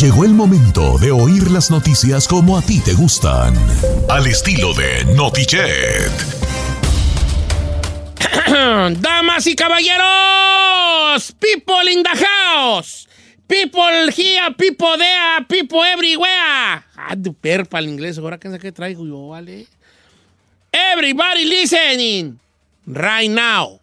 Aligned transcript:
Llegó 0.00 0.24
el 0.24 0.30
momento 0.30 0.96
de 0.96 1.10
oír 1.10 1.50
las 1.50 1.70
noticias 1.70 2.26
como 2.26 2.56
a 2.56 2.62
ti 2.62 2.80
te 2.80 2.94
gustan. 2.94 3.54
Al 4.08 4.26
estilo 4.26 4.72
de 4.72 5.04
Notichet. 5.14 6.10
Damas 8.98 9.46
y 9.46 9.54
caballeros, 9.54 11.32
people 11.32 11.92
in 11.92 12.02
the 12.02 12.08
house, 12.08 13.06
people 13.46 14.10
here, 14.10 14.50
people 14.56 14.96
there, 14.96 15.44
people 15.46 15.84
everywhere. 15.84 16.82
Ah, 16.96 17.14
el 17.14 17.88
inglés, 17.90 18.16
ahora 18.16 18.38
qué 18.38 18.72
traigo 18.72 19.06
yo, 19.06 19.28
vale. 19.28 19.66
Everybody 20.72 21.44
listening 21.44 22.40
right 22.86 23.30
now. 23.30 23.78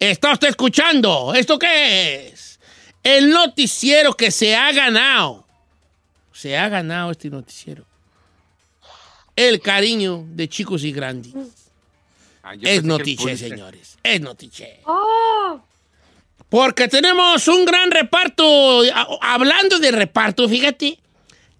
Está 0.00 0.32
usted 0.32 0.48
escuchando. 0.48 1.32
¿Esto 1.32 1.60
qué 1.60 2.26
es? 2.26 2.58
El 3.04 3.30
noticiero 3.30 4.14
que 4.14 4.32
se 4.32 4.56
ha 4.56 4.72
ganado. 4.72 5.43
Se 6.34 6.58
ha 6.58 6.68
ganado 6.68 7.10
este 7.12 7.30
noticiero. 7.30 7.84
El 9.36 9.60
cariño 9.60 10.24
de 10.28 10.48
chicos 10.48 10.84
y 10.84 10.92
grandes. 10.92 11.32
Ah, 12.42 12.54
Es 12.60 12.82
Pulitzer. 12.82 13.38
señores. 13.38 13.96
Es 14.02 14.20
notiche. 14.20 14.80
Porque 16.50 16.88
tenemos 16.88 17.48
un 17.48 17.64
gran 17.64 17.90
reparto. 17.90 18.82
Hablando 19.22 19.78
de 19.78 19.90
reparto, 19.90 20.48
fíjate. 20.48 20.98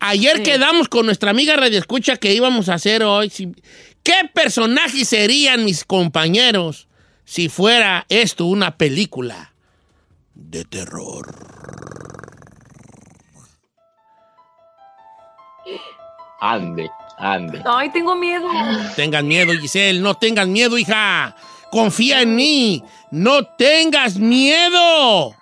Ayer 0.01 0.43
quedamos 0.43 0.89
con 0.89 1.07
nuestra 1.07 1.31
amiga 1.31 1.57
Radio 1.57 1.79
Escucha 1.79 2.17
que 2.19 2.35
íbamos 2.35 2.69
a 2.69 2.75
hacer 2.75 3.03
hoy. 3.03 3.31
si- 3.31 3.55
¿Qué 4.03 4.29
personajes 4.35 5.09
serían 5.09 5.65
mis 5.65 5.85
compañeros 5.85 6.89
si 7.25 7.49
fuera 7.49 8.05
esto 8.11 8.45
una 8.45 8.77
película 8.77 9.55
de 10.35 10.65
terror? 10.67 11.35
Ande, 16.47 16.91
ande. 17.19 17.63
Ay, 17.65 17.89
tengo 17.91 18.15
miedo. 18.17 18.47
Tengan 18.97 19.27
miedo, 19.27 19.53
Giselle. 19.53 20.01
No 20.01 20.15
tengas 20.15 20.47
miedo, 20.47 20.77
hija. 20.77 21.35
Confía 21.71 22.21
en 22.21 22.37
mí. 22.37 22.83
No 23.11 23.45
tengas 23.47 24.17
miedo. 24.17 25.35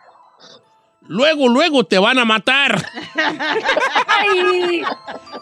Luego, 1.09 1.49
luego 1.49 1.85
te 1.85 1.99
van 1.99 2.19
a 2.19 2.25
matar. 2.25 2.89
Ay, 4.07 4.83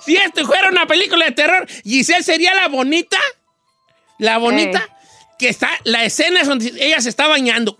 Si 0.00 0.16
esto 0.16 0.46
fuera 0.46 0.70
una 0.70 0.86
película 0.86 1.26
de 1.26 1.32
terror, 1.32 1.66
Giselle 1.84 2.22
sería 2.22 2.54
la 2.54 2.68
bonita. 2.68 3.18
La 4.18 4.38
bonita. 4.38 4.82
Que 5.38 5.48
está, 5.50 5.70
la 5.84 6.04
escena 6.04 6.40
es 6.40 6.48
donde 6.48 6.72
ella 6.80 7.00
se 7.00 7.08
está 7.10 7.26
bañando. 7.26 7.76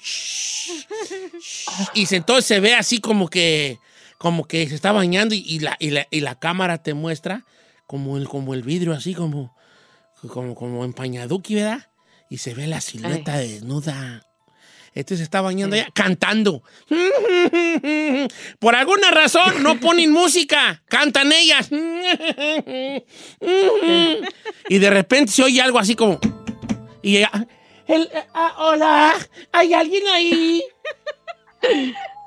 Y 1.95 2.07
se- 2.07 2.17
entonces 2.17 2.47
se 2.47 2.61
ve 2.61 2.75
así 2.75 3.01
como 3.01 3.29
que, 3.29 3.79
como 4.19 4.45
que 4.47 4.69
se 4.69 4.75
está 4.75 4.93
bañando 4.93 5.35
y, 5.35 5.39
y 5.47 5.59
la, 5.61 5.77
y, 5.79 5.91
la, 5.91 6.07
y 6.11 6.21
la 6.21 6.35
cámara 6.39 6.83
te 6.83 6.95
muestra 6.95 7.45
como 7.91 8.17
el, 8.17 8.29
como 8.29 8.55
el 8.55 8.63
vidrio 8.63 8.93
así 8.93 9.15
como, 9.15 9.53
como, 10.29 10.55
como 10.55 10.85
empañaduki, 10.85 11.57
¿verdad? 11.57 11.89
Y 12.29 12.39
se 12.39 12.55
ve 12.55 12.69
la 12.69 12.81
silueta 12.81 13.37
desnuda. 13.39 14.25
Entonces 14.95 15.19
se 15.19 15.25
está 15.25 15.41
bañando 15.41 15.75
ella 15.75 15.89
cantando. 15.93 16.63
Por 18.61 18.77
alguna 18.77 19.11
razón 19.11 19.61
no 19.65 19.81
ponen 19.81 20.13
música, 20.13 20.85
cantan 20.89 21.33
ellas. 21.33 21.69
Y 24.69 24.79
de 24.79 24.91
repente 24.91 25.33
se 25.33 25.43
oye 25.43 25.61
algo 25.61 25.81
así 25.81 25.97
como. 25.97 26.21
Y 27.03 27.17
ella. 27.17 27.49
el- 27.89 28.09
ah, 28.33 28.55
hola, 28.59 29.15
¿hay 29.51 29.75
alguien 29.75 30.07
ahí? 30.13 30.63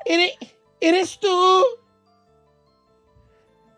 ¿Eres, 0.05 0.33
eres 0.81 1.17
tú? 1.21 1.63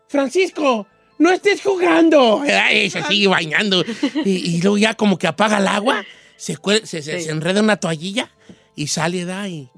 Francisco, 0.08 0.86
no 1.18 1.30
estés 1.32 1.62
jugando. 1.62 2.42
Y 2.72 2.90
se 2.90 3.02
sigue 3.04 3.26
bañando. 3.28 3.82
Y, 4.24 4.56
y 4.56 4.60
luego 4.62 4.78
ya 4.78 4.94
como 4.94 5.18
que 5.18 5.26
apaga 5.26 5.58
el 5.58 5.66
agua, 5.68 6.04
se, 6.36 6.56
cuel- 6.58 6.84
se, 6.84 7.02
se- 7.02 7.20
se 7.20 7.30
enreda 7.30 7.60
una 7.62 7.76
toallilla 7.78 8.30
y 8.74 8.88
sale 8.88 9.24
de 9.24 9.32
ahí. 9.32 9.70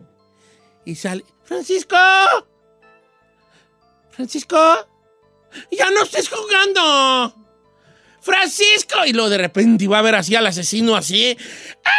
Y 0.84 0.94
sale. 0.97 1.25
¡Francisco! 1.44 1.97
¡Francisco! 4.10 4.88
¡Ya 5.71 5.91
no 5.91 6.03
estés 6.03 6.28
jugando! 6.28 7.34
¡Francisco! 8.21 9.04
Y 9.06 9.12
luego 9.12 9.31
de 9.31 9.38
repente 9.38 9.87
va 9.88 10.00
a 10.00 10.03
ver 10.03 10.16
así 10.16 10.34
al 10.34 10.47
asesino 10.47 10.97
así. 10.97 11.37
¡Ah! 11.84 11.93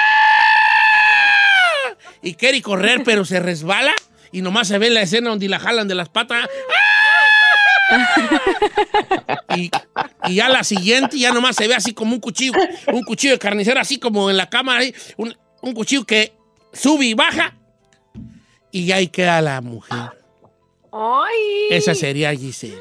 Y 2.21 2.35
quiere 2.35 2.61
correr, 2.61 3.01
pero 3.03 3.25
se 3.25 3.39
resbala. 3.39 3.93
Y 4.31 4.41
nomás 4.41 4.67
se 4.67 4.77
ve 4.77 4.89
la 4.89 5.01
escena 5.01 5.29
donde 5.29 5.47
la 5.49 5.59
jalan 5.59 5.87
de 5.87 5.95
las 5.95 6.09
patas. 6.09 6.45
¡Ah! 6.45 6.49
Y, 9.55 9.71
y 10.27 10.35
ya 10.35 10.49
la 10.49 10.63
siguiente, 10.63 11.17
ya 11.17 11.31
nomás 11.33 11.55
se 11.55 11.67
ve 11.67 11.75
así 11.75 11.93
como 11.93 12.13
un 12.13 12.19
cuchillo, 12.19 12.53
un 12.93 13.03
cuchillo 13.03 13.33
de 13.33 13.39
carnicero, 13.39 13.79
así 13.79 13.97
como 13.99 14.29
en 14.29 14.37
la 14.37 14.49
cámara, 14.49 14.81
ahí, 14.81 14.93
un, 15.17 15.35
un 15.61 15.73
cuchillo 15.73 16.05
que 16.05 16.33
sube 16.73 17.05
y 17.05 17.13
baja. 17.13 17.55
Y 18.71 18.91
ahí 18.91 19.07
queda 19.07 19.41
la 19.41 19.61
mujer. 19.61 20.11
ay. 20.91 21.67
Esa 21.71 21.95
sería 21.95 22.31
Giselle 22.33 22.77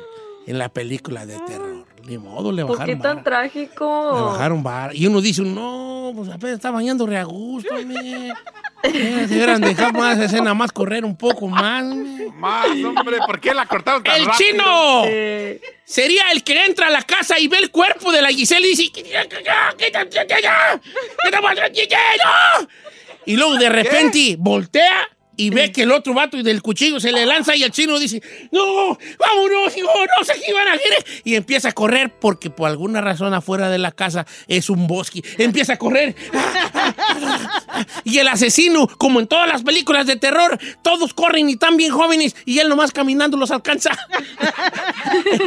en 0.47 0.59
la 0.59 0.69
película 0.69 1.25
de 1.27 1.39
terror. 1.47 1.87
Ni 2.07 2.17
modo, 2.19 2.53
le 2.53 2.65
¿Por 2.65 2.77
qué 2.77 2.95
bajaron 2.95 3.01
tan 3.03 3.17
vara. 3.17 3.25
trágico? 3.25 4.13
Le 4.15 4.23
bajaron 4.23 4.63
vara. 4.63 4.95
Y 4.95 5.07
uno 5.07 5.21
dice, 5.21 5.43
no, 5.43 6.13
pues 6.15 6.29
apenas 6.31 6.57
está 6.57 6.71
bañando 6.71 7.07
re 7.07 7.19
a 7.19 7.25
gusto, 7.25 7.69
hubieran 8.85 9.61
dejado 9.61 9.93
más 9.93 10.19
escena, 10.19 10.55
más 10.55 10.73
correr 10.73 11.05
un 11.05 11.17
poco 11.17 11.49
más. 11.49 11.85
Más, 12.35 12.67
hombre, 12.85 13.19
¿por 13.27 13.41
qué 13.41 13.53
la 13.53 13.67
cortaron 13.67 14.03
tan 14.03 14.17
¡El 14.17 14.27
rápido? 14.27 14.51
chino! 14.51 15.03
Eh, 15.07 15.61
Sería 15.85 16.31
el 16.33 16.45
que 16.45 16.65
entra 16.67 16.89
a 16.89 16.91
la 16.91 17.03
casa 17.03 17.39
y 17.39 17.49
ve 17.49 17.59
el 17.59 17.71
cuerpo 17.71 18.13
de 18.13 18.21
la 18.23 18.29
Giselle 18.29 18.67
y 18.67 18.71
dice. 18.77 18.93
Y 23.25 23.37
luego 23.37 23.57
de 23.57 23.69
repente 23.69 24.37
voltea 24.39 25.09
y 25.39 25.51
ve 25.51 25.71
que 25.71 25.83
el 25.83 25.93
otro 25.93 26.15
vato 26.15 26.43
del 26.43 26.61
cuchillo 26.61 26.99
se 26.99 27.13
le 27.13 27.25
lanza 27.25 27.55
y 27.55 27.63
el 27.63 27.71
chino 27.71 27.97
dice, 28.01 28.21
no, 28.51 28.99
vámonos, 29.19 29.77
hijo, 29.77 29.89
no 30.19 30.25
sé 30.25 30.33
qué 30.35 30.51
iban 30.51 30.67
a 30.67 30.73
hacer. 30.73 31.23
Y 31.23 31.37
empieza 31.37 31.69
a 31.69 31.73
correr 31.73 32.13
porque 32.19 32.51
por 32.51 32.69
alguna 32.69 33.01
razón 33.01 33.33
afuera 33.33 33.71
de 33.71 33.79
la 33.79 33.93
casa 33.93 34.27
es 34.49 34.69
un 34.69 34.89
bosque. 34.89 35.23
Empieza 35.39 35.75
a 35.75 35.77
correr. 35.79 36.17
Y 38.03 38.19
el 38.19 38.27
asesino, 38.27 38.89
como 38.99 39.21
en 39.21 39.29
todas 39.29 39.49
las 39.49 39.63
películas 39.63 40.07
de 40.07 40.17
terror, 40.17 40.59
todos 40.83 41.15
corren 41.15 41.49
y 41.49 41.53
están 41.53 41.77
bien 41.77 41.93
jóvenes 41.93 42.35
y 42.45 42.59
él 42.59 42.69
nomás 42.69 42.91
caminando 42.91 43.37
los 43.37 43.53
alcanza. 43.53 43.91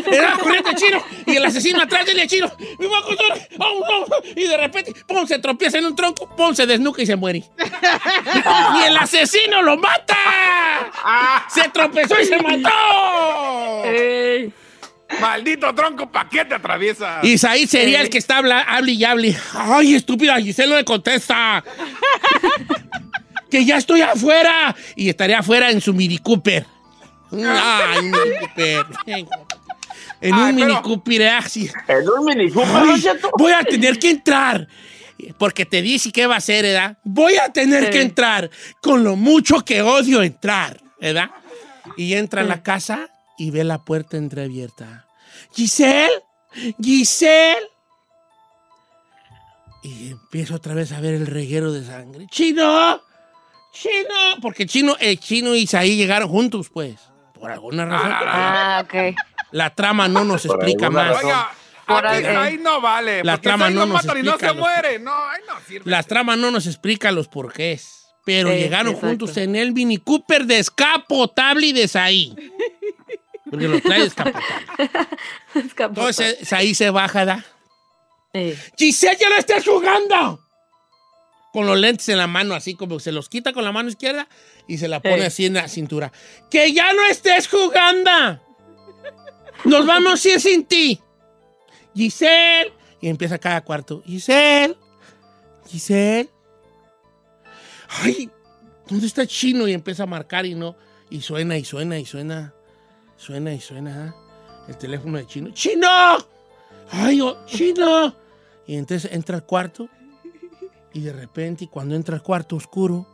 Era 0.10 0.38
corriendo 0.38 0.70
el 0.70 0.76
chino 0.76 1.04
y 1.26 1.36
el 1.36 1.46
asesino 1.46 1.82
atrás 1.82 2.06
del 2.06 2.26
chino. 2.28 2.50
Y 4.36 4.44
de 4.46 4.58
repente, 4.58 4.94
¡pum! 5.06 5.28
se 5.28 5.40
tropieza 5.40 5.80
en 5.80 5.86
un 5.86 5.96
tronco, 5.96 6.34
¡pum! 6.36 6.56
se 6.56 6.66
desnuca 6.66 7.02
y 7.02 7.06
se 7.06 7.18
muere. 7.18 7.44
¡Y 8.80 8.84
el 8.88 8.96
asesino 8.96 9.62
lo 9.62 9.81
mata! 9.82 11.46
¡Se 11.50 11.70
tropezó 11.70 12.20
y 12.20 12.26
se 12.26 12.38
mató! 12.42 13.84
ey. 13.86 14.54
Maldito 15.20 15.74
tronco, 15.76 16.10
¿para 16.10 16.30
qué 16.30 16.46
te 16.46 16.56
atraviesa? 16.56 17.20
Ahí 17.20 17.68
sería 17.68 18.02
el 18.02 18.10
que 18.10 18.18
está 18.18 18.38
habla, 18.38 18.62
hable 18.62 18.94
y 18.94 19.04
hable. 19.04 19.38
¡Ay, 19.54 19.96
estúpida! 19.96 20.40
Giselle 20.40 20.70
no 20.70 20.78
le 20.78 20.86
contesta. 20.86 21.64
¡Que 23.52 23.66
ya 23.66 23.78
estoy 23.78 24.02
afuera! 24.02 24.74
Y 24.96 25.10
estaría 25.10 25.40
afuera 25.40 25.70
en 25.70 25.82
su 25.82 25.94
Mini 25.94 26.18
Cooper. 26.20 26.66
Ay, 27.34 28.00
un 28.00 28.12
Mini 28.12 28.38
Cooper. 28.40 28.86
En 30.22 30.36
un 30.36 30.56
Mini 30.56 30.82
Cooper, 30.82 31.28
así. 31.28 31.70
En 31.88 32.10
un 32.10 32.26
Mini 32.26 32.50
Cooper, 32.50 32.72
Ay, 32.74 33.04
voy 33.38 33.52
a 33.52 33.64
tener 33.64 34.00
que 34.00 34.12
entrar. 34.12 34.68
Porque 35.38 35.66
te 35.66 35.82
dice 35.82 36.12
qué 36.12 36.28
va 36.28 36.36
a 36.36 36.38
hacer, 36.38 36.64
¿verdad? 36.64 36.98
Voy 37.04 37.36
a 37.38 37.52
tener 37.52 37.86
Sí. 37.86 37.92
que 37.92 38.02
entrar 38.02 38.50
con 38.82 39.04
lo 39.04 39.16
mucho 39.16 39.62
que 39.66 39.82
odio 39.82 40.22
entrar, 40.24 40.82
¿verdad? 41.00 41.30
Y 41.98 42.14
entra 42.14 42.42
a 42.42 42.46
la 42.46 42.64
casa 42.64 43.10
y 43.38 43.52
ve 43.52 43.64
la 43.64 43.84
puerta 43.84 44.18
entreabierta. 44.18 45.06
Giselle, 45.54 46.24
Giselle. 46.82 47.68
Y 49.84 50.12
empiezo 50.12 50.56
otra 50.56 50.74
vez 50.76 50.92
a 50.92 51.00
ver 51.00 51.16
el 51.16 51.26
reguero 51.26 51.72
de 51.72 51.84
sangre. 51.84 52.28
¡Chino! 52.30 53.02
¡Chino! 53.74 54.40
Porque 54.42 54.66
Chino, 54.68 54.96
eh, 55.00 55.18
Chino 55.18 55.56
y 55.56 55.62
Isaí 55.62 55.96
llegaron 55.96 56.30
juntos, 56.30 56.70
pues. 56.72 56.96
Por 57.34 57.50
alguna 57.52 57.86
razón. 57.86 58.12
Ah, 58.14 58.84
ok. 58.86 59.16
La 59.52 59.74
trama 59.74 60.08
no 60.08 60.24
nos 60.24 60.46
explica 60.46 60.90
más. 60.92 61.08
razón. 61.16 61.32
Por 61.94 62.08
aquí 62.08 62.26
ahí. 62.26 62.36
ahí 62.36 62.58
no 62.58 62.82
vale. 62.82 63.24
La 63.24 63.34
porque 63.34 63.44
trama 63.44 63.66
ahí 63.68 63.74
no 63.74 63.86
nos 63.86 64.04
matan 64.04 64.18
y 64.18 64.24
no 64.24 64.38
se 64.38 64.48
los- 64.48 64.56
muere. 64.58 65.00
No, 65.00 65.14
ahí 65.14 65.42
no 65.48 65.56
sirve. 65.68 65.90
Las 65.90 66.08
tramas 66.08 66.38
no 66.38 66.52
nos 66.52 66.66
explica 66.68 67.12
los 67.12 67.28
porqués. 67.28 67.98
Pero 68.26 68.50
Sí, 68.52 68.56
llegaron 68.58 68.94
exacto. 68.94 69.08
juntos 69.08 69.38
en 69.38 69.56
el 69.56 69.72
Mini 69.74 69.98
Cooper 69.98 70.46
descapotable 70.46 71.68
y 71.68 71.74
de 71.74 71.88
Saí. 71.88 72.36
Porque 73.50 73.68
lo 73.68 73.82
trae 73.82 74.02
descapotable. 74.04 74.44
Entonces 75.54 76.38
Saí 76.48 76.76
se 76.76 76.90
baja, 76.92 77.26
¿da? 77.26 77.46
Sí. 78.34 78.56
¡Giselle, 78.78 79.18
ya 79.20 79.30
no 79.30 79.36
estés 79.38 79.66
jugando! 79.66 80.40
Con 81.52 81.66
los 81.68 81.78
lentes 81.78 82.08
en 82.08 82.18
la 82.18 82.28
mano, 82.28 82.54
así 82.56 82.76
como 82.76 83.00
se 83.02 83.12
los 83.12 83.28
quita 83.28 83.52
con 83.52 83.66
la 83.66 83.74
mano 83.74 83.90
izquierda 83.90 84.28
y 84.70 84.78
se 84.78 84.88
la 84.88 85.02
pone 85.02 85.26
así 85.26 85.46
en 85.48 85.56
la 85.56 85.68
cintura. 85.68 86.14
¡Que 86.50 86.72
ya 86.72 86.94
no 86.94 87.04
estés 87.08 87.50
jugando! 87.50 88.10
¡Nos 89.66 89.86
vamos 89.86 90.24
a 90.26 90.30
ir 90.30 90.40
sin 90.40 90.64
ti! 90.66 91.02
¡Giselle! 91.96 92.74
Y 93.00 93.08
empieza 93.08 93.38
cada 93.38 93.62
cuarto. 93.62 94.02
¡Giselle! 94.06 94.78
¡Giselle! 95.68 96.30
¡Ay! 97.90 98.30
¿Dónde 98.88 99.08
está 99.08 99.26
chino? 99.26 99.68
Y 99.68 99.74
empieza 99.74 100.04
a 100.04 100.08
marcar 100.08 100.46
y 100.46 100.56
no. 100.56 100.76
Y 101.10 101.22
suena 101.22 101.58
y 101.58 101.66
suena 101.66 102.00
y 102.00 102.06
suena. 102.06 102.54
Suena 103.18 103.54
y 103.54 103.60
suena. 103.60 104.16
¿ah? 104.16 104.66
El 104.68 104.78
teléfono 104.78 105.18
de 105.18 105.26
chino. 105.26 105.50
¡Chino! 105.52 105.88
¡Ay, 106.92 107.22
oh, 107.22 107.46
chino! 107.46 108.16
Y 108.68 108.76
entonces 108.76 109.12
entra 109.12 109.36
al 109.36 109.46
cuarto 109.46 109.90
y 110.94 111.02
de 111.02 111.14
repente 111.14 111.68
cuando 111.68 111.96
entra 111.96 112.16
al 112.16 112.24
cuarto 112.24 112.56
oscuro, 112.56 113.08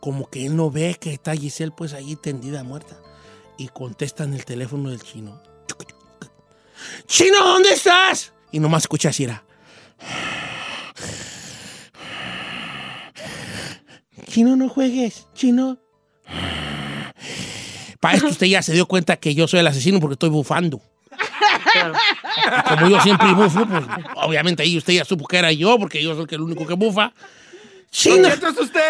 como 0.00 0.28
que 0.30 0.46
él 0.46 0.56
no 0.56 0.70
ve 0.70 0.96
que 1.00 1.12
está 1.12 1.34
Giselle 1.34 1.72
pues 1.76 1.92
ahí 1.92 2.16
tendida 2.16 2.62
muerta. 2.62 2.96
Y 3.56 3.68
contestan 3.68 4.34
el 4.34 4.44
teléfono 4.44 4.90
del 4.90 5.02
chino. 5.02 5.42
¡Chino, 7.06 7.38
¿dónde 7.42 7.72
estás? 7.72 8.32
Y 8.52 8.60
nomás 8.60 8.84
escucha 8.84 9.10
así 9.10 9.24
era. 9.24 9.44
Chino, 14.28 14.56
no 14.56 14.68
juegues. 14.68 15.26
Chino. 15.34 15.78
Para 18.00 18.16
esto 18.16 18.28
usted 18.28 18.46
ya 18.46 18.62
se 18.62 18.72
dio 18.72 18.86
cuenta 18.86 19.16
que 19.16 19.34
yo 19.34 19.48
soy 19.48 19.60
el 19.60 19.66
asesino 19.66 19.98
porque 20.00 20.12
estoy 20.14 20.28
bufando. 20.28 20.80
Claro. 21.72 21.94
Como 22.68 22.88
yo 22.88 23.00
siempre 23.00 23.32
bufo, 23.32 23.66
pues 23.66 23.84
obviamente 24.16 24.62
ahí 24.62 24.78
usted 24.78 24.92
ya 24.94 25.04
supo 25.04 25.26
que 25.26 25.36
era 25.38 25.52
yo, 25.52 25.78
porque 25.78 26.02
yo 26.02 26.14
soy 26.14 26.26
el 26.30 26.40
único 26.40 26.66
que 26.66 26.74
bufa. 26.74 27.12
¡Chino! 27.90 28.28
Cheto, 28.28 28.48
es 28.48 28.58
usted. 28.58 28.80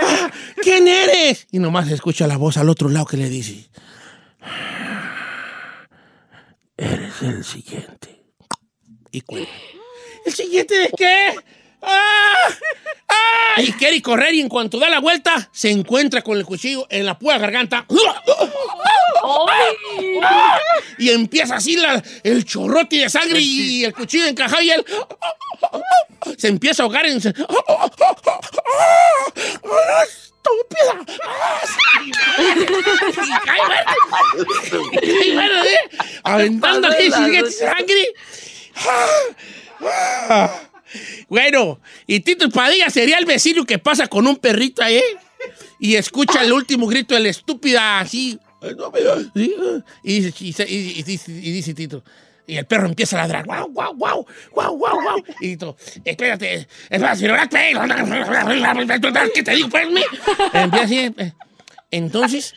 ¿Quién 0.62 0.86
eres? 0.86 1.46
Y 1.50 1.58
nomás 1.58 1.88
escucha 1.90 2.26
la 2.26 2.36
voz 2.36 2.56
al 2.56 2.68
otro 2.68 2.88
lado 2.88 3.06
que 3.06 3.16
le 3.16 3.28
dice: 3.28 3.68
Eres 6.78 7.20
el 7.22 7.44
siguiente. 7.44 8.22
Y 9.10 9.20
cuelga. 9.22 9.50
¿El 10.24 10.32
siguiente 10.32 10.74
de 10.78 10.90
qué? 10.96 11.34
¡Ah! 11.82 12.34
¡Ah! 13.08 13.60
Y 13.62 13.72
quiere 13.72 14.00
correr 14.02 14.34
y 14.34 14.40
en 14.40 14.48
cuanto 14.48 14.78
da 14.78 14.88
la 14.88 15.00
vuelta, 15.00 15.48
se 15.52 15.70
encuentra 15.70 16.22
con 16.22 16.36
el 16.38 16.44
cuchillo 16.44 16.86
en 16.90 17.04
la 17.06 17.18
pura 17.18 17.38
garganta. 17.38 17.84
¡Ay! 19.48 20.20
Y 20.98 21.10
empieza 21.10 21.56
así 21.56 21.76
la- 21.76 22.02
el 22.22 22.44
chorrote 22.44 22.96
de 22.96 23.08
sangre 23.10 23.40
y 23.40 23.84
el 23.84 23.92
cuchillo 23.94 24.26
encajado 24.26 24.62
y 24.62 24.70
él 24.70 24.84
se 26.36 26.48
empieza 26.48 26.82
a 26.82 26.84
ahogar 26.84 27.06
en... 27.06 27.20
¡Estúpida! 30.38 30.94
Y 32.04 33.30
cae 33.44 33.60
muerto. 33.68 34.82
Y 35.02 35.34
bueno, 35.34 35.64
¿eh? 35.64 35.78
Aventando 36.24 36.88
sigue 36.92 37.50
sangre. 37.50 38.14
Bueno, 41.28 41.80
y 42.06 42.20
Tito 42.20 42.48
Padilla 42.50 42.88
sería 42.90 43.18
el 43.18 43.26
vecino 43.26 43.64
que 43.64 43.78
pasa 43.78 44.06
con 44.06 44.26
un 44.26 44.36
perrito 44.36 44.82
ahí 44.82 45.02
y 45.78 45.96
escucha 45.96 46.42
el 46.42 46.52
último 46.52 46.86
grito 46.86 47.14
del 47.14 47.26
estúpida 47.26 48.00
así. 48.00 48.38
y 50.02 50.20
dice 51.02 51.74
Tito. 51.74 52.02
Y 52.48 52.56
el 52.56 52.66
perro 52.66 52.86
empieza 52.86 53.16
a 53.16 53.22
ladrar. 53.22 53.44
¡Guau, 53.46 53.68
guau, 53.70 53.94
guau! 53.94 54.26
¡Guau, 54.52 54.76
guau, 54.78 55.00
guau! 55.02 55.18
Y 55.40 55.50
Tito, 55.50 55.76
espérate, 56.04 56.66
espérate, 56.88 57.72
¿qué 59.34 59.42
te 59.42 59.54
digo, 59.54 59.68
pues? 59.68 59.86
Empieza 60.54 60.84
así. 60.84 60.98
eh. 60.98 61.32
Entonces, 61.92 62.54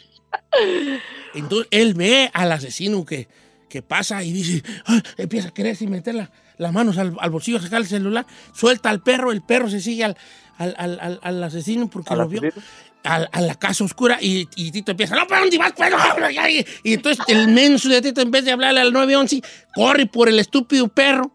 entonces 1.33 1.67
él 1.71 1.93
ve 1.93 2.29
al 2.33 2.51
asesino 2.51 3.05
que, 3.05 3.27
que 3.69 3.81
pasa 3.81 4.23
y 4.23 4.31
dice, 4.33 4.63
"Ay", 4.85 5.01
empieza 5.17 5.49
a 5.49 5.53
querer 5.53 5.75
sin 5.75 5.91
meter 5.91 6.15
la- 6.15 6.31
las 6.57 6.73
manos 6.73 6.97
al, 6.97 7.15
al 7.19 7.29
bolsillo, 7.29 7.59
sacar 7.59 7.81
el 7.81 7.87
celular, 7.87 8.25
suelta 8.53 8.89
al 8.89 9.01
perro, 9.01 9.31
el 9.31 9.41
perro 9.41 9.69
se 9.69 9.79
sigue 9.81 10.03
al, 10.05 10.17
al, 10.57 11.19
al- 11.21 11.43
asesino 11.43 11.89
porque 11.89 12.13
¿Al 12.13 12.19
lo 12.19 12.27
vio. 12.27 12.41
asesino? 12.41 12.63
Al- 13.03 13.29
A, 13.31 13.41
la 13.41 13.55
casa 13.55 13.83
oscura 13.83 14.17
y, 14.21 14.47
y 14.55 14.71
Tito 14.71 14.91
empieza, 14.91 15.15
no, 15.15 15.25
¿para 15.27 15.41
dónde 15.41 15.57
vas? 15.57 15.73
Pues, 15.75 15.89
no, 15.91 16.17
no, 16.19 16.29
ya", 16.29 16.49
y, 16.49 16.65
y 16.83 16.93
entonces 16.93 17.23
el 17.27 17.47
menso 17.47 17.89
de 17.89 18.01
Tito, 18.01 18.21
en 18.21 18.31
vez 18.31 18.45
de 18.45 18.51
hablarle 18.51 18.79
al 18.81 18.93
911, 18.93 19.41
corre 19.73 20.05
por 20.05 20.29
el 20.29 20.39
estúpido 20.39 20.87
perro. 20.87 21.31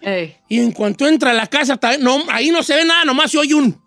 Ey. 0.00 0.36
Y 0.48 0.60
en 0.60 0.72
cuanto 0.72 1.06
entra 1.08 1.30
a 1.30 1.34
la 1.34 1.46
casa, 1.46 1.78
no, 2.00 2.22
ahí 2.28 2.50
no 2.50 2.62
se 2.62 2.76
ve 2.76 2.84
nada, 2.84 3.04
nomás 3.04 3.30
se 3.30 3.38
oye 3.38 3.54
un... 3.54 3.82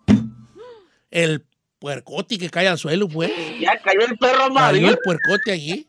El 1.10 1.46
puercote 1.78 2.38
que 2.38 2.50
cae 2.50 2.66
al 2.68 2.76
suelo, 2.76 3.08
pues. 3.08 3.30
Ya 3.60 3.78
cayó 3.80 4.00
el 4.00 4.18
perro 4.18 4.38
Cayó 4.38 4.44
amarillo. 4.50 4.88
el 4.90 4.98
puercote 5.02 5.52
allí. 5.52 5.86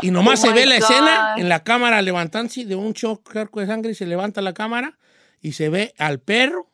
Y 0.00 0.10
nomás 0.10 0.38
Oh 0.40 0.46
se 0.46 0.52
ve 0.54 0.62
my 0.62 0.66
la 0.70 0.76
God. 0.76 0.82
escena 0.84 1.34
en 1.36 1.48
la 1.50 1.62
cámara 1.64 2.00
levantándose 2.00 2.64
de 2.64 2.74
un 2.76 2.94
charco 2.94 3.60
de 3.60 3.66
sangre 3.66 3.90
y 3.90 3.94
se 3.94 4.06
levanta 4.06 4.40
la 4.40 4.54
cámara 4.54 4.96
y 5.42 5.52
se 5.52 5.68
ve 5.68 5.92
al 5.98 6.20
perro 6.20 6.70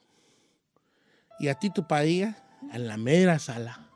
y 1.41 1.49
a 1.49 1.55
Tito 1.55 1.89
Padilla 1.89 2.37
en 2.73 2.87
la 2.87 2.97
mera 2.99 3.39
sala. 3.41 3.88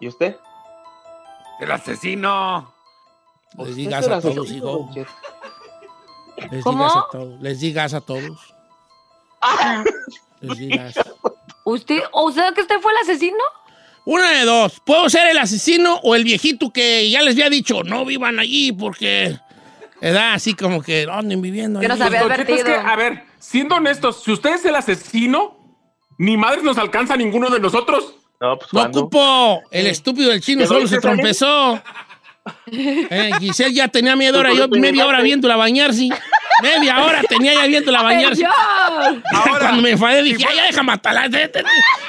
¿Y 0.00 0.08
usted? 0.08 0.36
El 1.60 1.72
asesino. 1.72 2.74
Les 3.58 3.76
digas 3.76 4.06
a 4.08 4.20
todos, 4.20 4.38
asesino, 4.38 4.56
hijo. 4.56 4.90
Les 6.50 6.62
¿Cómo? 6.62 6.84
digas 6.84 6.96
a 6.96 7.06
todos. 7.10 7.40
Les 7.40 7.60
digas 7.60 7.94
a 7.94 8.00
todos. 8.00 8.54
Les 10.40 10.58
digas. 10.58 10.94
¿Usted, 11.64 12.00
o 12.12 12.30
sea 12.30 12.52
que 12.52 12.60
usted 12.60 12.78
fue 12.80 12.92
el 12.92 12.98
asesino? 12.98 13.42
Una 14.04 14.30
de 14.30 14.44
dos. 14.44 14.80
Puedo 14.84 15.08
ser 15.08 15.28
el 15.28 15.38
asesino 15.38 15.98
o 16.02 16.14
el 16.14 16.24
viejito 16.24 16.70
que 16.70 17.10
ya 17.10 17.22
les 17.22 17.34
había 17.34 17.50
dicho, 17.50 17.82
no 17.82 18.04
vivan 18.04 18.38
allí 18.38 18.72
porque... 18.72 19.38
¿Verdad? 20.00 20.34
Así 20.34 20.54
como 20.54 20.82
que 20.82 21.06
anden 21.10 21.40
viviendo 21.40 21.80
Que 21.80 21.88
nos 21.88 22.00
había 22.00 22.20
Cheto, 22.22 22.32
es 22.32 22.44
que, 22.46 22.52
advertido. 22.72 22.88
a 22.88 22.96
ver, 22.96 23.22
siendo 23.38 23.76
honestos, 23.76 24.22
si 24.24 24.32
usted 24.32 24.54
es 24.54 24.64
el 24.64 24.74
asesino, 24.76 25.56
ni 26.18 26.36
madres 26.36 26.62
nos 26.62 26.78
alcanza 26.78 27.14
a 27.14 27.16
ninguno 27.16 27.48
de 27.50 27.60
nosotros. 27.60 28.14
No, 28.40 28.58
pues 28.58 28.72
ocupo. 28.74 29.62
El 29.70 29.86
estúpido 29.86 30.30
del 30.30 30.40
chino 30.42 30.62
¿Te 30.62 30.66
solo 30.66 30.80
lo 30.80 30.88
se 30.88 30.98
trompezó. 31.00 31.80
Eh, 32.70 33.32
Giselle 33.40 33.74
ya 33.74 33.88
tenía 33.88 34.14
media 34.14 34.38
hora, 34.38 34.52
yo 34.52 34.68
¿Tú 34.68 34.78
media 34.78 35.04
hora 35.04 35.20
viéndola 35.20 35.56
bañarse. 35.56 36.08
Media 36.62 37.04
hora 37.04 37.20
tenía 37.28 37.54
ya 37.54 37.66
viéndola 37.66 38.02
bañarse. 38.02 38.44
Ahora, 38.44 39.20
Cuando 39.58 39.82
me 39.82 39.90
enfadé 39.90 40.22
dije, 40.22 40.46
"Ay, 40.48 40.56
ya 40.56 40.66
deja 40.66 40.84
matarla. 40.84 41.28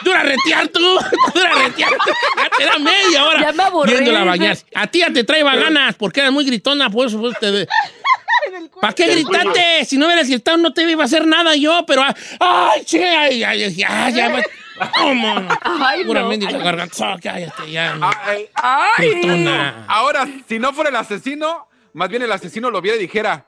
Dura 0.08 0.24
retear 0.24 0.68
tú. 0.70 0.80
Dura 1.34 1.52
retear. 1.66 1.92
Ya 1.92 2.50
te 2.58 2.64
da 2.66 2.80
media 2.80 3.26
hora 3.26 3.42
Ya 3.42 3.52
me 3.52 3.64
aburrí. 3.64 3.92
viéndola 3.92 4.24
bañarse. 4.24 4.66
A 4.74 4.88
ti 4.88 5.00
ya 5.00 5.12
te 5.12 5.26
trae 5.26 5.44
ganas 5.44 5.96
porque 5.96 6.22
eras 6.22 6.32
muy 6.32 6.46
gritona, 6.46 6.90
por 6.90 7.08
eso 7.08 7.20
pues, 7.20 7.38
te... 7.40 7.68
¿Para 8.82 8.94
qué 8.94 9.08
gritaste? 9.08 9.84
Si 9.86 9.98
no 9.98 10.06
hubieras 10.06 10.30
gritado 10.30 10.58
no 10.58 10.72
te 10.72 10.90
iba 10.90 11.02
a 11.04 11.06
hacer 11.06 11.28
nada 11.28 11.56
yo, 11.56 11.84
pero... 11.86 12.04
ah, 12.04 12.16
¡Ay, 12.40 12.86
che! 12.86 13.04
¡Ay, 13.04 13.44
ay, 13.44 13.76
ya, 13.76 14.10
ya! 14.10 14.10
ya 14.10 14.44
¿Cómo? 14.98 15.36
Ay, 15.62 16.02
no. 16.02 16.08
Pura 16.08 16.24
mendiga 16.24 16.58
garganta. 16.58 17.14
Oh, 17.14 17.18
cállate, 17.22 17.70
ya. 17.70 17.98
ah, 18.02 18.34
eh, 18.34 18.50
¡Ay! 18.54 19.10
Gritona. 19.10 19.86
ahora, 19.90 20.28
si 20.48 20.60
no 20.60 20.72
fuera 20.72 20.90
el 20.90 20.96
asesino, 20.96 21.68
más 21.94 22.08
bien 22.10 22.22
el 22.22 22.32
asesino 22.32 22.70
lo 22.72 22.80
viera 22.82 22.96
y 22.98 23.02
dijera, 23.02 23.46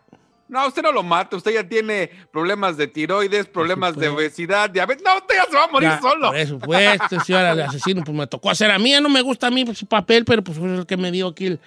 No, 0.49 0.67
usted 0.67 0.81
no 0.81 0.91
lo 0.91 1.03
mata. 1.03 1.37
Usted 1.37 1.53
ya 1.53 1.63
tiene 1.63 2.09
problemas 2.31 2.75
de 2.75 2.87
tiroides, 2.87 3.45
problemas 3.45 3.95
de 3.95 4.09
obesidad, 4.09 4.67
diabetes. 4.67 5.03
No, 5.05 5.15
usted 5.17 5.35
ya 5.35 5.45
se 5.45 5.55
va 5.55 5.65
a 5.65 5.67
morir 5.67 5.89
Ya, 5.89 6.01
solo. 6.01 6.29
Por 6.29 6.37
eso, 6.37 6.57
pues, 6.57 6.99
este 7.01 7.19
señor 7.19 7.45
el 7.45 7.61
asesino, 7.61 8.03
pues 8.03 8.17
me 8.17 8.25
tocó 8.25 8.49
hacer 8.49 8.71
a 8.71 8.79
mí. 8.79 8.91
No 8.99 9.09
me 9.09 9.21
gusta 9.21 9.45
a 9.47 9.51
mí 9.51 9.63
su 9.75 9.85
papel, 9.85 10.25
pero 10.25 10.43
pues 10.43 10.57
fue 10.57 10.75
el 10.75 10.87
que 10.87 10.97
me 10.97 11.11
dio 11.11 11.27
aquí 11.27 11.45
el 11.45 11.59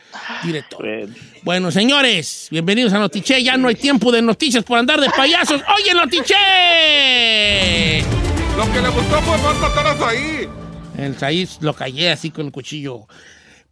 director. 0.43 0.83
Bueno. 0.83 1.15
Bueno, 1.45 1.71
señores, 1.71 2.49
bienvenidos 2.51 2.93
a 2.93 2.99
Notiche. 2.99 3.41
Ya 3.41 3.57
no 3.57 3.69
hay 3.69 3.77
tiempo 3.77 4.11
de 4.11 4.21
noticias 4.21 4.65
por 4.65 4.79
andar 4.79 5.01
de 5.01 5.11
payasos. 5.11 5.63
¡Oye, 5.79 5.95
Notiche! 5.95 6.35
Lo 8.57 8.65
que 8.73 8.81
le 8.81 8.89
gustó 8.89 9.23
fue 9.23 9.39
más 9.39 9.57
mataras 9.61 10.01
ahí. 10.01 10.49
El 10.99 11.17
Saís 11.17 11.59
lo 11.61 11.73
callé 11.73 12.11
así 12.11 12.31
con 12.31 12.47
el 12.47 12.53
cuchillo. 12.53 13.07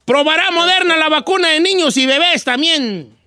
Probará 0.04 0.52
Moderna 0.52 0.96
la 0.96 1.08
vacuna 1.08 1.48
de 1.48 1.58
niños 1.58 1.96
y 1.96 2.06
bebés 2.06 2.44
también. 2.44 3.18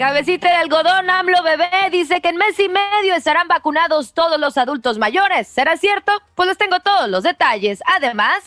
Cabecita 0.00 0.48
de 0.48 0.54
algodón, 0.54 1.10
AMLO 1.10 1.42
bebé, 1.42 1.68
dice 1.92 2.22
que 2.22 2.30
en 2.30 2.38
mes 2.38 2.58
y 2.58 2.70
medio 2.70 3.14
estarán 3.14 3.48
vacunados 3.48 4.14
todos 4.14 4.40
los 4.40 4.56
adultos 4.56 4.96
mayores. 4.96 5.46
¿Será 5.46 5.76
cierto? 5.76 6.10
Pues 6.34 6.48
les 6.48 6.56
tengo 6.56 6.80
todos 6.80 7.10
los 7.10 7.22
detalles. 7.22 7.80
Además, 7.84 8.38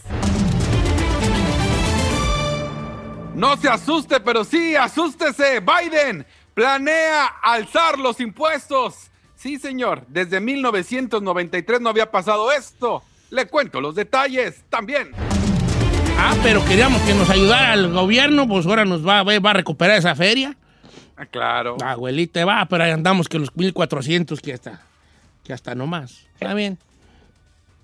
No 3.35 3.55
se 3.57 3.69
asuste, 3.69 4.19
pero 4.19 4.43
sí, 4.43 4.75
asústese. 4.75 5.59
Biden 5.59 6.25
planea 6.55 7.27
alzar 7.43 7.99
los 7.99 8.19
impuestos. 8.19 9.11
Sí, 9.35 9.59
señor, 9.59 10.05
desde 10.07 10.39
1993 10.39 11.81
no 11.81 11.89
había 11.89 12.09
pasado 12.09 12.51
esto. 12.51 13.03
Le 13.29 13.45
cuento 13.45 13.79
los 13.79 13.93
detalles 13.93 14.63
también. 14.71 15.11
Ah, 16.17 16.33
pero 16.41 16.65
queríamos 16.65 16.99
que 17.03 17.13
nos 17.13 17.29
ayudara 17.29 17.75
el 17.75 17.91
gobierno, 17.91 18.47
pues 18.47 18.65
ahora 18.65 18.85
nos 18.85 19.07
va, 19.07 19.21
va 19.21 19.49
a 19.51 19.53
recuperar 19.53 19.99
esa 19.99 20.15
feria. 20.15 20.57
Ah, 21.17 21.25
claro. 21.25 21.77
Abuelita, 21.83 22.43
va, 22.45 22.65
pero 22.69 22.83
ahí 22.83 22.91
andamos 22.91 23.29
que 23.29 23.39
los 23.39 23.55
1400 23.55 24.39
que 24.41 24.53
hasta, 24.53 24.81
que 25.43 25.53
hasta 25.53 25.75
no 25.75 25.87
más. 25.87 26.25
Está 26.33 26.53
bien. 26.53 26.77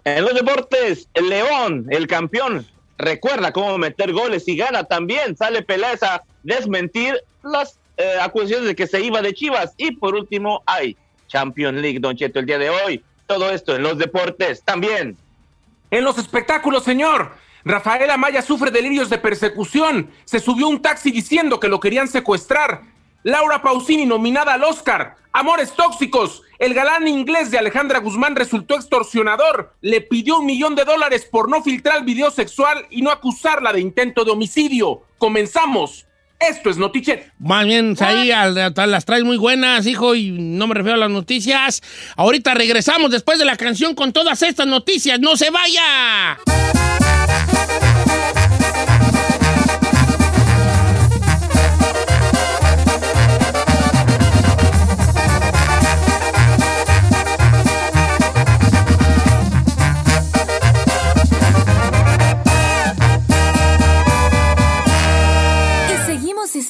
En 0.04 0.24
los 0.24 0.34
deportes, 0.34 1.08
el 1.14 1.30
León, 1.30 1.86
el 1.90 2.08
campeón, 2.08 2.66
recuerda 2.98 3.52
cómo 3.52 3.78
meter 3.78 4.12
goles 4.14 4.48
y 4.48 4.56
gana 4.56 4.84
también. 4.84 5.36
Sale 5.38 5.62
Peláez 5.62 6.02
a 6.04 6.24
desmentir 6.44 7.22
las 7.44 7.80
eh, 7.98 8.16
acusaciones 8.22 8.68
de 8.68 8.76
que 8.76 8.88
se 8.88 9.02
iba 9.02 9.22
de 9.22 9.34
Chivas. 9.34 9.74
Y 9.78 9.92
por 9.92 10.16
último, 10.16 10.64
hay 10.66 10.98
Champions 11.28 11.80
League, 11.80 12.00
Don 12.00 12.16
Cheto, 12.16 12.40
el 12.40 12.46
día 12.46 12.58
de 12.58 12.70
hoy. 12.70 13.04
Todo 13.28 13.52
esto 13.52 13.76
en 13.76 13.84
los 13.84 13.98
deportes 13.98 14.64
también. 14.64 15.18
En 15.92 16.04
los 16.04 16.18
espectáculos, 16.18 16.84
señor. 16.84 17.34
Rafael 17.66 18.10
Amaya 18.10 18.42
sufre 18.42 18.72
delirios 18.72 19.10
de 19.10 19.18
persecución. 19.18 20.10
Se 20.26 20.40
subió 20.40 20.68
un 20.68 20.82
taxi 20.82 21.12
diciendo 21.12 21.60
que 21.60 21.68
lo 21.68 21.80
querían 21.80 22.08
secuestrar. 22.08 22.82
Laura 23.24 23.62
Pausini 23.62 24.06
nominada 24.06 24.54
al 24.54 24.64
Oscar. 24.64 25.16
Amores 25.32 25.74
tóxicos. 25.74 26.42
El 26.58 26.74
galán 26.74 27.08
inglés 27.08 27.52
de 27.52 27.58
Alejandra 27.58 28.00
Guzmán 28.00 28.36
resultó 28.36 28.76
extorsionador. 28.76 29.76
Le 29.82 30.02
pidió 30.02 30.40
un 30.40 30.46
millón 30.46 30.76
de 30.76 30.86
dólares 30.86 31.28
por 31.30 31.50
no 31.50 31.62
filtrar 31.64 31.98
el 32.00 32.04
video 32.04 32.32
sexual 32.32 32.86
y 32.90 33.02
no 33.02 33.12
acusarla 33.12 33.72
de 33.74 33.82
intento 33.82 34.26
de 34.26 34.32
homicidio. 34.32 35.04
Comenzamos. 35.18 36.06
Esto 36.40 36.70
es 36.70 36.78
Notichet. 36.78 37.34
Más 37.38 37.66
bien, 37.66 37.98
ahí 38.00 38.32
al- 38.32 38.56
las 38.56 39.04
traes 39.04 39.26
muy 39.26 39.36
buenas, 39.36 39.86
hijo, 39.86 40.16
y 40.16 40.32
no 40.32 40.68
me 40.68 40.74
refiero 40.76 40.96
a 40.96 41.00
las 41.00 41.10
noticias. 41.12 41.82
Ahorita 42.16 42.54
regresamos 42.54 43.12
después 43.12 43.38
de 43.40 43.46
la 43.46 43.58
canción 43.58 43.94
con 43.94 44.14
todas 44.14 44.42
estas 44.42 44.66
noticias. 44.66 45.20
¡No 45.20 45.36
se 45.36 45.50
vaya! 45.50 46.40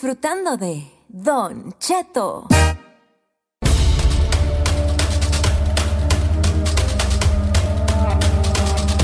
Disfrutando 0.10 0.58
de 0.58 0.88
Don 1.08 1.76
Cheto. 1.78 2.48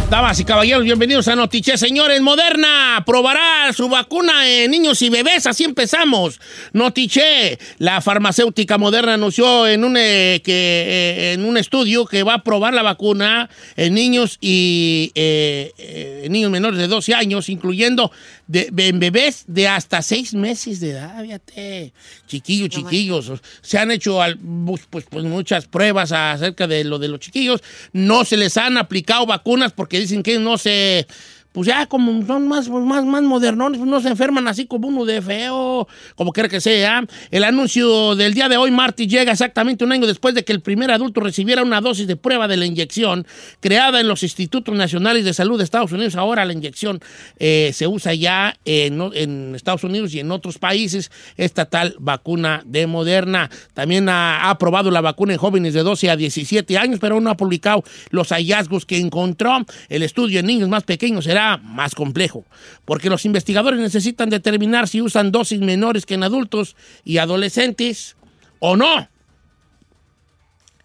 Damas 0.09 0.39
y 0.39 0.45
caballeros, 0.45 0.83
bienvenidos 0.83 1.27
a 1.27 1.35
Notiche. 1.35 1.77
Señores, 1.77 2.21
Moderna 2.21 3.03
probará 3.07 3.74
su 3.74 3.89
vacuna 3.89 4.47
en 4.47 4.69
niños 4.69 5.01
y 5.01 5.09
bebés. 5.09 5.47
Así 5.47 5.63
empezamos. 5.63 6.39
Notiche, 6.74 7.57
la 7.79 8.01
farmacéutica 8.01 8.77
Moderna 8.77 9.15
anunció 9.15 9.67
en 9.67 9.83
un, 9.83 9.97
eh, 9.97 10.41
que, 10.43 10.53
eh, 10.53 11.33
en 11.33 11.43
un 11.43 11.57
estudio 11.57 12.05
que 12.05 12.21
va 12.21 12.35
a 12.35 12.43
probar 12.43 12.75
la 12.75 12.83
vacuna 12.83 13.50
en 13.75 13.95
niños 13.95 14.38
y 14.41 15.12
eh, 15.15 16.27
niños 16.29 16.51
menores 16.51 16.79
de 16.79 16.88
12 16.88 17.15
años, 17.15 17.50
incluyendo 17.50 18.12
de, 18.48 18.72
en 18.78 19.00
bebés 19.00 19.44
de 19.48 19.68
hasta 19.68 20.02
6 20.02 20.34
meses 20.34 20.80
de 20.80 20.92
edad. 20.92 21.22
Fíjate, 21.22 21.94
chiquillos, 22.28 22.70
chiquillos. 22.70 23.32
Se 23.62 23.78
han 23.78 23.92
hecho 23.92 24.22
al- 24.22 24.38
pues, 24.38 24.84
pues, 24.90 25.06
pues, 25.10 25.25
muchas 25.25 25.66
pruebas 25.68 26.12
acerca 26.12 26.68
de 26.68 26.84
lo 26.84 27.00
de 27.00 27.08
los 27.08 27.20
chiquillos. 27.20 27.62
No 27.94 28.24
se 28.25 28.38
les 28.38 28.58
han 28.58 28.78
aplicado 28.78 29.25
vacunas 29.25 29.72
porque 29.74 30.00
dicen 30.00 30.24
que 30.24 30.38
no 30.40 30.58
se. 30.58 31.08
Pues 31.55 31.69
ya 31.69 31.85
como 31.85 32.25
son 32.27 32.50
más, 32.50 32.67
más, 32.67 33.05
más 33.05 33.24
modernones, 33.24 33.79
pues 33.79 33.89
no 33.89 34.01
se 34.01 34.09
enferman 34.09 34.45
así 34.50 34.65
como 34.65 34.89
uno 34.89 35.05
de 35.05 35.21
feo, 35.21 35.88
como 36.15 36.33
quiera 36.33 36.50
que 36.50 36.59
sea. 36.59 37.05
El 37.31 37.45
anuncio 37.45 38.13
del 38.13 38.33
día 38.33 38.50
de 38.50 38.57
hoy, 38.57 38.71
Marty, 38.71 39.07
llega 39.07 39.31
exactamente 39.31 39.85
un 39.85 39.93
año 39.93 40.05
después 40.05 40.35
de 40.35 40.43
que 40.43 40.51
el 40.51 40.59
primer 40.59 40.91
adulto 40.91 41.21
recibiera 41.21 41.63
una 41.63 41.79
dosis 41.79 42.07
de 42.07 42.17
prueba 42.17 42.50
de 42.50 42.57
la 42.57 42.65
inyección 42.65 43.25
creada 43.62 44.01
en 44.01 44.09
los 44.09 44.21
Institutos 44.21 44.75
Nacionales 44.75 45.24
de 45.24 45.33
Salud 45.33 45.57
de 45.57 45.63
Estados 45.63 45.93
Unidos. 45.93 46.17
Ahora 46.17 46.43
la 46.43 46.51
inyección 46.51 47.00
eh, 47.39 47.71
se 47.74 47.88
usa 47.88 48.13
ya 48.13 48.57
en, 48.65 49.55
Estados 49.55 49.85
Unidos 49.85 50.13
y 50.13 50.19
en 50.19 50.31
otros 50.31 50.57
países, 50.57 51.09
esta 51.38 51.63
tal 51.63 51.95
vacuna 52.00 52.63
de 52.65 52.85
Moderna. 52.85 53.50
También 53.74 54.09
ha, 54.09 54.41
ha 54.41 54.50
aprobado 54.50 54.91
la 54.91 55.00
vacuna 55.00 55.31
en 55.31 55.39
jóvenes 55.39 55.74
de 55.74 55.83
12 55.83 56.09
a 56.09 56.17
17 56.17 56.77
años, 56.77 57.00
pero 57.00 57.15
aún 57.15 57.24
no 57.24 57.29
ha 57.29 57.38
publicado 57.38 57.85
los 58.09 58.33
hallazgos 58.33 58.85
que 58.85 58.97
encontró. 58.97 59.65
El 59.88 60.03
estudio 60.03 60.41
en 60.41 60.47
niños 60.47 60.67
más 60.67 60.83
pequeños 60.83 61.24
será 61.24 61.45
más 61.58 61.96
complejo, 61.96 62.46
porque 62.86 63.10
los 63.10 63.25
investigadores 63.25 63.80
necesitan 63.80 64.30
determinar 64.30 64.88
si 64.88 65.02
usan 65.02 65.32
dosis 65.32 65.60
menores 65.60 66.06
que 66.06 66.16
en 66.16 66.24
adultos 66.24 66.75
y 67.04 67.18
adolescentes 67.18 68.16
o 68.60 68.75
no. 68.75 69.10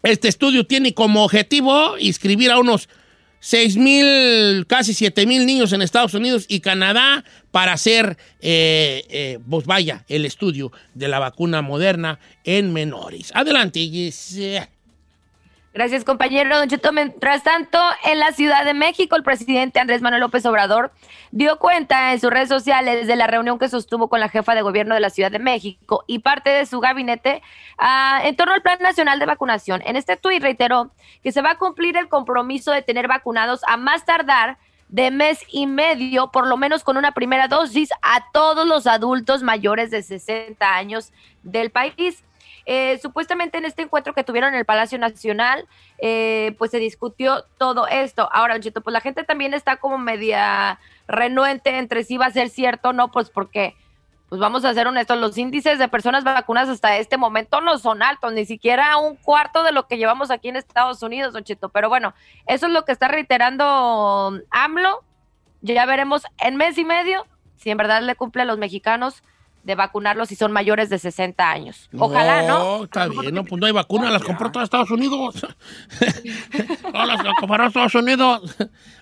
Este 0.03 0.27
estudio 0.27 0.65
tiene 0.65 0.93
como 0.93 1.23
objetivo 1.23 1.97
inscribir 1.99 2.51
a 2.51 2.59
unos 2.59 2.89
6 3.41 3.77
mil, 3.77 4.65
casi 4.67 4.93
7 4.93 5.25
mil 5.25 5.45
niños 5.45 5.73
en 5.73 5.81
Estados 5.81 6.13
Unidos 6.13 6.45
y 6.47 6.59
Canadá 6.59 7.25
para 7.49 7.73
hacer, 7.73 8.17
eh, 8.39 9.03
eh, 9.09 9.39
pues 9.49 9.65
vaya, 9.65 10.05
el 10.07 10.25
estudio 10.25 10.71
de 10.93 11.07
la 11.07 11.19
vacuna 11.19 11.61
moderna 11.61 12.19
en 12.43 12.71
menores. 12.71 13.31
Adelante, 13.33 13.79
Giselle. 13.79 14.69
Gracias, 15.73 16.03
compañero 16.03 16.57
Don 16.57 16.67
Cheto. 16.67 16.91
Mientras 16.91 17.43
tanto, 17.43 17.79
en 18.03 18.19
la 18.19 18.33
Ciudad 18.33 18.65
de 18.65 18.73
México, 18.73 19.15
el 19.15 19.23
presidente 19.23 19.79
Andrés 19.79 20.01
Manuel 20.01 20.19
López 20.19 20.45
Obrador 20.45 20.91
dio 21.31 21.59
cuenta 21.59 22.11
en 22.11 22.19
sus 22.19 22.29
redes 22.29 22.49
sociales 22.49 23.07
de 23.07 23.15
la 23.15 23.25
reunión 23.25 23.57
que 23.57 23.69
sostuvo 23.69 24.09
con 24.09 24.19
la 24.19 24.27
jefa 24.27 24.53
de 24.53 24.63
gobierno 24.63 24.95
de 24.95 24.99
la 24.99 25.09
Ciudad 25.09 25.31
de 25.31 25.39
México 25.39 26.03
y 26.07 26.19
parte 26.19 26.49
de 26.49 26.65
su 26.65 26.81
gabinete 26.81 27.41
ah, 27.77 28.19
en 28.25 28.35
torno 28.35 28.53
al 28.53 28.61
Plan 28.61 28.79
Nacional 28.81 29.17
de 29.19 29.25
Vacunación. 29.25 29.81
En 29.85 29.95
este 29.95 30.17
tuit 30.17 30.43
reiteró 30.43 30.91
que 31.23 31.31
se 31.31 31.41
va 31.41 31.51
a 31.51 31.57
cumplir 31.57 31.95
el 31.95 32.09
compromiso 32.09 32.73
de 32.73 32.81
tener 32.81 33.07
vacunados 33.07 33.61
a 33.65 33.77
más 33.77 34.03
tardar 34.03 34.57
de 34.89 35.09
mes 35.09 35.39
y 35.47 35.67
medio, 35.67 36.31
por 36.31 36.47
lo 36.47 36.57
menos 36.57 36.83
con 36.83 36.97
una 36.97 37.13
primera 37.13 37.47
dosis, 37.47 37.91
a 38.01 38.29
todos 38.33 38.67
los 38.67 38.87
adultos 38.87 39.41
mayores 39.41 39.89
de 39.89 40.03
60 40.03 40.75
años 40.75 41.13
del 41.43 41.71
país. 41.71 42.25
Eh, 42.65 42.99
supuestamente 43.01 43.57
en 43.57 43.65
este 43.65 43.83
encuentro 43.83 44.13
que 44.13 44.23
tuvieron 44.23 44.53
en 44.53 44.59
el 44.59 44.65
Palacio 44.65 44.97
Nacional, 44.99 45.67
eh, 45.99 46.55
pues 46.57 46.71
se 46.71 46.79
discutió 46.79 47.45
todo 47.57 47.87
esto. 47.87 48.29
Ahora, 48.31 48.59
Cheto, 48.59 48.81
pues 48.81 48.93
la 48.93 49.01
gente 49.01 49.23
también 49.23 49.53
está 49.53 49.77
como 49.77 49.97
media 49.97 50.79
renuente 51.07 51.77
entre 51.77 52.03
si 52.03 52.17
va 52.17 52.27
a 52.27 52.31
ser 52.31 52.49
cierto 52.49 52.89
o 52.89 52.93
no, 52.93 53.11
pues 53.11 53.29
porque, 53.29 53.75
pues 54.29 54.39
vamos 54.39 54.63
a 54.63 54.73
ser 54.73 54.87
honestos, 54.87 55.17
los 55.17 55.37
índices 55.37 55.79
de 55.79 55.87
personas 55.87 56.23
vacunadas 56.23 56.69
hasta 56.69 56.97
este 56.97 57.17
momento 57.17 57.61
no 57.61 57.77
son 57.77 58.03
altos, 58.03 58.31
ni 58.33 58.45
siquiera 58.45 58.97
un 58.97 59.15
cuarto 59.15 59.63
de 59.63 59.71
lo 59.71 59.87
que 59.87 59.97
llevamos 59.97 60.31
aquí 60.31 60.49
en 60.49 60.55
Estados 60.55 61.01
Unidos, 61.03 61.33
Don. 61.33 61.43
Pero 61.73 61.89
bueno, 61.89 62.13
eso 62.45 62.67
es 62.67 62.71
lo 62.71 62.85
que 62.85 62.91
está 62.91 63.07
reiterando 63.07 64.39
AMLO. 64.51 65.03
Ya 65.63 65.85
veremos 65.85 66.23
en 66.39 66.55
mes 66.55 66.77
y 66.79 66.85
medio 66.85 67.27
si 67.61 67.69
en 67.69 67.77
verdad 67.77 68.01
le 68.01 68.15
cumple 68.15 68.41
a 68.41 68.45
los 68.45 68.57
mexicanos 68.57 69.23
de 69.63 69.75
vacunarlos 69.75 70.29
si 70.29 70.35
son 70.35 70.51
mayores 70.51 70.89
de 70.89 70.97
60 70.97 71.49
años. 71.49 71.89
Ojalá, 71.97 72.43
¿no? 72.43 72.85
está 72.85 73.07
bien, 73.07 73.33
no, 73.33 73.45
pues 73.45 73.59
no 73.59 73.67
hay 73.67 73.73
vacuna, 73.73 74.09
las 74.09 74.23
compró 74.23 74.51
todos 74.51 74.65
Estados 74.65 74.91
Unidos. 74.91 75.35
no, 76.93 77.05
las 77.05 77.21
compró 77.39 77.65
Estados 77.65 77.95
Unidos. 77.95 78.55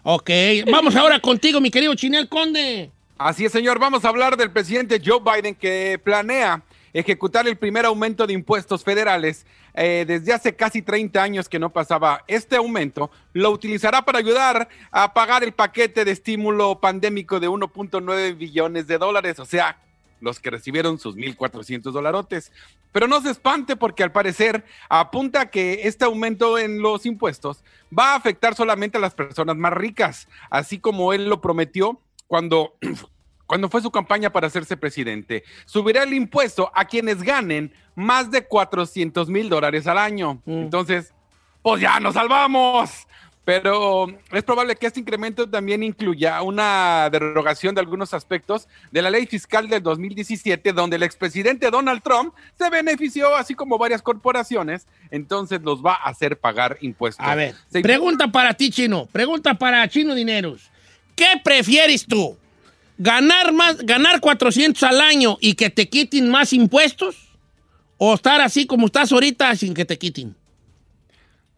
ok, 0.03 0.29
vamos 0.71 0.95
ahora 0.95 1.19
contigo, 1.19 1.61
mi 1.61 1.71
querido 1.71 1.95
Chinel 1.95 2.27
Conde. 2.27 2.91
Así 3.17 3.43
es, 3.43 3.51
señor. 3.51 3.79
Vamos 3.79 4.05
a 4.05 4.09
hablar 4.09 4.37
del 4.37 4.49
presidente 4.49 5.01
Joe 5.05 5.19
Biden 5.19 5.53
que 5.53 5.99
planea 6.01 6.63
ejecutar 6.93 7.47
el 7.47 7.57
primer 7.57 7.85
aumento 7.85 8.25
de 8.25 8.33
impuestos 8.33 8.83
federales. 8.83 9.45
Eh, 9.73 10.05
desde 10.07 10.33
hace 10.33 10.55
casi 10.55 10.81
30 10.81 11.21
años 11.21 11.49
que 11.49 11.59
no 11.59 11.69
pasaba 11.69 12.23
este 12.27 12.55
aumento, 12.55 13.11
lo 13.33 13.51
utilizará 13.51 14.03
para 14.03 14.19
ayudar 14.19 14.69
a 14.91 15.13
pagar 15.13 15.43
el 15.43 15.51
paquete 15.51 16.05
de 16.05 16.11
estímulo 16.11 16.79
pandémico 16.79 17.39
de 17.39 17.49
1.9 17.49 18.37
billones 18.37 18.87
de 18.87 18.97
dólares, 18.97 19.39
o 19.39 19.45
sea, 19.45 19.77
los 20.21 20.39
que 20.39 20.49
recibieron 20.49 20.99
sus 20.99 21.15
1.400 21.15 21.91
dolarotes. 21.91 22.51
Pero 22.91 23.07
no 23.07 23.21
se 23.21 23.29
espante 23.29 23.75
porque 23.75 24.03
al 24.03 24.11
parecer 24.11 24.65
apunta 24.89 25.49
que 25.49 25.81
este 25.83 26.05
aumento 26.05 26.57
en 26.57 26.81
los 26.81 27.05
impuestos 27.05 27.63
va 27.97 28.13
a 28.13 28.15
afectar 28.15 28.55
solamente 28.55 28.97
a 28.97 29.01
las 29.01 29.13
personas 29.13 29.55
más 29.55 29.73
ricas, 29.73 30.27
así 30.49 30.79
como 30.79 31.13
él 31.13 31.29
lo 31.29 31.41
prometió 31.41 31.99
cuando 32.27 32.75
cuando 33.49 33.67
fue 33.67 33.81
su 33.81 33.89
campaña 33.89 34.31
para 34.31 34.45
hacerse 34.45 34.77
presidente. 34.77 35.43
Subirá 35.65 36.03
el 36.03 36.13
impuesto 36.13 36.71
a 36.75 36.85
quienes 36.85 37.23
ganen 37.23 37.73
más 37.95 38.29
de 38.29 38.45
400 38.45 39.27
mil 39.27 39.49
dólares 39.49 39.87
al 39.87 39.97
año. 39.97 40.35
Mm. 40.45 40.59
Entonces, 40.59 41.15
pues 41.63 41.81
ya 41.81 41.99
nos 41.99 42.13
salvamos. 42.13 43.07
Pero 43.45 44.05
es 44.31 44.43
probable 44.43 44.75
que 44.75 44.85
este 44.85 44.99
incremento 44.99 45.49
también 45.49 45.81
incluya 45.81 46.41
una 46.43 47.09
derogación 47.11 47.73
de 47.73 47.81
algunos 47.81 48.13
aspectos 48.13 48.67
de 48.91 49.01
la 49.01 49.09
ley 49.09 49.25
fiscal 49.25 49.67
del 49.67 49.81
2017, 49.81 50.71
donde 50.71 50.97
el 50.97 51.03
expresidente 51.03 51.71
Donald 51.71 52.03
Trump 52.03 52.33
se 52.57 52.69
benefició, 52.69 53.35
así 53.35 53.55
como 53.55 53.79
varias 53.79 54.03
corporaciones, 54.03 54.85
entonces 55.09 55.61
los 55.63 55.83
va 55.83 55.93
a 55.93 56.09
hacer 56.09 56.37
pagar 56.37 56.77
impuestos. 56.81 57.25
A 57.25 57.33
ver, 57.33 57.55
Se- 57.71 57.81
pregunta 57.81 58.27
para 58.27 58.53
ti, 58.53 58.69
Chino. 58.69 59.07
Pregunta 59.11 59.55
para 59.55 59.87
Chino 59.89 60.13
Dineros. 60.13 60.69
¿Qué 61.15 61.41
prefieres 61.43 62.05
tú? 62.05 62.37
¿Ganar, 62.99 63.51
más, 63.53 63.77
¿Ganar 63.77 64.19
400 64.19 64.83
al 64.83 65.01
año 65.01 65.37
y 65.41 65.55
que 65.55 65.69
te 65.71 65.89
quiten 65.89 66.29
más 66.29 66.53
impuestos? 66.53 67.15
¿O 67.97 68.13
estar 68.13 68.41
así 68.41 68.67
como 68.67 68.85
estás 68.85 69.11
ahorita 69.11 69.55
sin 69.55 69.73
que 69.73 69.85
te 69.85 69.97
quiten? 69.97 70.35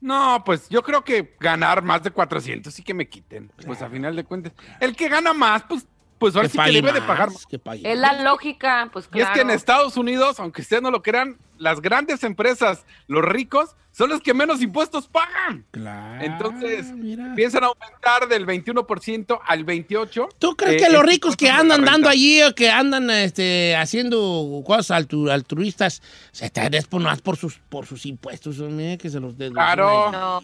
No, 0.01 0.43
pues 0.43 0.67
yo 0.67 0.81
creo 0.81 1.03
que 1.03 1.35
ganar 1.39 1.83
más 1.83 2.01
de 2.03 2.11
400 2.11 2.73
sí 2.73 2.83
que 2.83 2.93
me 2.93 3.07
quiten. 3.07 3.51
Pues 3.65 3.81
a 3.81 3.89
final 3.89 4.15
de 4.15 4.23
cuentas, 4.23 4.53
el 4.79 4.95
que 4.95 5.07
gana 5.07 5.33
más, 5.33 5.63
pues, 5.63 5.87
pues 6.21 6.35
ahora 6.35 6.47
sí 6.47 6.57
que 6.57 6.71
debe 6.71 6.93
de 6.93 7.01
pagar 7.01 7.31
más. 7.31 7.45
que 7.47 7.57
pague 7.59 7.91
Es 7.91 7.97
la 7.99 8.21
lógica, 8.21 8.89
pues 8.93 9.09
Y 9.13 9.17
es 9.17 9.25
claro. 9.25 9.33
que 9.33 9.41
en 9.41 9.49
Estados 9.49 9.97
Unidos, 9.97 10.39
aunque 10.39 10.61
ustedes 10.61 10.81
no 10.83 10.91
lo 10.91 11.01
crean, 11.01 11.35
las 11.57 11.81
grandes 11.81 12.23
empresas, 12.23 12.85
los 13.07 13.23
ricos, 13.25 13.75
son 13.91 14.09
los 14.09 14.21
que 14.21 14.33
menos 14.33 14.61
impuestos 14.61 15.07
pagan. 15.07 15.65
Claro, 15.71 16.23
Entonces, 16.23 16.91
mira. 16.93 17.25
empiezan 17.25 17.63
a 17.63 17.67
aumentar 17.67 18.27
del 18.29 18.45
21% 18.45 19.39
al 19.45 19.65
28%. 19.65 20.29
¿Tú 20.39 20.55
crees 20.55 20.81
eh, 20.81 20.85
que 20.85 20.93
los 20.93 21.03
ricos 21.03 21.35
que 21.35 21.49
andan 21.49 21.83
dando 21.83 22.07
allí 22.07 22.41
o 22.43 22.53
que 22.55 22.69
andan 22.69 23.09
este, 23.09 23.75
haciendo 23.75 24.61
cosas 24.65 24.91
altru- 25.01 25.29
altruistas 25.31 26.01
se 26.31 26.45
están 26.45 26.73
es 26.73 26.85
por, 26.87 27.01
más 27.01 27.19
por 27.21 27.35
sus, 27.35 27.57
por 27.67 27.85
sus 27.85 28.05
impuestos? 28.05 28.59
hombre, 28.59 28.97
que 28.97 29.09
se 29.09 29.19
los 29.19 29.37
den- 29.37 29.51
Claro. 29.53 30.11
No. 30.11 30.41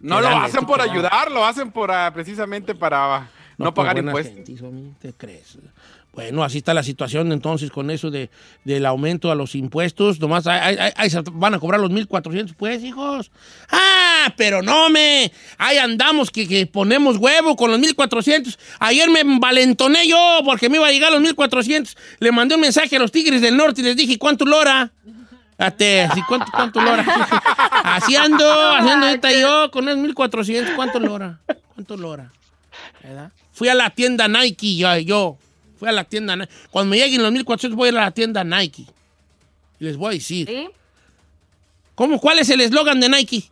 No 0.00 0.20
lo 0.20 0.28
hacen 0.28 0.64
por 0.64 0.80
que 0.80 0.88
ayudar, 0.90 1.30
lo 1.32 1.44
hacen 1.44 1.72
por 1.72 1.90
ah, 1.90 2.12
precisamente 2.14 2.72
para 2.72 3.28
no, 3.58 3.74
por 3.74 3.84
pagar 3.84 3.96
buena 3.96 4.10
impuestos. 4.10 4.46
gente, 4.46 4.94
¿Te 5.00 5.12
crees? 5.14 5.58
Bueno, 6.12 6.42
así 6.42 6.58
está 6.58 6.74
la 6.74 6.82
situación 6.82 7.32
entonces 7.32 7.70
con 7.70 7.90
eso 7.90 8.10
de, 8.10 8.30
del 8.64 8.86
aumento 8.86 9.30
a 9.30 9.34
los 9.34 9.54
impuestos. 9.54 10.20
Nomás 10.20 10.46
ahí 10.46 11.10
se 11.10 11.22
van 11.32 11.54
a 11.54 11.58
cobrar 11.58 11.80
los 11.80 11.90
1.400, 11.90 12.54
pues, 12.56 12.82
hijos. 12.82 13.30
Ah, 13.70 14.32
pero 14.36 14.62
no 14.62 14.90
me. 14.90 15.30
Ahí 15.58 15.76
andamos 15.78 16.30
que, 16.30 16.46
que 16.48 16.66
ponemos 16.66 17.16
huevo 17.18 17.56
con 17.56 17.70
los 17.70 17.80
1.400. 17.80 18.56
Ayer 18.78 19.10
me 19.10 19.22
valentoné 19.38 20.08
yo 20.08 20.40
porque 20.44 20.68
me 20.68 20.76
iba 20.76 20.86
a 20.86 20.92
llegar 20.92 21.12
los 21.12 21.20
1.400. 21.20 21.96
Le 22.20 22.32
mandé 22.32 22.54
un 22.54 22.60
mensaje 22.60 22.96
a 22.96 22.98
los 23.00 23.12
Tigres 23.12 23.42
del 23.42 23.56
Norte 23.56 23.80
y 23.80 23.84
les 23.84 23.96
dije, 23.96 24.18
¿cuánto 24.18 24.44
lora? 24.44 24.92
Ate, 25.56 26.02
así, 26.02 26.22
¿cuánto, 26.28 26.46
cuánto 26.52 26.80
lora? 26.80 27.04
Así 27.82 28.14
ando, 28.14 28.48
haciendo 28.76 29.06
ahorita 29.06 29.32
yo 29.32 29.70
con 29.72 29.88
esos 29.88 30.00
1.400. 30.00 30.76
¿Cuánto 30.76 31.00
lora? 31.00 31.40
¿Cuánto 31.74 31.96
lora? 31.96 32.30
¿verdad? 33.02 33.32
Fui 33.58 33.68
a 33.68 33.74
la 33.74 33.90
tienda 33.90 34.28
Nike, 34.28 34.76
yo, 34.76 34.96
yo. 34.98 35.36
Fui 35.78 35.88
a 35.88 35.92
la 35.92 36.04
tienda 36.04 36.36
Nike. 36.36 36.52
Cuando 36.70 36.90
me 36.90 36.96
lleguen 36.96 37.22
los 37.22 37.32
1400 37.32 37.76
voy 37.76 37.88
a 37.88 37.92
ir 37.92 37.98
a 37.98 38.02
la 38.02 38.10
tienda 38.12 38.44
Nike. 38.44 38.86
Y 39.80 39.84
les 39.84 39.96
voy 39.96 40.08
a 40.14 40.14
decir. 40.18 40.46
¿Sí? 40.46 40.68
¿Cómo, 41.94 42.20
¿Cuál 42.20 42.38
es 42.38 42.48
el 42.50 42.60
eslogan 42.60 43.00
de 43.00 43.08
Nike? 43.08 43.44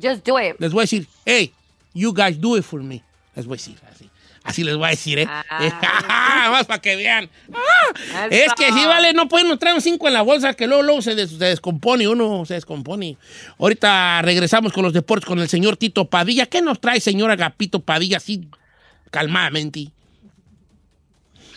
Just 0.00 0.24
do 0.26 0.38
it. 0.40 0.56
Les 0.60 0.70
voy 0.72 0.82
a 0.82 0.84
decir, 0.84 1.06
hey, 1.24 1.52
you 1.94 2.12
guys 2.12 2.40
do 2.40 2.56
it 2.56 2.62
for 2.62 2.82
me. 2.82 3.02
Les 3.34 3.46
voy 3.46 3.54
a 3.54 3.58
decir 3.58 3.76
así. 3.92 4.10
Así 4.44 4.62
les 4.62 4.76
voy 4.76 4.86
a 4.86 4.90
decir, 4.90 5.18
¿eh? 5.18 5.26
Ah. 5.28 6.48
Más 6.52 6.66
para 6.66 6.80
que 6.80 6.94
vean. 6.94 7.28
Ah, 7.52 8.28
es 8.30 8.52
que 8.54 8.66
sí, 8.72 8.84
vale, 8.84 9.12
no 9.12 9.26
pueden 9.28 9.58
traer 9.58 9.74
un 9.74 9.80
5 9.82 10.06
en 10.06 10.14
la 10.14 10.22
bolsa 10.22 10.54
que 10.54 10.68
luego, 10.68 10.84
luego 10.84 11.02
se, 11.02 11.16
des- 11.16 11.30
se 11.30 11.44
descompone, 11.46 12.06
uno 12.06 12.44
se 12.46 12.54
descompone. 12.54 13.16
Ahorita 13.58 14.22
regresamos 14.22 14.72
con 14.72 14.84
los 14.84 14.92
deportes 14.92 15.26
con 15.26 15.40
el 15.40 15.48
señor 15.48 15.76
Tito 15.76 16.04
Padilla. 16.04 16.46
¿Qué 16.46 16.62
nos 16.62 16.80
trae, 16.80 17.00
señor 17.00 17.32
Agapito 17.32 17.80
Padilla, 17.80 18.18
así 18.18 18.48
calmadamente? 19.10 19.90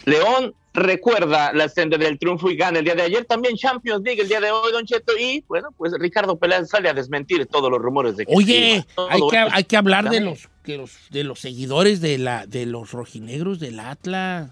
León 0.05 0.53
recuerda 0.73 1.51
la 1.53 1.67
senda 1.69 1.97
del 1.97 2.17
triunfo 2.17 2.49
y 2.49 2.55
gana 2.55 2.79
el 2.79 2.85
día 2.85 2.95
de 2.95 3.03
ayer. 3.03 3.25
También 3.25 3.55
Champions 3.55 4.03
League 4.03 4.21
el 4.21 4.27
día 4.27 4.39
de 4.39 4.51
hoy, 4.51 4.71
Don 4.71 4.85
Cheto. 4.85 5.13
Y 5.17 5.43
bueno, 5.47 5.69
pues 5.77 5.93
Ricardo 5.99 6.37
Peláez 6.37 6.69
sale 6.69 6.89
a 6.89 6.93
desmentir 6.93 7.45
todos 7.47 7.69
los 7.69 7.81
rumores 7.81 8.17
de 8.17 8.25
que. 8.25 8.33
Oye, 8.33 8.85
hay 9.09 9.21
que, 9.29 9.37
hay 9.37 9.63
que 9.63 9.77
hablar 9.77 10.09
de 10.09 10.21
los, 10.21 10.49
que 10.63 10.77
los, 10.77 10.91
de 11.09 11.23
los 11.23 11.39
seguidores 11.39 12.01
de, 12.01 12.17
la, 12.17 12.45
de 12.45 12.65
los 12.65 12.91
rojinegros 12.91 13.59
del 13.59 13.79
Atlas. 13.79 14.51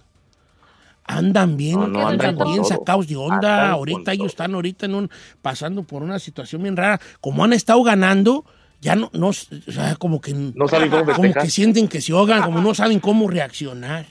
Andan 1.10 1.56
bien, 1.56 1.80
No, 1.80 1.88
no, 1.88 2.06
andan 2.06 2.38
bien 2.38 2.66
sacados 2.66 3.08
de 3.08 3.16
onda. 3.16 3.36
Andan 3.36 3.72
ahorita 3.72 4.12
ellos 4.12 4.28
están 4.28 4.54
ahorita 4.54 4.88
en 4.88 4.96
un, 4.96 5.12
pasando 5.42 5.84
por 5.84 6.04
una 6.04 6.20
situación 6.20 6.64
bien 6.64 6.76
rara. 6.76 7.00
Como 7.22 7.46
han 7.46 7.54
estado 7.54 7.82
ganando, 7.82 8.44
ya 8.82 8.96
no, 8.96 9.10
no 9.14 9.30
o 9.30 9.34
sea, 9.34 9.96
como 9.98 10.22
que, 10.22 10.34
No 10.34 10.68
saben 10.68 10.90
cómo 10.90 11.06
como 11.14 11.34
que 11.34 11.50
sienten 11.50 11.88
que 11.88 12.02
se 12.02 12.12
ahogan, 12.12 12.44
como 12.44 12.62
no 12.62 12.74
saben 12.76 13.00
cómo 13.00 13.28
reaccionar. 13.30 14.06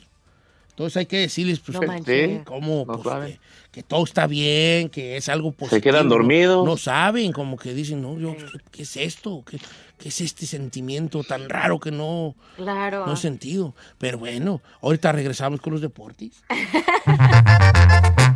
Entonces 0.70 0.96
hay 0.98 1.06
que 1.06 1.18
decirles 1.20 1.60
pues, 1.60 1.80
No 1.80 2.44
cómo, 2.44 2.84
no 2.86 3.00
pues, 3.00 3.24
que, 3.24 3.40
que 3.72 3.82
todo 3.82 4.04
está 4.04 4.26
bien, 4.26 4.90
que 4.90 5.16
es 5.16 5.28
algo 5.30 5.52
positivo. 5.52 5.80
quedan 5.80 6.08
¿no? 6.08 6.16
dormidos. 6.16 6.66
No, 6.66 6.76
saben, 6.76 7.32
como 7.32 7.56
que 7.56 7.72
dicen, 7.72 8.02
no, 8.02 8.18
yo, 8.18 8.36
¿qué, 8.36 8.44
qué 8.70 8.82
es 8.82 8.96
esto? 8.98 9.42
¿Qué, 9.48 9.58
qué 9.98 10.10
es 10.10 10.20
este 10.20 10.44
sentimiento 10.44 11.24
tan 11.24 11.48
raro 11.48 11.80
que 11.80 11.90
no, 11.90 12.34
Claro. 12.56 13.06
no 13.06 13.14
he 13.14 13.16
sentido? 13.16 13.74
Pero 13.96 14.18
bueno, 14.18 14.60
ahorita 14.82 15.12
regresamos 15.12 15.62
con 15.62 15.72
los 15.72 15.80
deportes. 15.80 16.32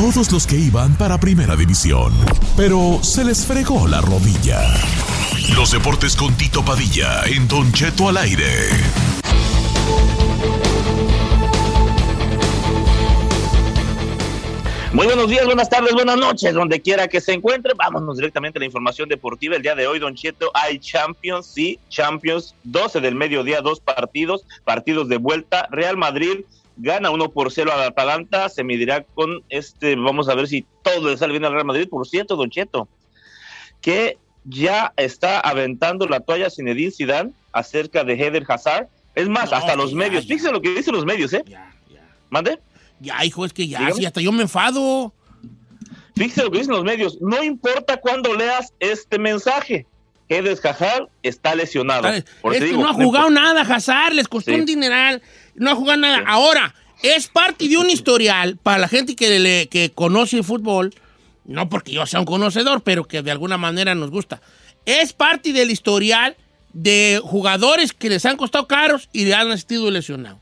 Todos 0.00 0.32
los 0.32 0.46
que 0.46 0.56
iban 0.56 0.96
para 0.96 1.20
Primera 1.20 1.54
División, 1.56 2.10
pero 2.56 3.00
se 3.02 3.22
les 3.22 3.44
fregó 3.44 3.86
la 3.86 4.00
rodilla. 4.00 4.58
Los 5.54 5.72
deportes 5.72 6.16
con 6.16 6.34
Tito 6.38 6.64
Padilla 6.64 7.22
en 7.26 7.46
Don 7.46 7.70
Cheto 7.70 8.08
al 8.08 8.16
aire. 8.16 8.46
Muy 14.94 15.04
buenos 15.04 15.28
días, 15.28 15.44
buenas 15.44 15.68
tardes, 15.68 15.92
buenas 15.92 16.16
noches, 16.16 16.54
donde 16.54 16.80
quiera 16.80 17.06
que 17.06 17.20
se 17.20 17.34
encuentre. 17.34 17.74
Vámonos 17.74 18.16
directamente 18.16 18.58
a 18.58 18.60
la 18.60 18.66
información 18.66 19.06
deportiva. 19.06 19.56
El 19.56 19.62
día 19.62 19.74
de 19.74 19.86
hoy, 19.86 19.98
Don 19.98 20.14
Cheto, 20.14 20.50
hay 20.54 20.78
Champions, 20.78 21.44
sí, 21.44 21.78
Champions, 21.90 22.54
12 22.64 23.02
del 23.02 23.16
mediodía, 23.16 23.60
dos 23.60 23.80
partidos, 23.80 24.46
partidos 24.64 25.10
de 25.10 25.18
vuelta. 25.18 25.68
Real 25.70 25.98
Madrid 25.98 26.38
gana 26.76 27.10
1 27.10 27.30
por 27.30 27.52
0 27.52 27.70
al 27.72 27.82
Atalanta, 27.82 28.48
se 28.48 28.64
medirá 28.64 29.02
con 29.04 29.42
este, 29.48 29.96
vamos 29.96 30.28
a 30.28 30.34
ver 30.34 30.46
si 30.48 30.64
todo 30.82 31.10
le 31.10 31.16
sale 31.16 31.32
bien 31.32 31.44
al 31.44 31.52
Real 31.52 31.64
Madrid. 31.66 31.88
Por 31.88 32.06
cierto, 32.06 32.36
Don 32.36 32.50
Cheto, 32.50 32.88
que 33.80 34.18
ya 34.44 34.92
está 34.96 35.40
aventando 35.40 36.06
la 36.06 36.20
toalla 36.20 36.50
Zinedine 36.50 36.90
Zidane 36.90 37.32
acerca 37.52 38.04
de 38.04 38.14
Heder 38.14 38.44
Hazard. 38.48 38.88
Es 39.14 39.28
más, 39.28 39.50
No, 39.50 39.56
hasta 39.58 39.76
los 39.76 39.90
ya, 39.90 39.96
medios. 39.96 40.24
ya. 40.24 40.28
Fíjense 40.34 40.52
lo 40.52 40.60
que 40.62 40.70
dicen 40.74 40.94
los 40.94 41.04
medios, 41.04 41.32
¿eh? 41.32 41.42
Ya, 41.46 41.72
ya. 41.92 42.00
¿Mande? 42.30 42.58
Ya, 43.00 43.24
hijo, 43.24 43.44
es 43.44 43.52
que 43.52 43.66
ya, 43.68 43.78
Dígame. 43.80 43.96
sí, 43.96 44.06
hasta 44.06 44.20
yo 44.20 44.30
me 44.32 44.42
enfado. 44.42 45.12
Fíjese 46.16 46.42
lo 46.44 46.50
que 46.50 46.58
dicen 46.58 46.74
los 46.74 46.84
medios. 46.84 47.18
No 47.20 47.42
importa 47.42 47.96
cuándo 47.98 48.34
leas 48.34 48.72
este 48.78 49.18
mensaje. 49.18 49.86
Heder 50.28 50.56
Hazard 50.62 51.08
está 51.24 51.54
lesionado. 51.56 52.08
Digo, 52.12 52.82
no 52.82 52.88
ha 52.88 52.92
jugado 52.94 53.30
nada, 53.30 53.62
Hazard, 53.62 54.12
les 54.14 54.28
costó 54.28 54.52
Sí. 54.52 54.60
un 54.60 54.64
dineral, 54.66 55.20
no 55.54 55.70
ha 55.70 55.74
jugado 55.74 56.00
nada. 56.00 56.22
Ahora, 56.26 56.74
es 57.02 57.28
parte 57.28 57.68
de 57.68 57.76
un 57.76 57.90
historial 57.90 58.56
para 58.62 58.78
la 58.78 58.88
gente 58.88 59.16
que, 59.16 59.38
le, 59.38 59.68
que 59.68 59.90
conoce 59.90 60.36
el 60.36 60.44
fútbol, 60.44 60.94
no 61.44 61.68
porque 61.68 61.92
yo 61.92 62.04
sea 62.06 62.20
un 62.20 62.26
conocedor, 62.26 62.82
pero 62.82 63.04
que 63.04 63.22
de 63.22 63.30
alguna 63.30 63.56
manera 63.56 63.94
nos 63.94 64.10
gusta. 64.10 64.40
Es 64.84 65.12
parte 65.12 65.52
del 65.52 65.70
historial 65.70 66.36
de 66.72 67.20
jugadores 67.22 67.92
que 67.92 68.08
les 68.08 68.24
han 68.26 68.36
costado 68.36 68.66
caros 68.66 69.08
y 69.12 69.24
le 69.24 69.34
han 69.34 69.56
sido 69.58 69.90
lesionados. 69.90 70.40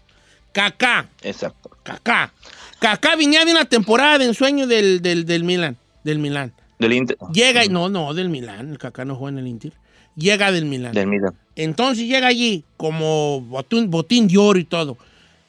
Kaká, 0.53 1.09
Exacto. 1.23 1.71
Kaká. 1.83 2.33
Kaká 2.81 3.17
venía 3.17 3.45
de 3.45 3.53
una 3.53 3.65
temporada 3.65 4.19
de 4.19 4.27
ensueño 4.27 4.67
del, 4.67 5.03
del, 5.03 5.25
del 5.25 5.45
Milan, 5.45 5.77
del 6.05 6.19
Milan. 6.19 6.53
Del 6.79 6.93
Inter. 6.93 7.17
Llega 7.33 7.65
y 7.65 7.69
no, 7.69 7.89
no, 7.89 8.15
del 8.15 8.29
Milan, 8.29 8.71
el 8.71 8.79
Kaká 8.79 9.05
no 9.05 9.17
juega 9.17 9.39
en 9.39 9.45
el 9.45 9.49
Inter. 9.49 9.73
Llega 10.17 10.51
del 10.53 10.65
Milan. 10.65 10.93
Del 10.93 11.07
Milan. 11.07 11.35
Entonces 11.59 12.07
llega 12.07 12.29
allí 12.29 12.63
como 12.77 13.41
botín, 13.41 13.91
botín 13.91 14.29
de 14.29 14.39
oro 14.39 14.61
y 14.61 14.65
todo. 14.65 14.97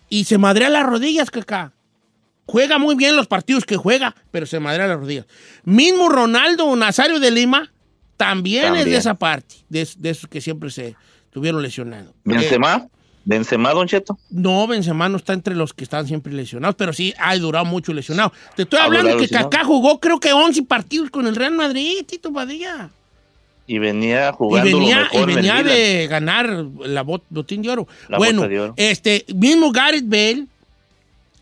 Y 0.10 0.24
se 0.24 0.39
madrea 0.39 0.67
las 0.67 0.84
rodillas, 0.86 1.30
Kaká. 1.30 1.72
Juega 2.48 2.80
muy 2.80 2.95
bien 2.95 3.15
los 3.15 3.28
partidos 3.28 3.63
que 3.63 3.78
juega, 3.78 4.15
pero 4.32 4.48
se 4.48 4.60
madrea 4.60 4.88
las 4.88 5.00
rodillas. 5.00 5.28
Mismo 5.63 6.10
Ronaldo 6.10 6.76
Nazario 6.76 7.19
de 7.19 7.30
Lima 7.30 7.72
también, 8.17 8.76
es 8.76 8.86
de 8.86 8.95
esa 8.95 9.13
parte, 9.13 9.58
de, 9.69 9.88
de 10.00 10.10
esos 10.10 10.28
que 10.28 10.41
siempre 10.41 10.72
se 10.72 10.95
tuvieron 11.30 11.62
lesionados. 11.62 12.10
Eh, 12.10 12.13
Benzema. 12.24 12.88
Benzema, 13.24 13.72
Don 13.74 13.88
Cheto. 13.88 14.17
no, 14.32 14.65
Benzema 14.65 15.08
no 15.10 15.17
está 15.17 15.34
entre 15.34 15.54
los 15.54 15.76
que 15.76 15.84
están 15.84 16.08
siempre 16.08 16.34
lesionados, 16.34 16.76
pero 16.76 16.91
sí 16.91 17.13
ha 17.19 17.36
durado 17.38 17.65
mucho 17.65 17.93
lesionado. 17.93 18.34
Te 18.56 18.63
estoy 18.63 18.80
Ha 18.80 18.86
hablando 18.86 19.15
que. 19.17 19.28
Kaká 19.30 19.63
jugó 19.63 20.00
creo 20.00 20.19
que 20.19 20.34
11 20.34 20.63
partidos 20.63 21.12
con 21.12 21.28
el 21.28 21.36
Real 21.36 21.54
Madrid, 21.54 22.04
Tito 22.08 22.34
Padilla. 22.34 22.89
Y 23.71 23.77
venía 23.77 24.29
Y 24.29 24.34
jugando 24.34 24.71
lo 24.71 24.77
venía, 24.79 24.97
mejor 25.01 25.29
y 25.29 25.36
venía 25.36 25.62
de 25.63 26.08
ganar 26.08 26.49
la 26.49 27.03
bot- 27.05 27.21
botín 27.29 27.62
de 27.62 27.69
oro. 27.69 27.88
La 28.08 28.17
bueno, 28.17 28.39
bota 28.41 28.49
de 28.49 28.60
oro. 28.60 28.73
este 28.77 29.25
mismo 29.36 29.71
Gareth 29.71 30.08
Bale, 30.08 30.47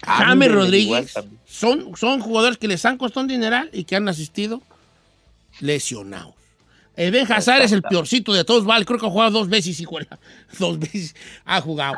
James 0.03 0.27
Ándale, 0.31 0.51
Rodríguez, 0.51 1.13
son, 1.45 1.95
son 1.95 2.19
jugadores 2.19 2.57
que 2.57 2.67
les 2.67 2.83
han 2.85 2.97
costado 2.97 3.21
un 3.21 3.29
dineral 3.29 3.69
y 3.71 3.85
que 3.85 3.95
han 3.95 4.09
asistido 4.09 4.61
lesionados. 5.61 6.33
Eden 6.97 7.31
Hazard 7.31 7.61
es 7.61 7.71
el 7.71 7.81
peorcito 7.83 8.33
de 8.33 8.43
todos, 8.43 8.65
vale, 8.65 8.83
creo 8.83 8.99
que 8.99 9.05
ha 9.05 9.09
jugado 9.09 9.31
dos 9.31 9.47
veces, 9.49 9.79
hijo, 9.79 9.97
dos 10.59 10.79
veces 10.79 11.15
ha 11.45 11.61
jugado. 11.61 11.95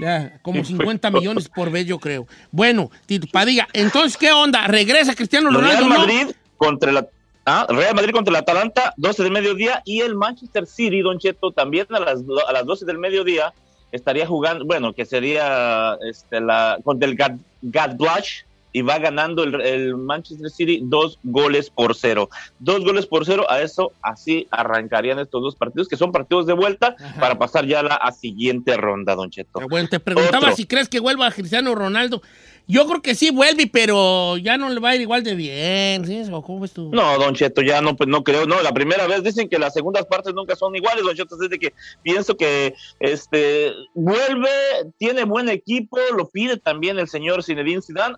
Ya, 0.00 0.38
como 0.42 0.64
50 0.64 1.10
millones 1.10 1.48
por 1.48 1.70
vez, 1.70 1.84
yo 1.86 1.98
creo. 1.98 2.26
Bueno, 2.52 2.88
Tito 3.04 3.26
Padilla, 3.30 3.66
entonces, 3.72 4.16
¿qué 4.16 4.30
onda? 4.32 4.66
¿Regresa 4.68 5.14
Cristiano 5.14 5.50
Real 5.50 5.78
Ronaldo? 5.78 5.88
no? 5.88 5.98
Madrid 5.98 6.34
contra 6.56 6.92
la 6.92 7.06
ah, 7.48 7.66
Real 7.68 7.94
Madrid 7.94 8.12
contra 8.12 8.30
el 8.30 8.36
Atalanta, 8.36 8.94
12 8.96 9.22
del 9.22 9.32
mediodía, 9.32 9.82
y 9.84 10.00
el 10.00 10.14
Manchester 10.14 10.66
City, 10.66 11.00
Don 11.00 11.18
Cheto, 11.18 11.50
también 11.50 11.86
a 11.90 12.00
las, 12.00 12.20
a 12.46 12.52
las 12.52 12.66
12 12.66 12.84
del 12.84 12.98
mediodía 12.98 13.52
estaría 13.92 14.26
jugando, 14.26 14.64
bueno, 14.64 14.92
que 14.92 15.06
sería 15.06 15.96
este, 16.08 16.40
la, 16.40 16.78
contra 16.84 17.08
el 17.08 17.16
Gad, 17.16 17.36
Gadblash, 17.62 18.42
y 18.70 18.82
va 18.82 18.98
ganando 18.98 19.44
el, 19.44 19.60
el 19.62 19.96
Manchester 19.96 20.50
City 20.50 20.80
dos 20.82 21.18
goles 21.22 21.70
por 21.70 21.94
cero. 21.94 22.28
Dos 22.58 22.84
goles 22.84 23.06
por 23.06 23.24
cero, 23.24 23.46
a 23.48 23.60
eso 23.62 23.92
así 24.02 24.46
arrancarían 24.50 25.18
estos 25.18 25.42
dos 25.42 25.56
partidos, 25.56 25.88
que 25.88 25.96
son 25.96 26.12
partidos 26.12 26.46
de 26.46 26.52
vuelta, 26.52 26.94
Ajá. 26.98 27.20
para 27.20 27.38
pasar 27.38 27.66
ya 27.66 27.80
a 27.80 27.82
la 27.82 27.94
a 27.94 28.12
siguiente 28.12 28.76
ronda, 28.76 29.14
Don 29.14 29.30
Cheto. 29.30 29.60
Bueno, 29.68 29.88
te 29.88 30.00
preguntaba 30.00 30.38
Otro. 30.38 30.56
si 30.56 30.66
crees 30.66 30.88
que 30.88 31.00
vuelva 31.00 31.30
Cristiano 31.30 31.74
Ronaldo. 31.74 32.22
Yo 32.70 32.86
creo 32.86 33.00
que 33.00 33.14
sí 33.14 33.30
vuelve, 33.30 33.66
pero 33.66 34.36
ya 34.36 34.58
no 34.58 34.68
le 34.68 34.78
va 34.78 34.90
a 34.90 34.94
ir 34.94 35.00
igual 35.00 35.24
de 35.24 35.34
bien. 35.34 36.04
¿sí? 36.04 36.22
¿O 36.30 36.42
¿Cómo 36.42 36.60
ves 36.60 36.72
tú? 36.72 36.90
No, 36.92 37.18
Don 37.18 37.34
Cheto, 37.34 37.62
ya 37.62 37.80
no, 37.80 37.96
pues 37.96 38.10
no 38.10 38.22
creo, 38.22 38.44
no, 38.44 38.60
la 38.60 38.72
primera 38.72 39.06
vez 39.06 39.22
dicen 39.22 39.48
que 39.48 39.58
las 39.58 39.72
segundas 39.72 40.04
partes 40.04 40.34
nunca 40.34 40.54
son 40.54 40.76
iguales, 40.76 41.02
Don 41.02 41.16
Cheto, 41.16 41.42
es 41.42 41.48
de 41.48 41.58
que 41.58 41.72
pienso 42.02 42.36
que 42.36 42.74
este 43.00 43.72
vuelve, 43.94 44.50
tiene 44.98 45.24
buen 45.24 45.48
equipo, 45.48 45.98
lo 46.14 46.28
pide 46.28 46.58
también 46.58 46.98
el 46.98 47.08
señor 47.08 47.42
Zinedine 47.42 47.80
Zidane, 47.80 48.16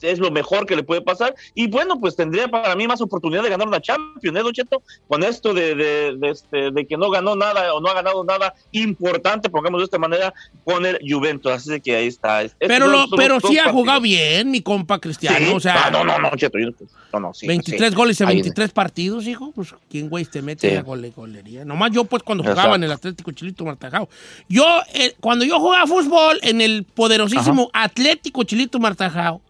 es 0.00 0.18
lo 0.18 0.30
mejor 0.30 0.66
que 0.66 0.76
le 0.76 0.82
puede 0.82 1.00
pasar, 1.02 1.34
y 1.54 1.66
bueno, 1.68 1.98
pues 2.00 2.16
tendría 2.16 2.48
para 2.48 2.74
mí 2.76 2.86
más 2.86 3.00
oportunidad 3.00 3.42
de 3.42 3.48
ganar 3.50 3.66
una 3.68 3.80
Champions, 3.80 4.38
¿eh, 4.38 4.42
Don 4.42 4.52
Cheto? 4.52 4.82
Con 5.08 5.22
esto 5.24 5.52
de, 5.54 5.74
de, 5.74 6.16
de 6.16 6.28
este, 6.30 6.70
de 6.70 6.86
que 6.86 6.96
no 6.96 7.10
ganó 7.10 7.34
nada 7.36 7.74
o 7.74 7.80
no 7.80 7.88
ha 7.88 7.94
ganado 7.94 8.24
nada 8.24 8.54
importante, 8.72 9.50
pongamos 9.50 9.80
de 9.80 9.84
esta 9.84 9.98
manera, 9.98 10.32
con 10.64 10.84
el 10.86 10.98
Juventus, 11.08 11.52
así 11.52 11.70
de 11.70 11.80
que 11.80 11.96
ahí 11.96 12.06
está. 12.06 12.42
Estos 12.42 12.58
pero 12.68 12.86
lo, 12.86 13.08
pero 13.16 13.40
sí 13.40 13.58
ha 13.58 13.70
jugado 13.70 14.00
bien, 14.00 14.50
mi 14.50 14.60
compa 14.62 14.98
Cristiano. 14.98 15.38
Sí. 15.38 15.52
O 15.54 15.60
sea, 15.60 15.86
Ah, 15.86 15.90
no, 15.90 16.04
no, 16.04 16.18
no, 16.18 16.30
Cheto, 16.36 16.58
yo- 16.58 16.68
no, 17.12 17.20
no, 17.20 17.34
sí, 17.34 17.46
23 17.46 17.90
sí. 17.90 17.94
goles 17.96 18.20
en 18.20 18.28
Ahí- 18.28 18.36
23 18.36 18.70
partidos, 18.72 19.26
hijo. 19.26 19.52
Pues, 19.52 19.74
¿quién, 19.90 20.08
güey, 20.08 20.24
te 20.24 20.40
mete 20.42 20.68
en 20.68 20.74
la 20.76 20.84
gole- 20.84 21.12
golería? 21.14 21.64
Nomás 21.64 21.90
yo, 21.90 22.04
pues, 22.04 22.22
cuando 22.22 22.42
Exacto. 22.44 22.60
jugaba 22.60 22.76
en 22.76 22.84
el 22.84 22.92
Atlético 22.92 23.32
Chilito 23.32 23.64
Martajao. 23.64 24.08
Yo, 24.48 24.64
eh, 24.94 25.14
cuando 25.20 25.44
yo 25.44 25.58
jugaba 25.58 25.86
fútbol 25.86 26.38
en 26.42 26.60
el 26.60 26.84
poderosísimo 26.84 27.70
Atlético 27.72 28.44
Chilito 28.44 28.78
Martajao, 28.78 29.40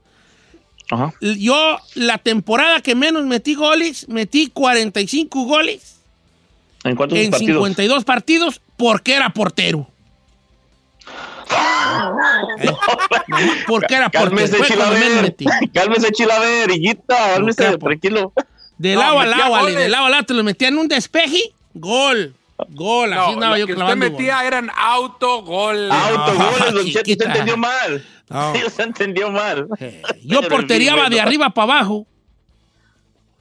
Ajá. 0.93 1.15
yo, 1.21 1.79
la 1.95 2.19
temporada 2.19 2.83
que 2.83 2.95
menos 2.95 3.25
metí 3.25 3.55
goles, 3.55 4.07
metí 4.09 4.49
45 4.49 5.45
goles 5.45 6.01
¿En 6.85 6.97
cuántos 6.97 7.19
en 7.19 7.31
partidos? 7.31 7.55
52 7.55 8.05
partidos 8.05 8.61
porque 8.77 9.15
era 9.15 9.31
portero. 9.31 9.87
¿Eh? 12.59 12.67
Nomás 12.67 13.57
Porque 13.67 13.95
era 13.95 14.11
portero. 14.11 14.31
Cálmese, 14.31 14.59
menos 14.59 14.69
Chilaver. 14.69 15.35
Cálmese, 15.73 16.13
Chilaver, 16.13 16.71
higuita. 16.71 17.17
Cálmese, 17.35 17.79
tranquilo. 17.79 18.33
De 18.79 18.95
No, 18.95 19.01
lado 19.01 19.21
a 19.21 19.25
metía 19.25 19.39
lado, 19.39 19.57
Ale, 19.57 19.75
de 19.77 19.89
lado 19.89 20.07
a 20.07 20.11
lado, 20.11 20.25
te 20.25 20.35
lo 20.35 20.43
metía 20.43 20.69
en 20.69 20.79
un 20.79 20.89
despeje, 20.89 21.55
gol. 21.75 22.35
Gol, 22.71 23.13
así 23.13 23.21
No, 23.31 23.35
andaba 23.35 23.53
lo 23.53 23.59
yo 23.59 23.67
que 23.67 23.73
usted 23.75 23.97
metía 23.97 24.47
eran 24.47 24.71
autogoles. 24.77 25.91
Autogoles, 25.93 26.75
Don 26.75 26.85
Cheto, 26.87 26.99
chiquita. 27.01 27.25
entendió 27.27 27.57
mal. 27.57 28.05
No. 28.29 28.53
Se 28.71 28.83
entendió 28.83 29.31
mal. 29.31 29.69
Yo 30.25 30.43
portería 30.49 30.93
va 30.93 31.03
bueno. 31.03 31.15
de 31.17 31.21
arriba 31.21 31.51
para 31.51 31.75
abajo. 31.75 32.07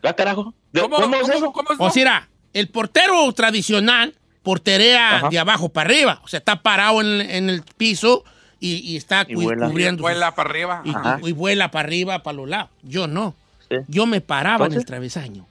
Ah, 0.03 0.13
carajo. 0.13 0.53
¿De- 0.71 0.81
¿Cómo, 0.81 0.95
¿Cómo 0.97 1.15
es 1.15 1.29
eso? 1.29 1.51
cómo 1.51 1.69
es 1.71 1.79
O 1.79 1.89
sea, 1.89 2.27
el 2.53 2.67
portero 2.69 3.31
tradicional 3.33 4.15
porterea 4.43 5.17
Ajá. 5.17 5.29
de 5.29 5.39
abajo 5.39 5.69
para 5.69 5.89
arriba. 5.89 6.21
O 6.23 6.27
sea, 6.27 6.39
está 6.39 6.61
parado 6.63 7.01
en, 7.01 7.21
en 7.21 7.49
el 7.49 7.61
piso 7.77 8.23
y, 8.59 8.77
y 8.77 8.97
está 8.97 9.25
Y 9.27 9.35
vuela. 9.35 9.67
cubriendo. 9.67 10.01
Vuela 10.01 10.33
para 10.33 10.49
arriba. 10.49 10.81
y, 10.83 10.89
Ajá. 10.89 11.19
y- 11.23 11.29
y 11.29 11.31
vuela 11.33 11.69
para 11.71 11.87
arriba, 11.87 12.23
para 12.23 12.37
los 12.37 12.49
lados. 12.49 12.69
Yo 12.81 13.07
no. 13.07 13.35
Sí. 13.69 13.77
Yo 13.87 14.05
me 14.05 14.21
paraba 14.21 14.65
en 14.65 14.73
el 14.73 14.85
travesaño. 14.85 15.45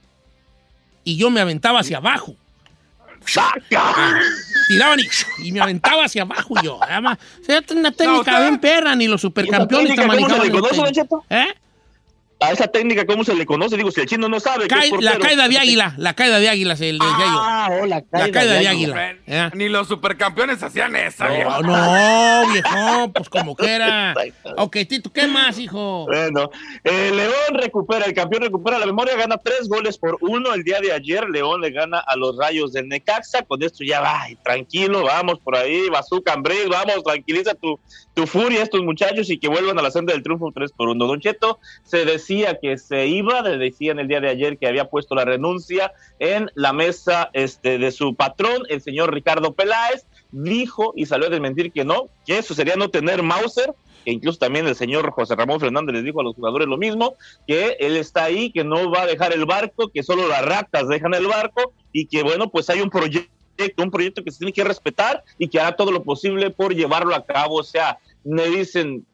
Y 1.03 1.15
yo 1.17 1.29
me 1.31 1.41
aventaba 1.41 1.79
hacia 1.79 1.97
abajo. 1.97 2.35
¡Saca! 3.25 4.19
Tiraban 4.67 4.99
y, 4.99 5.47
y 5.47 5.51
me 5.51 5.61
aventaba 5.61 6.05
hacia 6.05 6.23
abajo 6.23 6.55
yo. 6.63 6.79
Además, 6.81 7.17
una 7.73 7.91
técnica 7.91 8.19
usted- 8.31 8.41
bien 8.41 8.59
perra, 8.59 8.95
ni 8.95 9.07
los 9.07 9.21
supercampeones 9.21 9.95
Cheto? 10.91 11.23
¿Eh? 11.29 11.47
A 12.41 12.51
esa 12.51 12.67
técnica, 12.67 13.05
¿cómo 13.05 13.23
se 13.23 13.35
le 13.35 13.45
conoce? 13.45 13.77
Digo, 13.77 13.91
si 13.91 14.01
el 14.01 14.07
chino 14.07 14.27
no 14.27 14.39
sabe. 14.39 14.67
que 14.67 14.75
es 14.75 14.91
la 14.99 15.19
caída 15.19 15.47
de 15.47 15.59
águila, 15.59 15.93
la 15.97 16.15
caída 16.15 16.39
de 16.39 16.49
águila 16.49 16.75
se 16.75 16.85
le 16.85 16.93
decía 16.93 17.07
yo. 17.19 17.39
Ah, 17.39 17.69
oh, 17.71 17.85
la 17.85 18.01
caída, 18.01 18.25
La 18.27 18.31
caída 18.31 18.53
de 18.53 18.67
águila. 18.67 19.09
águila. 19.09 19.47
¿eh? 19.47 19.51
Ni 19.53 19.69
los 19.69 19.87
supercampeones 19.87 20.63
hacían 20.63 20.95
esa. 20.95 21.27
No, 21.27 21.35
viejo. 21.35 21.61
no, 21.61 22.51
viejo, 22.51 23.13
pues 23.13 23.29
como 23.29 23.55
quiera. 23.55 24.15
Ok, 24.57 24.77
Tito, 24.89 25.13
¿qué 25.13 25.27
más, 25.27 25.59
hijo? 25.59 26.07
Bueno, 26.07 26.49
eh, 26.83 27.11
León 27.13 27.61
recupera, 27.61 28.05
el 28.05 28.13
campeón 28.15 28.41
recupera 28.41 28.79
la 28.79 28.87
memoria, 28.87 29.15
gana 29.15 29.37
tres 29.37 29.69
goles 29.69 29.99
por 29.99 30.17
uno 30.21 30.55
el 30.55 30.63
día 30.63 30.79
de 30.81 30.93
ayer. 30.93 31.29
León 31.29 31.61
le 31.61 31.69
gana 31.69 31.99
a 31.99 32.15
los 32.15 32.37
rayos 32.37 32.73
del 32.73 32.87
Necaxa. 32.87 33.43
Con 33.43 33.61
esto 33.61 33.83
ya 33.83 34.01
va, 34.01 34.19
tranquilo, 34.43 35.03
vamos 35.03 35.37
por 35.43 35.55
ahí, 35.55 35.89
Bazooka 35.89 36.31
Cambril, 36.31 36.69
vamos, 36.69 37.03
tranquiliza 37.03 37.53
tu, 37.53 37.79
tu 38.15 38.25
furia 38.25 38.63
estos 38.63 38.81
muchachos 38.81 39.29
y 39.29 39.37
que 39.37 39.47
vuelvan 39.47 39.77
a 39.77 39.83
la 39.83 39.91
senda 39.91 40.13
del 40.13 40.23
triunfo 40.23 40.51
3 40.51 40.71
por 40.71 40.89
1. 40.89 41.05
Don 41.05 41.19
Cheto 41.19 41.59
se 41.83 42.03
decía 42.03 42.30
que 42.61 42.77
se 42.77 43.07
iba, 43.07 43.41
le 43.41 43.57
decían 43.57 43.99
el 43.99 44.07
día 44.07 44.21
de 44.21 44.29
ayer 44.29 44.57
que 44.57 44.67
había 44.67 44.85
puesto 44.85 45.15
la 45.15 45.25
renuncia 45.25 45.91
en 46.19 46.49
la 46.55 46.71
mesa 46.71 47.29
este, 47.33 47.77
de 47.77 47.91
su 47.91 48.15
patrón, 48.15 48.63
el 48.69 48.81
señor 48.81 49.13
Ricardo 49.13 49.53
Peláez. 49.53 50.05
Dijo 50.31 50.93
y 50.95 51.05
salió 51.07 51.27
a 51.27 51.29
desmentir 51.29 51.73
que 51.73 51.83
no, 51.83 52.05
que 52.25 52.37
eso 52.37 52.53
sería 52.53 52.77
no 52.77 52.89
tener 52.89 53.21
Mauser, 53.21 53.73
que 54.05 54.11
incluso 54.11 54.39
también 54.39 54.65
el 54.65 54.75
señor 54.75 55.11
José 55.11 55.35
Ramón 55.35 55.59
Fernández 55.59 55.93
les 55.95 56.05
dijo 56.05 56.21
a 56.21 56.23
los 56.23 56.35
jugadores 56.35 56.69
lo 56.69 56.77
mismo, 56.77 57.15
que 57.45 57.75
él 57.81 57.97
está 57.97 58.23
ahí, 58.23 58.49
que 58.49 58.63
no 58.63 58.89
va 58.89 59.01
a 59.01 59.07
dejar 59.07 59.33
el 59.33 59.45
barco, 59.45 59.89
que 59.89 60.03
solo 60.03 60.29
las 60.29 60.45
ratas 60.45 60.87
dejan 60.87 61.13
el 61.15 61.27
barco 61.27 61.73
y 61.91 62.05
que 62.05 62.23
bueno, 62.23 62.49
pues 62.49 62.69
hay 62.69 62.79
un 62.79 62.89
proyecto, 62.89 63.29
un 63.83 63.91
proyecto 63.91 64.23
que 64.23 64.31
se 64.31 64.37
tiene 64.37 64.53
que 64.53 64.63
respetar 64.63 65.21
y 65.37 65.49
que 65.49 65.59
hará 65.59 65.75
todo 65.75 65.91
lo 65.91 66.01
posible 66.01 66.49
por 66.49 66.73
llevarlo 66.73 67.13
a 67.13 67.25
cabo. 67.25 67.55
O 67.55 67.63
sea, 67.63 67.99
me 68.23 68.47
dicen, 68.47 69.05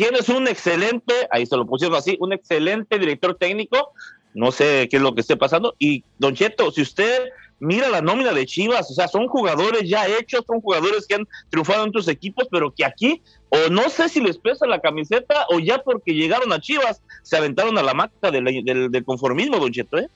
tienes 0.00 0.30
un 0.30 0.48
excelente, 0.48 1.12
ahí 1.30 1.44
se 1.44 1.58
lo 1.58 1.66
pusieron 1.66 1.94
así, 1.94 2.16
un 2.20 2.32
excelente 2.32 2.98
director 2.98 3.36
técnico, 3.36 3.92
no 4.32 4.50
sé 4.50 4.88
qué 4.90 4.96
es 4.96 5.02
lo 5.02 5.14
que 5.14 5.20
esté 5.20 5.36
pasando. 5.36 5.74
Y 5.78 6.04
Don 6.18 6.34
Cheto, 6.34 6.72
si 6.72 6.80
usted 6.80 7.24
mira 7.58 7.90
la 7.90 8.00
nómina 8.00 8.32
de 8.32 8.46
Chivas, 8.46 8.90
o 8.90 8.94
sea, 8.94 9.08
son 9.08 9.28
jugadores 9.28 9.86
ya 9.86 10.08
hechos, 10.08 10.42
son 10.46 10.62
jugadores 10.62 11.06
que 11.06 11.16
han 11.16 11.28
triunfado 11.50 11.82
en 11.82 11.90
otros 11.90 12.08
equipos, 12.08 12.48
pero 12.50 12.70
que 12.70 12.86
aquí, 12.86 13.20
o 13.50 13.68
no 13.68 13.90
sé 13.90 14.08
si 14.08 14.22
les 14.22 14.38
pesa 14.38 14.66
la 14.66 14.80
camiseta, 14.80 15.44
o 15.50 15.58
ya 15.58 15.82
porque 15.82 16.14
llegaron 16.14 16.50
a 16.50 16.62
Chivas, 16.62 17.02
se 17.22 17.36
aventaron 17.36 17.76
a 17.76 17.82
la 17.82 18.10
del, 18.30 18.64
del, 18.64 18.90
del 18.90 19.04
conformismo, 19.04 19.58
Don 19.58 19.70
Cheto, 19.70 19.98
¿eh? 19.98 20.08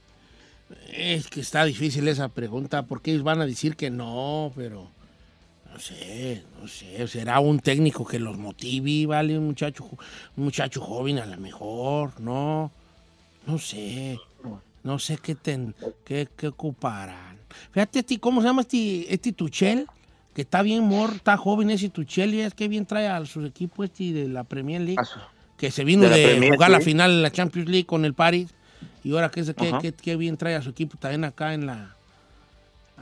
Es 0.95 1.29
que 1.29 1.41
está 1.41 1.63
difícil 1.63 2.09
esa 2.09 2.31
pregunta, 2.31 2.87
porque 2.87 3.11
ellos 3.11 3.23
van 3.23 3.43
a 3.43 3.47
decir 3.47 3.77
que 3.77 3.91
no, 3.91 4.51
pero 4.57 4.89
no 5.75 5.81
sé, 5.81 6.45
no 6.61 6.69
sé, 6.69 7.09
será 7.09 7.41
un 7.41 7.59
técnico 7.59 8.07
que 8.07 8.21
los 8.21 8.39
motive, 8.39 9.07
vale, 9.07 9.37
un 9.37 9.47
muchacho, 9.47 9.85
un 10.37 10.45
muchacho 10.45 10.81
joven 10.81 11.19
a 11.19 11.27
lo 11.27 11.37
mejor, 11.37 12.21
no, 12.21 12.71
no 13.45 13.59
sé, 13.59 14.21
no 14.85 15.01
sé 15.01 15.19
qué 15.19 15.35
ten, 15.35 15.75
qué, 16.05 16.29
qué 16.37 16.47
ocuparán. 16.47 17.39
Fíjate, 17.73 18.05
ti, 18.05 18.19
¿cómo 18.19 18.41
se 18.41 18.47
llama 18.47 18.63
este, 18.63 19.13
este 19.13 19.33
Tuchel? 19.33 19.87
Que 20.33 20.43
está 20.43 20.63
bien 20.63 20.85
mor, 20.85 21.11
está 21.17 21.37
joven 21.37 21.71
ese 21.71 21.89
Tuchel 21.89 22.35
y 22.35 22.43
es 22.43 22.55
que 22.55 22.69
bien 22.69 22.87
trae 22.87 23.09
a 23.09 23.25
su 23.27 23.45
equipo 23.45 23.83
este 23.83 24.13
de 24.13 24.29
la 24.29 24.45
Premier 24.45 24.81
League, 24.81 25.03
que 25.57 25.73
se 25.73 25.83
vino 25.83 26.05
De 26.05 26.11
la 26.11 26.17
de, 26.17 26.27
Premier, 26.29 26.55
jugar 26.55 26.71
la 26.71 26.81
final 26.81 27.11
de 27.11 27.23
la 27.23 27.33
Champions 27.33 27.69
League 27.69 27.87
con 27.87 28.05
el 28.05 28.15
Paris 28.15 28.55
y 29.03 29.11
ahora 29.11 29.29
que, 29.29 29.43
que, 29.43 29.69
Ajá. 29.69 29.81
que, 29.81 29.93
que 29.93 30.15
bien 30.15 30.37
trae 30.37 30.55
a 30.55 30.63
su 30.63 30.71
equipo 30.71 30.97
también 30.99 31.25
acá 31.25 31.53
en 31.53 31.67
la, 31.67 31.97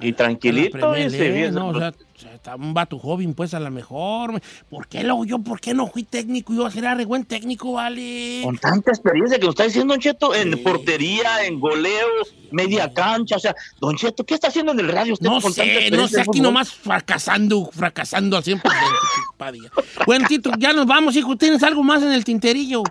Y 0.00 0.14
tranquilito, 0.14 0.94
en 0.94 1.12
la 1.12 1.50
¿no? 1.50 1.68
O 1.68 1.78
sea, 1.78 1.88
o 1.90 2.11
sea, 2.22 2.56
un 2.56 2.74
vato 2.74 2.98
joven, 2.98 3.34
pues 3.34 3.54
a 3.54 3.60
lo 3.60 3.70
mejor. 3.70 4.40
¿Por 4.70 4.86
qué 4.86 5.02
lo, 5.02 5.24
yo, 5.24 5.38
por 5.38 5.60
qué 5.60 5.74
no 5.74 5.86
fui 5.86 6.04
técnico? 6.04 6.52
Yo 6.52 6.70
sería 6.70 6.94
re 6.94 7.04
buen 7.04 7.24
técnico, 7.24 7.72
vale. 7.72 8.40
con 8.44 8.58
tanta 8.58 8.90
experiencia 8.90 9.38
que 9.38 9.44
nos 9.44 9.54
está 9.54 9.64
diciendo 9.64 9.94
Don 9.94 10.00
Cheto, 10.00 10.34
en 10.34 10.62
portería, 10.62 11.44
en 11.44 11.60
goleo, 11.60 12.08
media 12.50 12.92
cancha, 12.92 13.36
o 13.36 13.40
sea, 13.40 13.54
Don 13.80 13.96
Cheto, 13.96 14.24
¿qué 14.24 14.34
está 14.34 14.48
haciendo 14.48 14.72
en 14.72 14.80
el 14.80 14.88
radio 14.88 15.14
usted 15.14 15.26
No 15.26 15.40
con 15.40 15.52
sé, 15.52 15.90
no 15.90 16.08
sé, 16.08 16.20
aquí 16.20 16.40
nomás 16.40 16.72
fracasando, 16.72 17.70
fracasando 17.72 18.36
al 18.36 18.44
100%. 18.44 18.62
Padilla. 19.36 19.70
Bueno, 20.06 20.26
Tito, 20.28 20.50
ya 20.58 20.72
nos 20.72 20.86
vamos, 20.86 21.16
hijo. 21.16 21.36
¿Tienes 21.36 21.62
algo 21.62 21.82
más 21.82 22.02
en 22.02 22.12
el 22.12 22.24
tinterillo? 22.24 22.82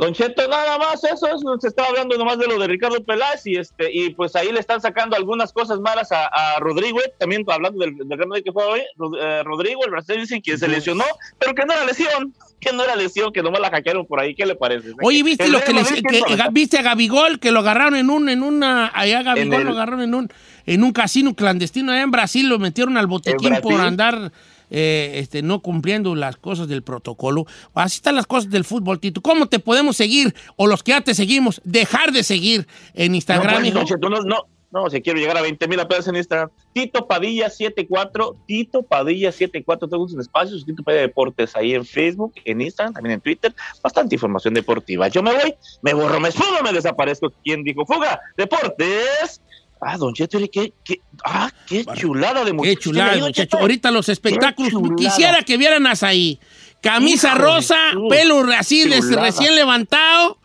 Don 0.00 0.14
Cheto, 0.14 0.48
nada 0.48 0.78
más 0.78 1.04
eso, 1.04 1.26
es, 1.26 1.42
se 1.60 1.68
estaba 1.68 1.88
hablando 1.88 2.16
nomás 2.16 2.38
de 2.38 2.46
lo 2.46 2.58
de 2.58 2.66
Ricardo 2.66 3.04
Peláez 3.04 3.46
y 3.46 3.56
este 3.56 3.90
y 3.92 4.10
pues 4.14 4.34
ahí 4.34 4.50
le 4.50 4.58
están 4.60 4.80
sacando 4.80 5.14
algunas 5.14 5.52
cosas 5.52 5.78
malas 5.80 6.10
a, 6.10 6.26
a 6.26 6.58
Rodrigo, 6.58 6.98
eh, 7.00 7.12
también 7.18 7.44
hablando 7.48 7.78
del, 7.80 7.96
del 7.96 8.42
que 8.42 8.50
fue 8.52 8.64
hoy, 8.64 8.80
Rod- 8.96 9.18
eh, 9.20 9.42
Rodrigo, 9.44 9.84
el 9.84 9.90
brasileño 9.90 10.22
dicen 10.22 10.40
que 10.42 10.56
se 10.56 10.68
lesionó, 10.68 11.04
pero 11.38 11.54
que 11.54 11.64
no 11.66 11.72
era 11.74 11.84
lesión, 11.84 12.34
que 12.60 12.72
no 12.72 12.82
era 12.82 12.96
lesión, 12.96 13.32
que 13.32 13.42
nomás 13.42 13.60
la 13.60 13.70
hackearon 13.70 14.06
por 14.06 14.20
ahí, 14.20 14.34
¿qué 14.34 14.46
le 14.46 14.54
parece? 14.54 14.88
Oye, 15.02 15.22
¿viste 15.22 15.48
lo 15.48 15.60
que 15.60 15.72
le 15.72 15.82
Madrid, 15.82 16.02
que- 16.02 16.08
¿quién 16.18 16.24
que- 16.24 16.36
sabe? 16.36 16.50
viste 16.52 16.78
a 16.78 16.82
Gabigol 16.82 17.38
que 17.38 17.50
lo 17.52 17.60
agarraron 17.60 17.96
en 17.96 18.08
un 18.10 18.28
en 18.28 18.42
una 18.42 18.90
allá 18.94 19.22
Gabigol 19.22 19.60
el- 19.60 19.66
lo 19.66 19.72
agarraron 19.72 20.00
en 20.02 20.14
un 20.14 20.28
en 20.66 20.82
un 20.84 20.92
casino 20.92 21.34
clandestino 21.34 21.92
allá 21.92 22.02
en 22.02 22.10
Brasil 22.10 22.48
lo 22.48 22.58
metieron 22.58 22.96
al 22.96 23.06
botiquín 23.06 23.56
por 23.62 23.80
andar 23.80 24.32
eh, 24.70 25.12
este 25.16 25.42
no 25.42 25.60
cumpliendo 25.60 26.14
las 26.14 26.36
cosas 26.36 26.68
del 26.68 26.82
protocolo. 26.82 27.46
Así 27.74 27.96
están 27.96 28.16
las 28.16 28.26
cosas 28.26 28.50
del 28.50 28.64
fútbol, 28.64 29.00
Tito. 29.00 29.20
¿Cómo 29.20 29.46
te 29.46 29.58
podemos 29.58 29.96
seguir 29.96 30.34
o 30.56 30.66
los 30.66 30.82
que 30.82 30.92
ya 30.92 31.00
te 31.00 31.14
seguimos 31.14 31.60
dejar 31.64 32.12
de 32.12 32.22
seguir 32.22 32.66
en 32.94 33.12
No, 33.12 33.16
Instagram, 33.16 33.62
pues? 33.62 33.74
Don 33.74 33.84
Cheto, 33.84 34.08
no, 34.08 34.20
no, 34.22 34.46
no, 34.70 34.88
si 34.88 35.02
quiero 35.02 35.18
llegar 35.18 35.36
a 35.36 35.42
20 35.42 35.66
mil 35.66 35.80
apenas 35.80 36.06
en 36.06 36.16
Instagram. 36.16 36.48
Tito 36.72 37.06
Padilla 37.08 37.50
74, 37.50 38.36
Tito 38.46 38.82
Padilla 38.82 39.32
74, 39.32 39.88
tengo 39.88 40.04
un 40.04 40.20
espacio, 40.20 40.56
Tito 40.64 40.84
Padilla 40.84 41.02
Deportes 41.02 41.56
ahí 41.56 41.74
en 41.74 41.84
Facebook, 41.84 42.34
en 42.44 42.60
Instagram, 42.60 42.94
también 42.94 43.14
en 43.14 43.20
Twitter, 43.20 43.52
bastante 43.82 44.14
información 44.14 44.54
deportiva. 44.54 45.08
Yo 45.08 45.22
me 45.22 45.32
voy, 45.32 45.54
me 45.82 45.92
borro, 45.92 46.20
me 46.20 46.28
esfumo, 46.28 46.60
me 46.62 46.72
desaparezco. 46.72 47.32
¿Quién 47.42 47.64
dijo 47.64 47.84
fuga? 47.84 48.20
Deportes. 48.36 49.42
Ah, 49.80 49.96
Don 49.96 50.12
Cheto, 50.12 50.38
qué, 50.52 50.72
qué, 50.84 51.00
ah, 51.24 51.50
qué 51.66 51.84
chulada 51.96 52.40
de 52.40 52.50
Qué 52.50 52.52
muchacho. 52.52 52.80
chulada, 52.80 53.16
Don. 53.16 53.32
Cheto. 53.32 53.58
Ahorita 53.58 53.90
los 53.90 54.08
espectáculos. 54.08 54.72
Quisiera 54.96 55.42
que 55.42 55.56
vieran 55.56 55.86
a 55.86 55.94
ahí. 56.02 56.38
Camisa 56.82 57.34
rosa, 57.34 57.76
tú. 57.92 58.08
pelo 58.08 58.42
así 58.52 58.84
recién 58.84 59.54
levantado 59.54 60.38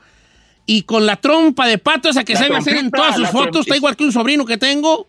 y 0.65 0.81
con 0.81 1.05
la 1.05 1.15
trompa 1.17 1.67
de 1.67 1.77
pato 1.77 2.09
esa 2.09 2.23
que 2.23 2.33
La 2.33 2.39
sabe 2.39 2.55
hacer 2.57 2.77
en 2.77 2.91
todas 2.91 3.15
sus 3.15 3.29
fotos. 3.29 3.61
Está 3.61 3.75
igual 3.75 3.95
que 3.95 4.03
un 4.03 4.11
sobrino 4.11 4.45
que 4.45 4.57
tengo. 4.57 5.07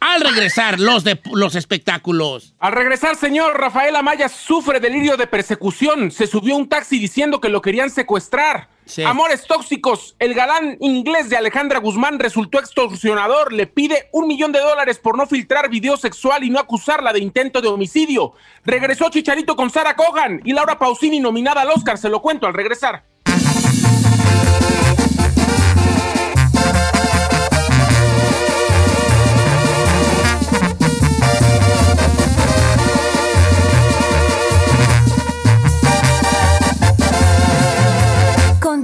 Al 0.00 0.22
regresar, 0.22 0.80
los, 0.80 1.04
de, 1.04 1.20
los 1.32 1.54
espectáculos. 1.54 2.54
Al 2.58 2.72
regresar, 2.72 3.16
señor, 3.16 3.60
Rafael 3.60 3.94
Amaya 3.94 4.30
sufre 4.30 4.80
delirio 4.80 5.18
de 5.18 5.26
persecución. 5.26 6.10
Se 6.10 6.26
subió 6.26 6.56
un 6.56 6.70
taxi 6.70 6.98
diciendo 6.98 7.38
que 7.38 7.50
lo 7.50 7.60
querían 7.60 7.90
secuestrar. 7.90 8.68
Sí. 8.86 9.02
Amores 9.02 9.46
tóxicos. 9.46 10.16
El 10.18 10.32
galán 10.32 10.78
inglés 10.80 11.28
de 11.28 11.36
Alejandra 11.36 11.78
Guzmán 11.80 12.18
resultó 12.18 12.58
extorsionador. 12.58 13.52
Le 13.52 13.66
pide 13.66 14.08
un 14.12 14.26
millón 14.26 14.52
de 14.52 14.60
dólares 14.60 14.98
por 14.98 15.18
no 15.18 15.26
filtrar 15.26 15.68
video 15.68 15.98
sexual 15.98 16.44
y 16.44 16.50
no 16.50 16.58
acusarla 16.58 17.12
de 17.12 17.20
intento 17.20 17.60
de 17.60 17.68
homicidio. 17.68 18.32
Regresó 18.64 19.10
Chicharito 19.10 19.54
con 19.54 19.68
Sara 19.68 19.96
Cogan 19.96 20.40
y 20.44 20.54
Laura 20.54 20.78
Pausini 20.78 21.20
nominada 21.20 21.60
al 21.60 21.70
Oscar. 21.70 21.98
Se 21.98 22.08
lo 22.08 22.22
cuento 22.22 22.46
al 22.46 22.54
regresar. 22.54 23.04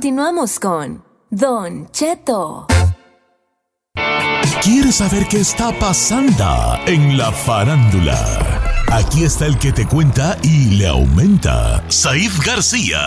Continuamos 0.06 0.60
con 0.60 1.04
Don 1.30 1.90
Cheto. 1.90 2.68
¿Quieres 4.62 4.94
saber 4.94 5.26
qué 5.28 5.38
está 5.38 5.76
pasando 5.80 6.78
en 6.86 7.18
la 7.18 7.32
farándula? 7.32 8.16
Aquí 8.92 9.24
está 9.24 9.46
el 9.46 9.58
que 9.58 9.72
te 9.72 9.84
cuenta 9.84 10.38
y 10.44 10.76
le 10.76 10.86
aumenta, 10.86 11.82
Saif 11.90 12.38
García. 12.46 13.00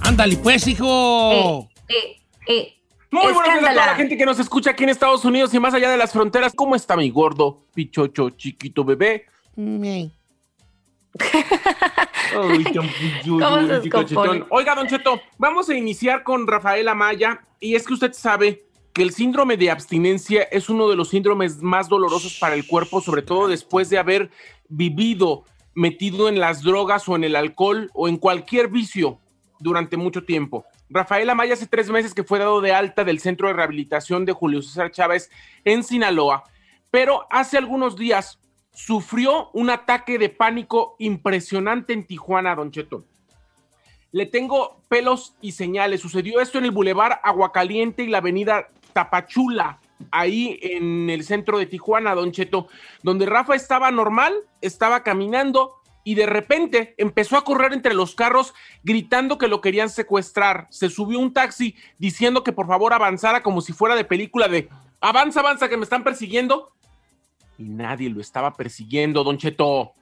Ándale, 0.00 0.38
pues, 0.38 0.66
hijo. 0.66 1.68
Eh, 1.86 2.16
eh, 2.48 2.72
Muy 3.10 3.30
buenos 3.34 3.60
días 3.60 3.72
a 3.72 3.74
toda 3.74 3.86
la 3.88 3.94
gente 3.94 4.16
que 4.16 4.24
nos 4.24 4.38
escucha 4.38 4.70
aquí 4.70 4.84
en 4.84 4.88
Estados 4.88 5.22
Unidos 5.26 5.52
y 5.52 5.60
más 5.60 5.74
allá 5.74 5.90
de 5.90 5.98
las 5.98 6.12
fronteras. 6.12 6.54
¿Cómo 6.54 6.74
está 6.74 6.96
mi 6.96 7.10
gordo, 7.10 7.66
pichocho, 7.74 8.30
chiquito 8.30 8.86
bebé? 8.86 9.26
Mm, 9.54 10.06
Oiga, 14.50 14.74
Don 14.74 14.88
Cheto, 14.88 15.20
vamos 15.38 15.68
a 15.68 15.74
iniciar 15.74 16.22
con 16.22 16.46
Rafael 16.46 16.88
Amaya. 16.88 17.44
Y 17.60 17.74
es 17.74 17.86
que 17.86 17.94
usted 17.94 18.12
sabe 18.12 18.66
que 18.92 19.02
el 19.02 19.12
síndrome 19.12 19.56
de 19.56 19.70
abstinencia 19.70 20.42
es 20.44 20.68
uno 20.68 20.88
de 20.88 20.96
los 20.96 21.10
síndromes 21.10 21.62
más 21.62 21.88
dolorosos 21.88 22.38
para 22.38 22.54
el 22.54 22.66
cuerpo, 22.66 23.00
sobre 23.00 23.22
todo 23.22 23.48
después 23.48 23.90
de 23.90 23.98
haber 23.98 24.30
vivido 24.68 25.44
metido 25.74 26.28
en 26.28 26.38
las 26.38 26.62
drogas 26.62 27.08
o 27.08 27.16
en 27.16 27.24
el 27.24 27.36
alcohol 27.36 27.90
o 27.94 28.08
en 28.08 28.16
cualquier 28.16 28.68
vicio 28.68 29.18
durante 29.58 29.96
mucho 29.96 30.24
tiempo. 30.24 30.64
Rafael 30.88 31.28
Amaya 31.30 31.54
hace 31.54 31.66
tres 31.66 31.90
meses 31.90 32.14
que 32.14 32.22
fue 32.22 32.38
dado 32.38 32.60
de 32.60 32.72
alta 32.72 33.04
del 33.04 33.18
centro 33.18 33.48
de 33.48 33.54
rehabilitación 33.54 34.24
de 34.24 34.32
Julio 34.32 34.62
César 34.62 34.92
Chávez 34.92 35.30
en 35.64 35.82
Sinaloa, 35.82 36.44
pero 36.90 37.26
hace 37.30 37.58
algunos 37.58 37.96
días 37.96 38.38
sufrió 38.74 39.50
un 39.52 39.70
ataque 39.70 40.18
de 40.18 40.28
pánico 40.28 40.96
impresionante 40.98 41.92
en 41.92 42.06
Tijuana, 42.06 42.54
Don 42.54 42.70
Cheto. 42.70 43.04
Le 44.12 44.26
tengo 44.26 44.80
pelos 44.88 45.34
y 45.40 45.52
señales. 45.52 46.00
Sucedió 46.00 46.40
esto 46.40 46.58
en 46.58 46.66
el 46.66 46.70
Boulevard 46.70 47.20
Aguacaliente 47.22 48.02
y 48.02 48.08
la 48.08 48.18
avenida 48.18 48.68
Tapachula, 48.92 49.80
ahí 50.10 50.58
en 50.62 51.10
el 51.10 51.24
centro 51.24 51.58
de 51.58 51.66
Tijuana, 51.66 52.14
Don 52.14 52.30
Cheto, 52.30 52.68
donde 53.02 53.26
Rafa 53.26 53.54
estaba 53.54 53.90
normal, 53.90 54.34
estaba 54.60 55.02
caminando 55.02 55.74
y 56.04 56.14
de 56.14 56.26
repente 56.26 56.94
empezó 56.98 57.36
a 57.36 57.44
correr 57.44 57.72
entre 57.72 57.94
los 57.94 58.14
carros 58.14 58.54
gritando 58.82 59.38
que 59.38 59.48
lo 59.48 59.60
querían 59.60 59.88
secuestrar. 59.88 60.68
Se 60.70 60.90
subió 60.90 61.18
un 61.18 61.32
taxi 61.32 61.76
diciendo 61.98 62.44
que 62.44 62.52
por 62.52 62.66
favor 62.66 62.92
avanzara 62.92 63.42
como 63.42 63.62
si 63.62 63.72
fuera 63.72 63.96
de 63.96 64.04
película 64.04 64.46
de 64.46 64.68
avanza, 65.00 65.40
avanza, 65.40 65.68
que 65.68 65.76
me 65.76 65.84
están 65.84 66.04
persiguiendo. 66.04 66.73
Y 67.58 67.64
nadie 67.64 68.10
lo 68.10 68.20
estaba 68.20 68.54
persiguiendo, 68.54 69.24
Don 69.24 69.38
Cheto. 69.38 69.94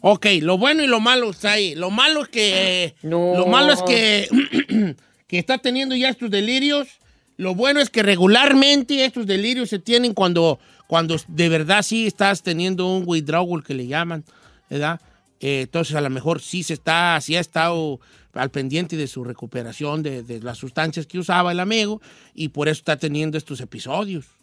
Ok, 0.00 0.26
lo 0.40 0.58
bueno 0.58 0.82
y 0.82 0.86
lo 0.86 1.00
malo 1.00 1.30
está 1.30 1.52
ahí. 1.52 1.74
Lo 1.74 1.90
malo 1.90 2.22
es 2.22 2.28
que. 2.28 2.94
Lo 3.02 3.46
malo 3.46 3.72
es 3.72 3.82
que, 3.82 4.28
que 5.26 5.38
está 5.38 5.58
teniendo 5.58 5.96
ya 5.96 6.08
estos 6.08 6.30
delirios. 6.30 6.88
Lo 7.36 7.54
bueno 7.54 7.80
es 7.80 7.90
que 7.90 8.02
regularmente 8.02 9.04
estos 9.04 9.26
delirios 9.26 9.68
se 9.68 9.78
tienen 9.78 10.14
cuando, 10.14 10.58
cuando 10.86 11.16
de 11.28 11.48
verdad 11.48 11.82
sí 11.82 12.06
estás 12.06 12.42
teniendo 12.42 12.86
un 12.86 13.04
withdrawal 13.06 13.62
que 13.62 13.74
le 13.74 13.86
llaman, 13.86 14.24
¿verdad? 14.70 15.00
Eh, 15.40 15.62
entonces 15.62 15.94
a 15.96 16.00
lo 16.00 16.08
mejor 16.08 16.40
sí 16.40 16.62
se 16.62 16.72
está, 16.72 17.20
sí 17.20 17.36
ha 17.36 17.40
estado 17.40 18.00
al 18.32 18.50
pendiente 18.50 18.96
de 18.96 19.06
su 19.06 19.22
recuperación 19.22 20.02
de, 20.02 20.22
de 20.22 20.40
las 20.40 20.56
sustancias 20.56 21.06
que 21.06 21.18
usaba 21.18 21.52
el 21.52 21.60
amigo 21.60 22.00
y 22.34 22.48
por 22.48 22.68
eso 22.68 22.78
está 22.78 22.96
teniendo 22.96 23.36
estos 23.36 23.60
episodios. 23.60 24.35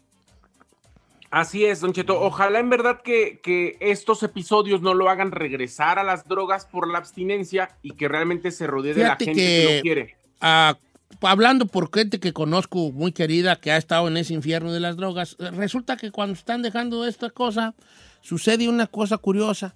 Así 1.34 1.64
es, 1.64 1.80
Don 1.80 1.92
Cheto. 1.92 2.20
Ojalá 2.20 2.60
en 2.60 2.70
verdad 2.70 3.00
que, 3.02 3.40
que 3.42 3.76
estos 3.80 4.22
episodios 4.22 4.82
no 4.82 4.94
lo 4.94 5.10
hagan 5.10 5.32
regresar 5.32 5.98
a 5.98 6.04
las 6.04 6.28
drogas 6.28 6.64
por 6.64 6.88
la 6.88 6.98
abstinencia 6.98 7.76
y 7.82 7.90
que 7.90 8.06
realmente 8.06 8.52
se 8.52 8.68
rodee 8.68 8.94
de 8.94 9.02
la 9.02 9.16
gente 9.16 9.34
que, 9.34 9.74
lo 9.76 9.82
quiere. 9.82 10.16
ah, 10.40 10.78
hablando 11.22 11.66
por 11.66 11.92
gente 11.92 12.20
que 12.20 12.32
conozco 12.32 12.92
muy 12.92 13.10
querida 13.10 13.56
que 13.56 13.72
ha 13.72 13.76
estado 13.76 14.06
en 14.06 14.16
ese 14.16 14.32
infierno 14.32 14.72
de 14.72 14.78
las 14.78 14.96
drogas, 14.96 15.36
resulta 15.56 15.96
que 15.96 16.12
cuando 16.12 16.34
están 16.34 16.62
dejando 16.62 17.04
esta 17.04 17.30
cosa, 17.30 17.74
sucede 18.20 18.68
una 18.68 18.86
cosa 18.86 19.18
curiosa, 19.18 19.74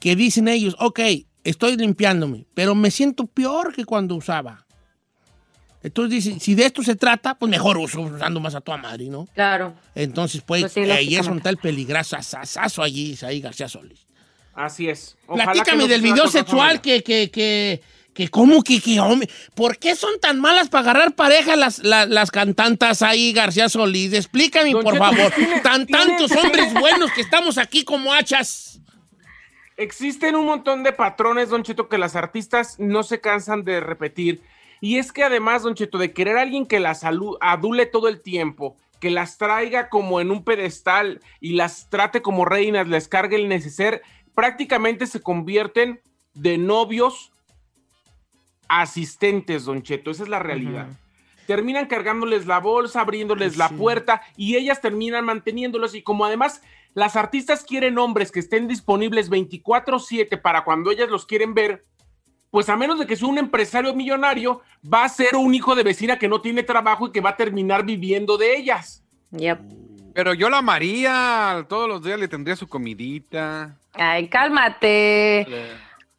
que 0.00 0.16
dicen 0.16 0.48
ellos, 0.48 0.74
ok, 0.80 0.98
estoy 1.44 1.76
limpiándome, 1.76 2.46
pero 2.54 2.74
me 2.74 2.90
siento 2.90 3.28
peor 3.28 3.72
que 3.72 3.84
cuando 3.84 4.16
usaba. 4.16 4.65
Entonces 5.86 6.24
dicen, 6.24 6.40
si 6.40 6.54
de 6.56 6.66
esto 6.66 6.82
se 6.82 6.96
trata, 6.96 7.34
pues 7.36 7.48
mejor 7.48 7.78
uso 7.78 8.00
usando 8.00 8.40
más 8.40 8.54
a 8.56 8.60
toda 8.60 8.76
madre, 8.76 9.06
¿no? 9.06 9.28
Claro. 9.34 9.74
Entonces, 9.94 10.42
pues, 10.44 10.62
Pues 10.62 10.72
sí, 10.72 10.80
eh, 10.80 11.02
y 11.02 11.16
es 11.16 11.26
un 11.28 11.40
tal 11.40 11.56
peligroso 11.58 12.16
asazo 12.16 12.82
allí, 12.82 13.16
ahí 13.22 13.40
García 13.40 13.68
Solís. 13.68 14.04
Así 14.54 14.88
es. 14.88 15.16
Ojalá 15.26 15.52
Platícame 15.52 15.82
que 15.82 15.84
no 15.84 15.88
del 15.88 16.00
video 16.02 16.28
sexual 16.28 16.80
que, 16.80 17.02
que, 17.04 17.30
que, 17.30 17.82
que, 18.14 18.28
¿cómo 18.30 18.62
que, 18.64 18.80
que, 18.80 18.98
hombre? 18.98 19.28
¿Por 19.54 19.78
qué 19.78 19.94
son 19.94 20.18
tan 20.18 20.40
malas 20.40 20.68
para 20.70 20.90
agarrar 20.90 21.14
pareja 21.14 21.54
las, 21.56 21.78
las, 21.80 22.08
las 22.08 22.30
cantantas 22.32 23.02
ahí, 23.02 23.32
García 23.32 23.68
Solís? 23.68 24.12
Explícame, 24.12 24.72
Don 24.72 24.82
por 24.82 24.94
Cheto, 24.94 25.04
favor. 25.04 25.32
tiene- 25.36 25.60
tan 25.60 25.86
tiene- 25.86 26.04
tantos 26.04 26.32
hombres 26.32 26.74
buenos 26.74 27.12
que 27.12 27.20
estamos 27.20 27.58
aquí 27.58 27.84
como 27.84 28.12
hachas. 28.12 28.80
Existen 29.76 30.34
un 30.36 30.46
montón 30.46 30.82
de 30.82 30.92
patrones, 30.92 31.50
Don 31.50 31.62
Cheto, 31.62 31.88
que 31.88 31.98
las 31.98 32.16
artistas 32.16 32.76
no 32.78 33.02
se 33.02 33.20
cansan 33.20 33.62
de 33.62 33.80
repetir. 33.80 34.40
Y 34.80 34.98
es 34.98 35.12
que 35.12 35.24
además, 35.24 35.62
Don 35.62 35.74
Cheto, 35.74 35.98
de 35.98 36.12
querer 36.12 36.38
a 36.38 36.42
alguien 36.42 36.66
que 36.66 36.80
las 36.80 37.02
adule 37.04 37.86
todo 37.86 38.08
el 38.08 38.20
tiempo, 38.20 38.76
que 39.00 39.10
las 39.10 39.38
traiga 39.38 39.88
como 39.88 40.20
en 40.20 40.30
un 40.30 40.44
pedestal 40.44 41.20
y 41.40 41.52
las 41.52 41.90
trate 41.90 42.22
como 42.22 42.44
reinas, 42.44 42.88
les 42.88 43.08
cargue 43.08 43.36
el 43.36 43.48
neceser, 43.48 44.02
prácticamente 44.34 45.06
se 45.06 45.20
convierten 45.20 46.00
de 46.34 46.58
novios 46.58 47.32
asistentes, 48.68 49.64
Don 49.64 49.82
Cheto. 49.82 50.10
Esa 50.10 50.24
es 50.24 50.28
la 50.28 50.38
realidad. 50.38 50.88
Terminan 51.46 51.86
cargándoles 51.86 52.46
la 52.46 52.58
bolsa, 52.58 53.00
abriéndoles 53.00 53.56
la 53.56 53.68
puerta 53.68 54.22
y 54.36 54.56
ellas 54.56 54.80
terminan 54.80 55.24
manteniéndolos. 55.24 55.94
Y 55.94 56.02
como 56.02 56.24
además 56.24 56.60
las 56.92 57.14
artistas 57.14 57.62
quieren 57.62 57.98
hombres 57.98 58.32
que 58.32 58.40
estén 58.40 58.66
disponibles 58.66 59.30
24/7 59.30 60.36
para 60.38 60.64
cuando 60.64 60.90
ellas 60.90 61.08
los 61.08 61.24
quieren 61.24 61.54
ver, 61.54 61.84
pues 62.56 62.70
a 62.70 62.76
menos 62.78 62.98
de 62.98 63.06
que 63.06 63.16
sea 63.16 63.28
un 63.28 63.36
empresario 63.36 63.92
millonario, 63.92 64.62
va 64.82 65.04
a 65.04 65.10
ser 65.10 65.36
un 65.36 65.54
hijo 65.54 65.74
de 65.74 65.82
vecina 65.82 66.18
que 66.18 66.26
no 66.26 66.40
tiene 66.40 66.62
trabajo 66.62 67.06
y 67.06 67.12
que 67.12 67.20
va 67.20 67.28
a 67.28 67.36
terminar 67.36 67.84
viviendo 67.84 68.38
de 68.38 68.56
ellas. 68.56 69.04
Yep. 69.32 69.60
Pero 70.14 70.32
yo 70.32 70.48
la 70.48 70.56
amaría, 70.60 71.66
todos 71.68 71.86
los 71.86 72.02
días 72.02 72.18
le 72.18 72.28
tendría 72.28 72.56
su 72.56 72.66
comidita, 72.66 73.76
Ay, 73.92 74.28
cálmate. 74.28 75.46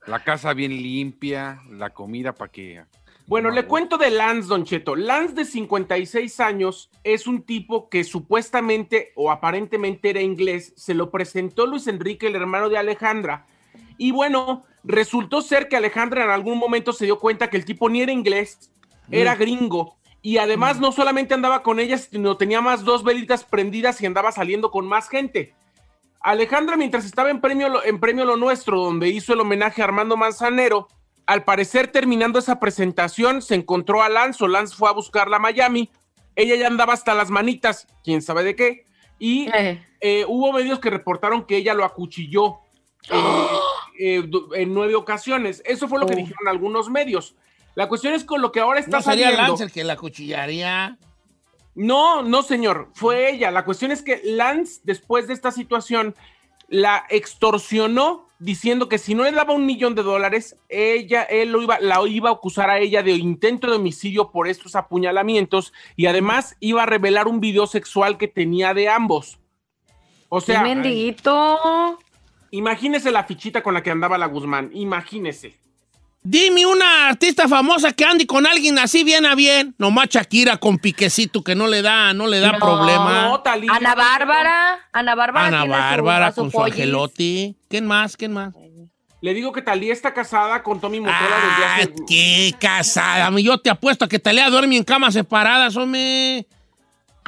la 0.06 0.24
casa 0.24 0.54
bien 0.54 0.74
limpia, 0.74 1.60
la 1.72 1.90
comida 1.90 2.34
para 2.34 2.52
que... 2.52 2.84
Bueno, 3.26 3.50
le 3.50 3.66
cuento 3.66 3.98
de 3.98 4.12
Lance, 4.12 4.48
Don 4.48 4.64
Cheto. 4.64 4.96
Lance, 4.96 5.34
de 5.34 5.44
56 5.44 6.40
años, 6.40 6.92
es 7.04 7.26
un 7.26 7.42
tipo 7.42 7.90
que 7.90 8.04
supuestamente 8.04 9.12
o 9.16 9.32
aparentemente 9.32 10.12
era 10.12 10.22
inglés. 10.22 10.72
Se 10.78 10.94
lo 10.94 11.10
presentó 11.10 11.66
Luis 11.66 11.88
Enrique, 11.88 12.28
el 12.28 12.36
hermano 12.36 12.70
de 12.70 12.78
Alejandra. 12.78 13.48
Y 13.98 14.12
bueno, 14.12 14.64
resultó 14.88 15.42
ser 15.42 15.68
que 15.68 15.76
Alejandra 15.78 16.24
en 16.24 16.30
algún 16.32 16.58
momento 16.58 16.94
se 16.94 17.06
dio 17.06 17.20
cuenta 17.20 17.50
que 17.50 17.58
el 17.58 17.66
tipo 17.66 17.90
ni 17.90 18.02
era 18.02 18.12
inglés, 18.12 18.72
era 19.12 19.36
gringo. 19.36 19.98
Y 20.22 20.38
además 20.40 20.80
no 20.80 20.92
solamente 20.92 21.34
andaba 21.34 21.62
con 21.64 21.80
ella, 21.80 21.98
sino 21.98 22.36
tenía 22.38 22.60
más 22.62 22.84
dos 22.84 23.04
velitas 23.04 23.44
prendidas 23.46 24.02
y 24.02 24.06
andaba 24.06 24.32
saliendo 24.32 24.72
con 24.72 24.88
más 24.88 25.08
gente. 25.10 25.54
Alejandra, 26.20 26.76
mientras 26.76 27.06
estaba 27.06 27.30
en 27.30 27.40
premio, 27.40 27.70
Lo- 27.70 27.84
en 27.86 28.00
premio 28.00 28.26
Lo 28.26 28.36
Nuestro, 28.38 28.80
donde 28.82 29.08
hizo 29.10 29.34
el 29.34 29.40
homenaje 29.42 29.82
a 29.82 29.86
Armando 29.86 30.18
Manzanero, 30.18 30.88
al 31.26 31.44
parecer 31.44 31.88
terminando 31.90 32.40
esa 32.40 32.60
presentación, 32.60 33.42
se 33.42 33.56
encontró 33.56 34.02
a 34.02 34.10
Lance, 34.10 34.44
o 34.44 34.48
Lance 34.48 34.76
fue 34.76 34.90
a 34.90 34.94
buscarla 34.94 35.38
a 35.38 35.40
Miami. 35.40 35.90
Ella 36.36 36.56
ya 36.56 36.68
andaba 36.68 36.94
hasta 36.94 37.14
las 37.14 37.30
manitas, 37.30 37.88
quién 38.04 38.22
sabe 38.22 38.44
de 38.44 38.56
qué. 38.56 38.86
Y 39.20 39.48
eh, 40.02 40.26
hubo 40.28 40.52
medios 40.54 40.80
que 40.80 40.90
reportaron 40.90 41.46
que 41.46 41.58
ella 41.58 41.74
lo 41.74 41.84
acuchilló 41.86 42.58
eh, 43.10 43.16
eh, 44.00 44.30
en 44.56 44.74
nueve 44.74 44.96
ocasiones. 44.96 45.62
Eso 45.66 45.88
fue 45.88 46.00
lo 46.00 46.06
que 46.06 46.14
Oh. 46.14 46.18
dijeron 46.18 46.48
algunos 46.48 46.90
medios. 46.90 47.36
La 47.76 47.88
cuestión 47.88 48.14
es 48.14 48.24
con 48.24 48.42
lo 48.42 48.52
que 48.52 48.60
ahora 48.60 48.80
está 48.80 48.98
¿No 48.98 49.04
sería 49.04 49.26
saliendo. 49.26 49.48
Lance 49.50 49.64
el 49.64 49.72
que 49.72 49.84
la 49.84 49.96
cuchillaría? 49.98 50.98
No, 51.76 52.24
no, 52.24 52.42
señor, 52.42 52.90
fue 52.96 53.30
ella. 53.32 53.52
La 53.52 53.64
cuestión 53.66 53.92
es 53.92 54.02
que 54.02 54.20
Lance, 54.24 54.82
después 54.84 55.28
de 55.28 55.34
esta 55.36 55.52
situación, 55.52 56.16
la 56.68 57.06
extorsionó 57.10 58.26
diciendo 58.40 58.90
que 58.90 58.98
si 58.98 59.16
no 59.16 59.24
le 59.24 59.32
daba 59.32 59.54
un 59.54 59.66
millón 59.66 59.96
de 59.96 60.04
dólares, 60.04 60.56
ella, 60.70 61.24
él 61.24 61.52
lo 61.52 61.62
iba, 61.62 61.80
la 61.80 62.00
iba 62.08 62.30
a 62.30 62.34
acusar 62.34 62.70
a 62.70 62.80
ella 62.80 63.02
de 63.04 63.12
intento 63.14 63.68
de 63.70 63.78
homicidio 63.78 64.32
por 64.32 64.48
estos 64.48 64.76
apuñalamientos 64.76 65.72
y 65.96 66.06
además 66.08 66.56
iba 66.60 66.84
a 66.84 66.86
revelar 66.86 67.28
un 67.28 67.40
video 67.40 67.68
sexual 67.68 68.18
que 68.18 68.28
tenía 68.28 68.74
de 68.74 68.90
ambos. 68.90 69.40
O 70.30 70.42
sea, 70.42 70.62
¡Qué 70.62 70.70
mendiguito! 70.76 71.98
Imagínese 72.52 73.12
la 73.12 73.24
fichita 73.24 73.62
con 73.64 73.74
la 73.74 73.82
que 73.84 73.92
andaba 73.92 74.18
la 74.18 74.26
Guzmán, 74.28 74.70
imagínese. 74.74 75.56
Dime 76.24 76.66
una 76.66 77.08
artista 77.08 77.48
famosa 77.48 77.94
que 77.94 78.04
ande 78.04 78.28
con 78.28 78.46
alguien 78.46 78.78
así 78.80 79.06
bien 79.06 79.26
a 79.26 79.34
bien. 79.34 79.76
Nomás 79.78 80.10
Shakira 80.10 80.58
con 80.58 80.78
piquecito 80.78 81.42
que 81.42 81.56
no 81.56 81.68
le 81.68 81.82
da, 81.82 82.14
no 82.14 82.28
le 82.28 82.42
da 82.42 82.52
No, 82.52 82.60
problema. 82.60 83.22
No, 83.30 83.40
Talía. 83.40 83.72
Ana 83.74 83.96
Bárbara. 83.96 84.80
Ana 84.92 85.16
Bárbara. 85.16 85.48
Ana 85.48 85.66
Bárbara 85.66 86.32
su 86.34 86.42
con 86.42 86.52
su 86.52 86.62
angelote. 86.62 87.56
¿Quién 87.70 87.88
más? 87.88 88.18
¿Quién 88.18 88.34
más? 88.34 88.54
Le 89.22 89.34
digo 89.34 89.54
que 89.54 89.62
Talía 89.62 89.94
está 89.94 90.14
casada 90.14 90.62
con 90.64 90.82
Tommy 90.82 91.00
Motola 91.00 91.18
desde 91.18 91.66
Ah, 91.66 91.76
hace... 91.78 91.94
qué 92.08 92.54
casada. 92.60 93.32
Yo 93.40 93.58
te 93.60 93.70
apuesto 93.70 94.04
a 94.04 94.10
que 94.10 94.20
Talía 94.20 94.50
duerme 94.50 94.76
en 94.76 94.84
camas 94.84 95.14
separadas, 95.14 95.78
hombre. 95.78 96.46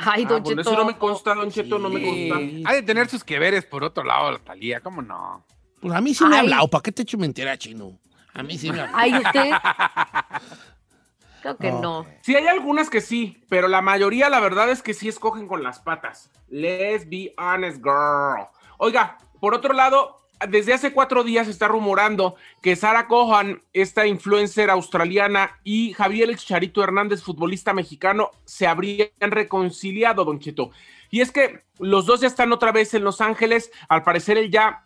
Ay, 0.05 0.23
Ah, 0.25 0.29
Don 0.29 0.43
bueno, 0.43 0.61
Cheto. 0.61 0.71
eso 0.71 0.79
no 0.79 0.85
me 0.85 0.97
consta, 0.97 1.33
Don 1.35 1.51
Cheto, 1.51 1.79
no 1.79 1.89
me 1.89 2.01
consta. 2.01 2.69
Ha 2.69 2.73
de 2.73 2.81
tener 2.83 3.07
sus 3.09 3.23
que 3.23 3.39
veres 3.39 3.65
por 3.65 3.83
otro 3.83 4.03
lado, 4.03 4.31
la 4.31 4.39
Talía, 4.39 4.79
¿cómo 4.81 5.01
no? 5.01 5.45
Pues 5.81 5.93
a 5.93 6.01
mí 6.01 6.13
sí 6.13 6.25
me 6.25 6.35
ha 6.37 6.39
hablado. 6.41 6.67
¿Para 6.67 6.81
qué 6.83 6.91
te 6.91 7.03
echo 7.03 7.17
mentira, 7.17 7.57
chino? 7.57 7.97
A 8.33 8.43
mí 8.43 8.57
sí 8.57 8.71
me 8.71 8.79
ha 8.81 8.83
hablado. 8.85 8.97
Ay, 8.99 9.13
usted. 9.15 9.51
Creo 11.41 11.57
que 11.57 11.71
no. 11.71 12.05
Sí, 12.21 12.35
hay 12.35 12.47
algunas 12.47 12.89
que 12.89 12.99
sí, 12.99 13.41
pero 13.47 13.67
la 13.69 13.81
mayoría, 13.81 14.29
la 14.29 14.41
verdad 14.41 14.69
es 14.69 14.81
que 14.81 14.93
sí 14.93 15.07
escogen 15.07 15.47
con 15.47 15.63
las 15.63 15.79
patas. 15.79 16.29
Let's 16.49 17.07
be 17.09 17.33
honest, 17.37 17.77
girl. 17.77 18.45
Oiga, 18.77 19.17
por 19.39 19.53
otro 19.53 19.73
lado, 19.73 20.18
desde 20.47 20.73
hace 20.73 20.93
cuatro 20.93 21.23
días 21.23 21.47
se 21.47 21.51
está 21.51 21.67
rumorando 21.67 22.35
que 22.61 22.75
Sara 22.75 23.07
Cohan, 23.07 23.61
esta 23.73 24.07
influencer 24.07 24.69
australiana, 24.69 25.59
y 25.63 25.93
Javier 25.93 26.29
El 26.29 26.39
Hernández, 26.81 27.21
futbolista 27.21 27.73
mexicano, 27.73 28.31
se 28.45 28.67
habrían 28.67 29.09
reconciliado, 29.19 30.23
Don 30.25 30.39
Cheto. 30.39 30.71
Y 31.09 31.21
es 31.21 31.31
que 31.31 31.61
los 31.79 32.05
dos 32.05 32.21
ya 32.21 32.27
están 32.27 32.53
otra 32.53 32.71
vez 32.71 32.93
en 32.93 33.03
Los 33.03 33.19
Ángeles. 33.19 33.71
Al 33.87 34.03
parecer, 34.03 34.37
él 34.37 34.51
ya 34.51 34.85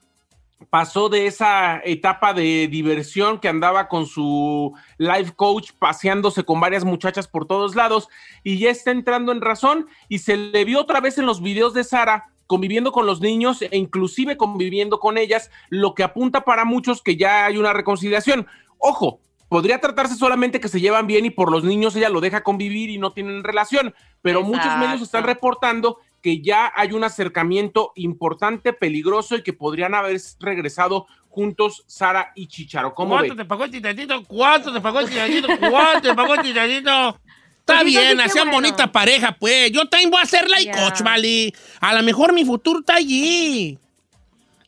pasó 0.69 1.09
de 1.09 1.27
esa 1.27 1.81
etapa 1.83 2.33
de 2.33 2.67
diversión 2.69 3.39
que 3.39 3.49
andaba 3.49 3.87
con 3.89 4.05
su 4.05 4.73
life 4.97 5.33
coach 5.35 5.71
paseándose 5.77 6.43
con 6.43 6.59
varias 6.59 6.85
muchachas 6.85 7.27
por 7.27 7.45
todos 7.45 7.75
lados 7.75 8.07
y 8.43 8.59
ya 8.59 8.69
está 8.69 8.91
entrando 8.91 9.31
en 9.31 9.41
razón 9.41 9.87
y 10.07 10.19
se 10.19 10.37
le 10.37 10.63
vio 10.63 10.79
otra 10.79 11.01
vez 11.01 11.17
en 11.17 11.25
los 11.25 11.41
videos 11.41 11.73
de 11.73 11.83
Sara 11.83 12.32
conviviendo 12.53 12.91
con 12.91 13.07
los 13.07 13.19
niños 13.19 13.63
e 13.63 13.75
inclusive 13.75 14.37
conviviendo 14.37 14.99
con 14.99 15.17
ellas, 15.17 15.49
lo 15.69 15.95
que 15.95 16.03
apunta 16.03 16.41
para 16.41 16.65
muchos 16.65 17.01
que 17.01 17.17
ya 17.17 17.45
hay 17.45 17.57
una 17.57 17.73
reconciliación. 17.73 18.45
Ojo, 18.77 19.21
podría 19.49 19.81
tratarse 19.81 20.13
solamente 20.13 20.59
que 20.59 20.67
se 20.67 20.79
llevan 20.79 21.07
bien 21.07 21.25
y 21.25 21.31
por 21.31 21.51
los 21.51 21.63
niños 21.63 21.95
ella 21.95 22.09
lo 22.09 22.21
deja 22.21 22.43
convivir 22.43 22.91
y 22.91 22.99
no 22.99 23.11
tienen 23.11 23.43
relación, 23.43 23.95
pero 24.21 24.43
muchos 24.43 24.77
medios 24.77 25.01
están 25.01 25.23
reportando 25.23 25.97
que 26.21 26.43
ya 26.43 26.71
hay 26.75 26.91
un 26.91 27.03
acercamiento 27.03 27.91
importante, 27.95 28.71
peligroso 28.71 29.35
y 29.35 29.41
que 29.41 29.53
podrían 29.53 29.95
haber 29.95 30.21
regresado 30.39 31.07
juntos 31.29 31.83
Sara 31.87 32.33
y 32.35 32.45
Chicharo. 32.45 32.93
¿Cómo 32.93 33.15
¿Cuánto 33.15 33.33
ve? 33.33 33.41
te 33.41 33.45
pagó 33.45 33.63
el 33.63 33.71
titadito? 33.71 34.23
¿Cuánto 34.25 34.71
te 34.71 34.79
pagó 34.79 34.99
el 34.99 35.09
titadito? 35.09 35.47
¿Cuánto 35.59 36.07
te 36.07 36.13
pagó 36.13 36.35
el 36.35 36.41
titadito? 36.43 37.19
Está 37.65 37.75
Pues 37.75 37.85
bien, 37.85 38.03
entonces, 38.03 38.25
qué 38.25 38.29
hacían 38.39 38.51
bueno. 38.51 38.67
bonita 38.67 38.91
pareja, 38.91 39.37
pues. 39.39 39.71
Yo 39.71 39.87
también 39.87 40.11
voy 40.11 40.21
a 40.21 40.25
ser 40.25 40.49
like 40.49 40.65
Ya. 40.65 40.83
coach, 40.83 41.01
vale. 41.01 41.53
A 41.79 41.93
lo 41.93 42.03
mejor 42.03 42.33
mi 42.33 42.43
futuro 42.43 42.79
está 42.79 42.95
allí. 42.95 43.77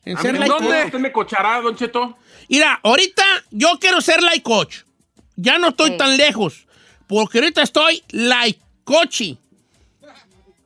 En 0.04 0.16
A 0.16 0.22
ser 0.22 0.34
like 0.38 0.48
¿Dónde 0.48 0.68
coach. 0.70 0.84
usted 0.86 0.98
me 1.00 1.12
cochará, 1.12 1.60
Don 1.60 1.76
Cheto? 1.76 2.16
Mira, 2.48 2.80
ahorita 2.82 3.22
yo 3.50 3.78
quiero 3.78 4.00
ser 4.00 4.22
like 4.22 4.42
coach. 4.42 4.78
Ya 5.36 5.58
no 5.58 5.68
estoy 5.68 5.90
Sí. 5.90 5.96
tan 5.98 6.16
lejos. 6.16 6.66
Porque 7.06 7.38
ahorita 7.38 7.62
estoy 7.62 8.02
like 8.12 8.58
cochi. 8.84 9.36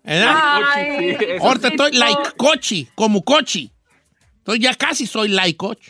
¿Verdad? 0.04 0.36
Ay, 0.72 1.16
Sí, 1.18 1.26
ahorita 1.40 1.68
sí, 1.68 1.74
estoy 1.74 1.92
like 1.92 2.30
cochi, 2.36 2.88
como 2.94 3.22
cochi. 3.24 3.70
Entonces 4.38 4.62
ya 4.62 4.74
casi 4.76 5.06
soy 5.06 5.28
like 5.28 5.56
coach. 5.56 5.88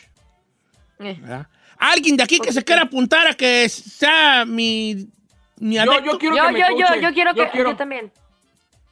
Eh. 1.00 1.16
¿verdad? 1.20 1.46
Alguien 1.78 2.16
de 2.16 2.22
aquí 2.22 2.38
que 2.40 2.52
se 2.52 2.64
quiera 2.64 2.82
apuntar 2.82 3.26
a 3.26 3.34
que 3.34 3.68
sea 3.68 4.44
mi 4.46 5.06
Yo, 5.60 5.84
yo 5.84 6.18
quiero 6.18 6.36
Yo, 6.36 6.46
que 6.46 6.52
me 6.52 6.58
yo, 6.60 6.66
yo, 6.70 6.86
coache. 6.86 7.00
yo 7.02 7.12
quiero 7.12 7.34
que. 7.34 7.48
quiero- 7.50 7.70
Yo 7.70 7.76
también. 7.76 8.12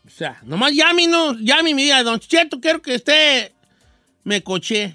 O 0.07 0.11
sea, 0.11 0.39
nomás 0.43 0.73
llámenos, 0.75 1.37
llame 1.41 1.75
mi 1.75 1.83
vida, 1.83 2.03
don 2.03 2.19
Cheto, 2.21 2.61
quiero 2.61 2.81
que 2.81 2.95
usted 2.97 3.53
me 4.25 4.43
coche. 4.43 4.95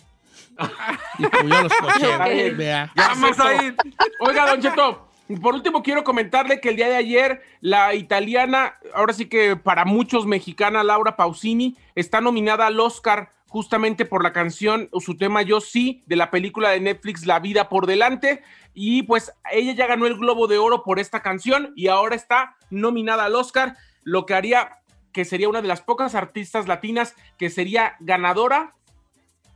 y 1.20 1.26
pues 1.28 1.44
yo 1.44 1.62
los 1.64 1.74
coché, 1.74 2.52
vea. 2.52 2.92
Ya 2.96 3.08
Vamos 3.10 3.32
acepto. 3.40 3.44
a 3.48 3.64
ir. 3.64 3.76
Oiga, 4.20 4.46
Don 4.48 4.62
Cheto, 4.62 5.10
por 5.42 5.56
último 5.56 5.82
quiero 5.84 6.04
comentarle 6.04 6.60
que 6.62 6.70
el 6.70 6.76
día 6.76 6.88
de 6.90 6.96
ayer 6.96 7.42
la 7.62 7.94
italiana, 7.96 8.76
ahora 8.94 9.14
sí 9.14 9.26
que 9.26 9.56
para 9.56 9.84
muchos 9.86 10.26
mexicana, 10.28 10.84
Laura 10.84 11.16
Pausini, 11.16 11.76
está 11.96 12.22
nominada 12.22 12.68
al 12.68 12.80
Oscar 12.80 13.32
justamente 13.54 14.04
por 14.06 14.24
la 14.24 14.34
canción 14.34 14.90
o 14.92 15.00
su 15.00 15.16
tema 15.16 15.44
Yo 15.44 15.62
sí 15.62 16.02
de 16.08 16.16
la 16.16 16.32
película 16.32 16.70
de 16.72 16.80
Netflix 16.80 17.28
La 17.28 17.40
vida 17.40 17.70
por 17.70 17.86
delante 17.86 18.42
y 18.74 19.04
pues 19.04 19.32
ella 19.52 19.74
ya 19.74 19.86
ganó 19.86 20.08
el 20.08 20.18
Globo 20.18 20.48
de 20.48 20.58
Oro 20.58 20.82
por 20.84 20.98
esta 21.00 21.22
canción 21.22 21.72
y 21.76 21.88
ahora 21.88 22.16
está 22.16 22.56
nominada 22.72 23.26
al 23.26 23.36
Oscar, 23.36 23.78
lo 24.04 24.26
que 24.26 24.34
haría 24.34 24.80
que 25.12 25.24
sería 25.24 25.50
una 25.50 25.62
de 25.62 25.68
las 25.68 25.82
pocas 25.82 26.16
artistas 26.16 26.68
latinas 26.68 27.16
que 27.38 27.52
sería 27.52 27.94
ganadora 28.00 28.74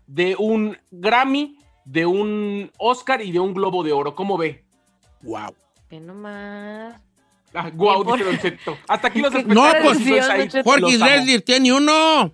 de 0.06 0.36
un 0.38 0.78
Grammy, 0.92 1.58
de 1.84 2.06
un 2.06 2.72
Oscar 2.78 3.24
y 3.24 3.32
de 3.32 3.40
un 3.40 3.56
Globo 3.56 3.84
de 3.84 3.94
Oro. 3.94 4.14
¿Cómo 4.14 4.38
ve? 4.38 4.64
Wow. 5.24 5.56
Ve 5.90 6.00
nomás. 6.00 6.94
Ah, 7.56 7.72
guau, 7.74 8.04
Bien, 8.04 8.18
dice 8.18 8.24
por- 8.24 8.34
Don 8.34 8.40
Cheto. 8.40 8.78
Hasta 8.88 9.08
aquí 9.08 9.20
los 9.24 9.32
¿Qué- 9.32 9.40
espectáculos. 9.40 9.74
No, 9.74 9.84
pues? 10.54 10.64
Jorge. 10.64 10.98
Drexler 11.00 11.42
tiene 11.42 11.74
uno. 11.74 12.32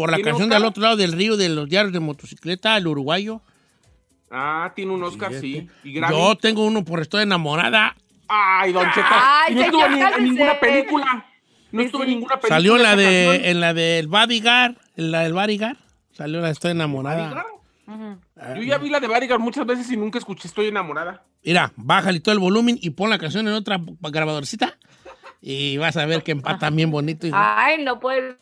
Por 0.00 0.10
la 0.10 0.16
¿Tiene 0.16 0.30
canción 0.30 0.48
Oscar? 0.48 0.60
del 0.62 0.68
otro 0.68 0.82
lado 0.82 0.96
del 0.96 1.12
río 1.12 1.36
de 1.36 1.50
los 1.50 1.68
diarios 1.68 1.92
de 1.92 2.00
motocicleta, 2.00 2.74
el 2.78 2.86
uruguayo. 2.86 3.42
Ah, 4.30 4.72
tiene 4.74 4.92
un 4.92 5.02
Oscar, 5.04 5.34
sí. 5.34 5.68
Y. 5.84 6.00
Yo 6.00 6.36
tengo 6.36 6.64
uno 6.64 6.84
por 6.86 7.00
Estoy 7.00 7.24
enamorada. 7.24 7.94
Ay, 8.26 8.72
Don 8.72 8.86
Cheto. 8.92 9.06
Ay, 9.10 9.52
y 9.52 9.56
no 9.56 9.62
estuvo 9.62 9.88
ni 9.88 10.00
en 10.00 10.24
ninguna 10.24 10.58
película. 10.58 11.26
No 11.72 11.80
Sí, 11.80 11.86
estuvo 11.86 12.02
en 12.04 12.08
sí. 12.08 12.14
ninguna 12.14 12.36
película. 12.36 12.56
Salió 12.56 12.76
en 12.76 12.82
la 12.82 12.96
de 12.96 13.26
canción. 13.30 13.50
en 13.50 13.60
la 13.60 13.74
del 13.74 14.06
Bodyguard, 14.08 14.76
en 14.96 15.10
la 15.12 15.20
del 15.20 15.32
Bodyguard. 15.34 15.76
Salió 16.12 16.40
la 16.40 16.46
de 16.46 16.52
Estoy 16.52 16.70
enamorada. 16.70 17.44
Yo 18.56 18.62
ya 18.62 18.78
vi 18.78 18.88
la 18.88 19.00
de 19.00 19.06
Bodyguard 19.08 19.40
muchas 19.40 19.66
veces 19.66 19.90
y 19.90 19.96
nunca 19.98 20.18
escuché 20.18 20.48
Estoy 20.48 20.68
enamorada. 20.68 21.24
Mira, 21.44 21.72
bájale 21.76 22.20
todo 22.20 22.32
el 22.32 22.38
volumen 22.38 22.78
y 22.80 22.88
pon 22.90 23.10
la 23.10 23.18
canción 23.18 23.46
en 23.48 23.52
otra 23.54 23.78
grabadorcita. 24.00 24.78
Y 25.42 25.76
vas 25.78 25.96
a 25.96 26.06
ver 26.06 26.22
que 26.22 26.32
empatan 26.32 26.74
bien 26.76 26.90
bonito. 26.90 27.26
hijo. 27.26 27.36
Ay, 27.38 27.82
no 27.82 27.98
puede. 28.00 28.36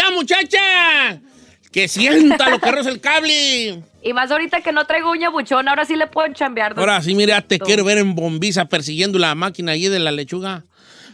A 0.00 0.04
trabajar 0.04 0.08
allá, 0.08 0.10
muchacha. 0.16 1.20
Que 1.70 1.88
sienta 1.88 2.50
lo 2.50 2.58
que 2.58 2.70
roza 2.70 2.90
el 2.90 3.00
cable. 3.00 3.82
Y 4.02 4.12
más 4.12 4.30
ahorita 4.30 4.60
que 4.60 4.72
no 4.72 4.84
traigo 4.86 5.10
uña 5.10 5.30
buchona, 5.30 5.70
ahora 5.70 5.84
sí 5.86 5.96
le 5.96 6.06
puedo 6.06 6.32
chambear. 6.34 6.74
Ahora 6.78 7.00
sí, 7.02 7.14
mira, 7.14 7.40
te 7.40 7.58
quiero 7.58 7.84
ver 7.84 7.98
en 7.98 8.14
bombiza 8.14 8.66
persiguiendo 8.66 9.18
la 9.18 9.34
máquina 9.34 9.72
allí 9.72 9.88
de 9.88 9.98
la 9.98 10.10
lechuga. 10.10 10.64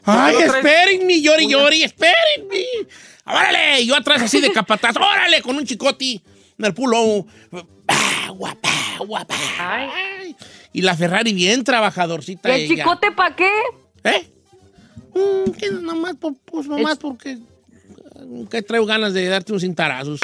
¡Ay, 0.05 0.33
¿No 0.33 0.39
traes 0.39 0.55
espérenme, 0.55 1.21
llori, 1.21 1.49
llori, 1.49 1.83
espérenme! 1.85 2.65
¡Órale! 3.27 3.85
Yo 3.85 3.95
atrás 3.95 4.23
así 4.23 4.41
de 4.41 4.51
capataz, 4.51 4.97
¡órale! 4.97 5.43
Con 5.43 5.57
un 5.57 5.67
chicoti 5.67 6.23
en 6.59 6.65
el 6.65 6.73
pulo. 6.73 7.27
¡Ah, 7.89 8.31
guapa, 8.31 8.71
guapa! 9.07 9.35
Ay. 9.59 10.35
Y 10.73 10.81
la 10.83 10.97
Ferrari 10.97 11.33
bien 11.35 11.63
trabajadorcita 11.63 12.49
¿Y 12.49 12.53
el 12.65 12.73
ella. 12.73 12.85
chicote 12.85 13.13
para 13.13 13.37
qué? 13.37 13.51
¿Eh? 14.05 14.29
Mm, 15.15 15.51
que 15.53 15.71
nomás, 15.73 16.17
por- 16.17 16.37
pues 16.45 16.67
nomás 16.67 16.97
porque 16.99 17.33
eh, 17.33 17.39
que 18.51 18.63
traigo 18.63 18.87
ganas 18.87 19.13
de 19.15 19.27
darte 19.29 19.53
unos 19.53 19.63
cintarazos. 19.63 20.21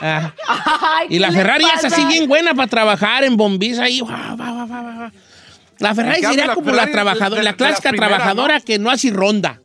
Ah. 0.00 0.32
Ay, 0.48 1.06
Y 1.10 1.18
la 1.18 1.28
¿qué 1.28 1.34
le 1.34 1.38
Ferrari 1.40 1.64
es 1.76 1.84
así 1.84 2.04
bien 2.06 2.26
buena 2.28 2.54
para 2.54 2.68
trabajar 2.68 3.24
en 3.24 3.36
bombiza 3.36 3.84
ahí. 3.84 4.00
Va, 4.00 4.34
va, 4.34 4.52
va, 4.52 4.64
va, 4.66 4.82
va. 4.82 5.12
La 5.78 5.94
Ferrari 5.94 6.20
sería 6.22 6.46
la 6.46 6.54
como 6.54 6.66
Ferrari 6.70 6.86
la 6.86 6.92
trabajadora, 6.92 7.30
de- 7.30 7.36
de- 7.46 7.50
la 7.50 7.56
clásica 7.56 7.88
las 7.88 7.92
primeras, 7.92 8.08
trabajadora 8.18 8.60
que 8.60 8.78
no 8.78 8.90
hace 8.90 9.10
ronda. 9.10 9.60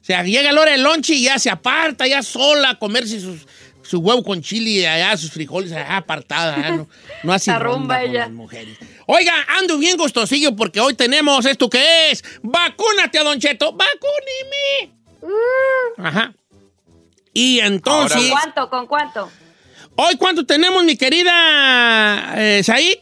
O 0.00 0.04
sea, 0.04 0.22
llega 0.22 0.52
la 0.52 0.60
hora 0.60 0.72
del 0.72 0.82
lonche 0.82 1.14
y 1.14 1.22
ya 1.24 1.38
se 1.38 1.48
aparta, 1.50 2.06
ya 2.06 2.22
sola 2.22 2.70
a 2.70 2.78
comerse 2.78 3.20
sus, 3.20 3.46
su 3.82 3.98
huevo 4.00 4.22
con 4.22 4.42
chile 4.42 4.86
allá, 4.86 5.16
sus 5.16 5.30
frijoles 5.30 5.72
allá 5.72 5.96
apartada. 5.96 6.56
ya 6.60 6.70
no, 6.76 6.88
no 7.22 7.32
hace 7.32 7.50
La 7.52 7.58
ronda 7.58 7.78
rumba 7.78 8.00
con 8.00 8.10
ella. 8.10 8.20
las 8.20 8.30
mujeres. 8.30 8.78
Oiga, 9.06 9.32
ando 9.58 9.78
bien 9.78 9.96
gustosillo 9.96 10.54
porque 10.56 10.80
hoy 10.80 10.94
tenemos 10.94 11.44
esto 11.46 11.68
que 11.70 12.10
es 12.10 12.22
Vacúnate 12.42 13.18
a 13.18 13.22
Don 13.22 13.38
Cheto, 13.38 13.72
vacúneme. 13.72 14.94
Ajá. 15.98 16.34
Y 17.34 17.58
entonces, 17.60 18.16
¿Con 18.16 18.30
cuánto? 18.30 18.70
¿Con 18.70 18.86
cuánto? 18.86 19.30
hoy 19.96 20.16
cuánto 20.16 20.46
tenemos, 20.46 20.84
mi 20.84 20.96
querida 20.96 22.34
eh, 22.36 22.62
Said? 22.62 22.98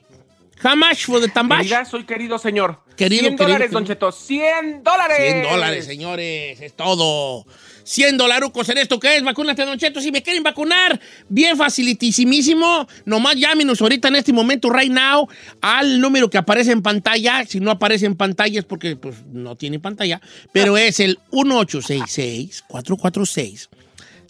How 0.64 0.76
much 0.76 1.06
for 1.06 1.20
the 1.20 1.28
tambash? 1.28 1.62
Querida, 1.62 1.84
soy 1.84 2.04
querido 2.04 2.38
señor. 2.38 2.78
Querido, 2.96 3.22
100 3.22 3.36
querido, 3.36 3.44
dólares, 3.44 3.66
querido. 3.66 3.80
Don 3.80 3.86
Cheto. 3.86 4.12
100 4.12 4.82
dólares. 4.84 5.16
100 5.18 5.42
dólares, 5.42 5.84
señores, 5.84 6.60
es 6.60 6.72
todo. 6.74 7.44
100 7.84 8.16
dolarucos 8.16 8.68
en 8.68 8.78
esto 8.78 9.00
que 9.00 9.16
es, 9.16 9.24
vacúnate, 9.24 9.64
Don 9.64 9.76
Cheto. 9.76 10.00
Si 10.00 10.12
me 10.12 10.22
quieren 10.22 10.44
vacunar, 10.44 11.00
bien 11.28 11.56
facilitísimísimo. 11.56 12.86
Nomás 13.04 13.34
llámenos 13.34 13.82
ahorita 13.82 14.06
en 14.06 14.16
este 14.16 14.32
momento, 14.32 14.70
right 14.70 14.92
now, 14.92 15.28
al 15.60 16.00
número 16.00 16.30
que 16.30 16.38
aparece 16.38 16.70
en 16.70 16.82
pantalla. 16.82 17.44
Si 17.44 17.58
no 17.58 17.72
aparece 17.72 18.06
en 18.06 18.14
pantalla 18.14 18.60
es 18.60 18.64
porque 18.64 18.94
pues, 18.94 19.16
no 19.32 19.56
tiene 19.56 19.80
pantalla. 19.80 20.20
Pero 20.52 20.76
es 20.76 21.00
el 21.00 21.18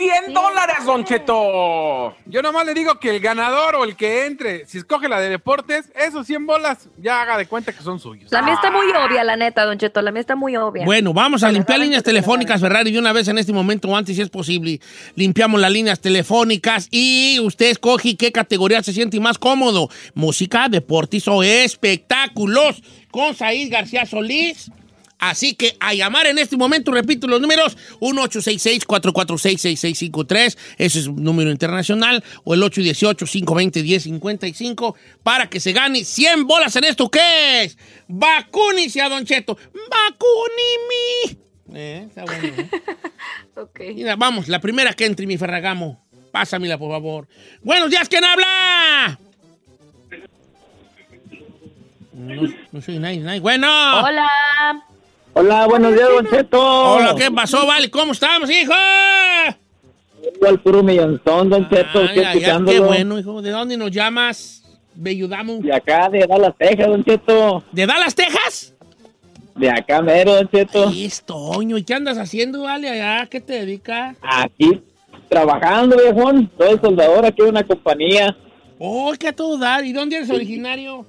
100 0.00 0.32
dólares, 0.32 0.76
Don 0.86 1.04
Cheto. 1.04 2.16
Yo 2.24 2.40
nomás 2.40 2.64
le 2.64 2.72
digo 2.72 2.98
que 2.98 3.10
el 3.10 3.20
ganador 3.20 3.74
o 3.74 3.84
el 3.84 3.96
que 3.96 4.24
entre, 4.24 4.64
si 4.64 4.78
escoge 4.78 5.10
la 5.10 5.20
de 5.20 5.28
deportes, 5.28 5.92
esos 5.94 6.26
100 6.26 6.46
bolas, 6.46 6.88
ya 6.96 7.20
haga 7.20 7.36
de 7.36 7.44
cuenta 7.44 7.74
que 7.74 7.82
son 7.82 8.00
suyos. 8.00 8.32
La 8.32 8.40
mía 8.40 8.54
está 8.54 8.70
muy 8.70 8.86
obvia, 8.92 9.22
la 9.24 9.36
neta, 9.36 9.66
Don 9.66 9.76
Cheto. 9.76 10.00
La 10.00 10.10
mía 10.10 10.22
está 10.22 10.36
muy 10.36 10.56
obvia. 10.56 10.86
Bueno, 10.86 11.12
vamos 11.12 11.42
a 11.42 11.52
limpiar 11.52 11.80
líneas 11.80 12.02
telefónicas, 12.02 12.62
Ferrari, 12.62 12.90
de 12.90 12.98
una 12.98 13.12
vez 13.12 13.28
en 13.28 13.36
este 13.36 13.52
momento 13.52 13.88
o 13.88 13.94
antes, 13.96 14.16
si 14.16 14.22
es 14.22 14.30
posible. 14.30 14.80
Limpiamos 15.16 15.60
las 15.60 15.70
líneas 15.70 16.00
telefónicas 16.00 16.88
y 16.90 17.38
usted 17.40 17.66
escoge 17.66 18.16
qué 18.16 18.32
categoría 18.32 18.82
se 18.82 18.94
siente 18.94 19.20
más 19.20 19.36
cómodo. 19.36 19.90
Música, 20.14 20.70
deportes 20.70 21.28
o 21.28 21.42
espectáculos. 21.42 22.82
Con 23.10 23.34
Said 23.34 23.70
García 23.70 24.06
Solís. 24.06 24.70
Así 25.20 25.54
que 25.54 25.76
a 25.80 25.94
llamar 25.94 26.26
en 26.26 26.38
este 26.38 26.56
momento, 26.56 26.92
repito 26.92 27.26
los 27.26 27.42
números, 27.42 27.76
1-866-446-6653, 28.00 30.56
ese 30.78 30.98
es 30.98 31.06
un 31.06 31.22
número 31.22 31.50
internacional, 31.50 32.24
o 32.42 32.54
el 32.54 32.62
818-520-1055, 32.62 34.94
para 35.22 35.50
que 35.50 35.60
se 35.60 35.72
gane 35.72 36.04
100 36.04 36.46
bolas 36.46 36.74
en 36.76 36.84
esto, 36.84 37.10
¿qué 37.10 37.64
es? 37.64 37.76
Vacúnice 38.08 39.02
a 39.02 39.10
Don 39.10 39.26
Cheto. 39.26 39.58
Vacunimi. 39.90 41.38
Eh, 41.74 42.06
está 42.08 42.24
bueno. 42.24 42.54
¿eh? 42.56 42.70
Ok. 43.56 43.80
Mira, 43.94 44.16
vamos, 44.16 44.48
la 44.48 44.60
primera 44.60 44.94
que 44.94 45.04
entre, 45.04 45.26
mi 45.26 45.36
Ferragamo. 45.36 46.02
Pásamela, 46.32 46.78
por 46.78 46.90
favor. 46.90 47.28
Buenos 47.62 47.90
días, 47.90 48.08
¿quién 48.08 48.24
habla? 48.24 49.20
No, 52.14 52.42
no 52.72 52.80
soy 52.80 52.98
nadie, 52.98 53.20
nadie. 53.20 53.40
Bueno. 53.40 53.68
Hola. 54.02 54.26
Hola, 55.40 55.66
buenos 55.66 55.94
días, 55.94 56.06
Don 56.06 56.28
Cheto. 56.28 56.60
Hola, 56.60 57.14
¿qué 57.16 57.30
pasó, 57.30 57.66
Vale? 57.66 57.90
¿Cómo 57.90 58.12
estamos, 58.12 58.50
hijo? 58.50 58.74
Al 60.46 60.60
puro 60.60 60.82
millonzón, 60.82 61.48
Don 61.48 61.66
Cheto, 61.70 62.00
ay, 62.00 62.18
escuchándolo. 62.18 62.70
qué 62.70 62.78
bueno, 62.80 63.18
hijo. 63.18 63.40
¿De 63.40 63.48
dónde 63.48 63.78
nos 63.78 63.90
llamas? 63.90 64.62
Belludamo. 64.94 65.54
De 65.62 65.72
acá, 65.72 66.10
de 66.10 66.26
Dallas, 66.26 66.52
Texas, 66.58 66.88
Don 66.88 67.02
Cheto. 67.02 67.64
¿De 67.72 67.86
Dallas, 67.86 68.14
Texas? 68.14 68.74
De 69.56 69.70
acá, 69.70 70.02
mero, 70.02 70.34
Don 70.34 70.46
Cheto. 70.46 70.88
Ahí. 70.88 71.08
¿Y 71.74 71.82
qué 71.84 71.94
andas 71.94 72.18
haciendo, 72.18 72.64
Vale, 72.64 72.90
allá? 72.90 73.26
¿Qué 73.26 73.40
te 73.40 73.54
dedicas? 73.54 74.18
Aquí, 74.20 74.82
trabajando, 75.30 75.96
viejón. 75.96 76.50
Soy 76.58 76.78
soldador 76.82 77.24
aquí 77.24 77.40
en 77.40 77.48
una 77.48 77.66
compañía. 77.66 78.36
Oh, 78.78 79.14
qué 79.18 79.28
a 79.28 79.32
todo 79.32 79.56
dar. 79.56 79.86
¿Y 79.86 79.94
dónde 79.94 80.16
eres 80.16 80.28
originario? 80.28 81.06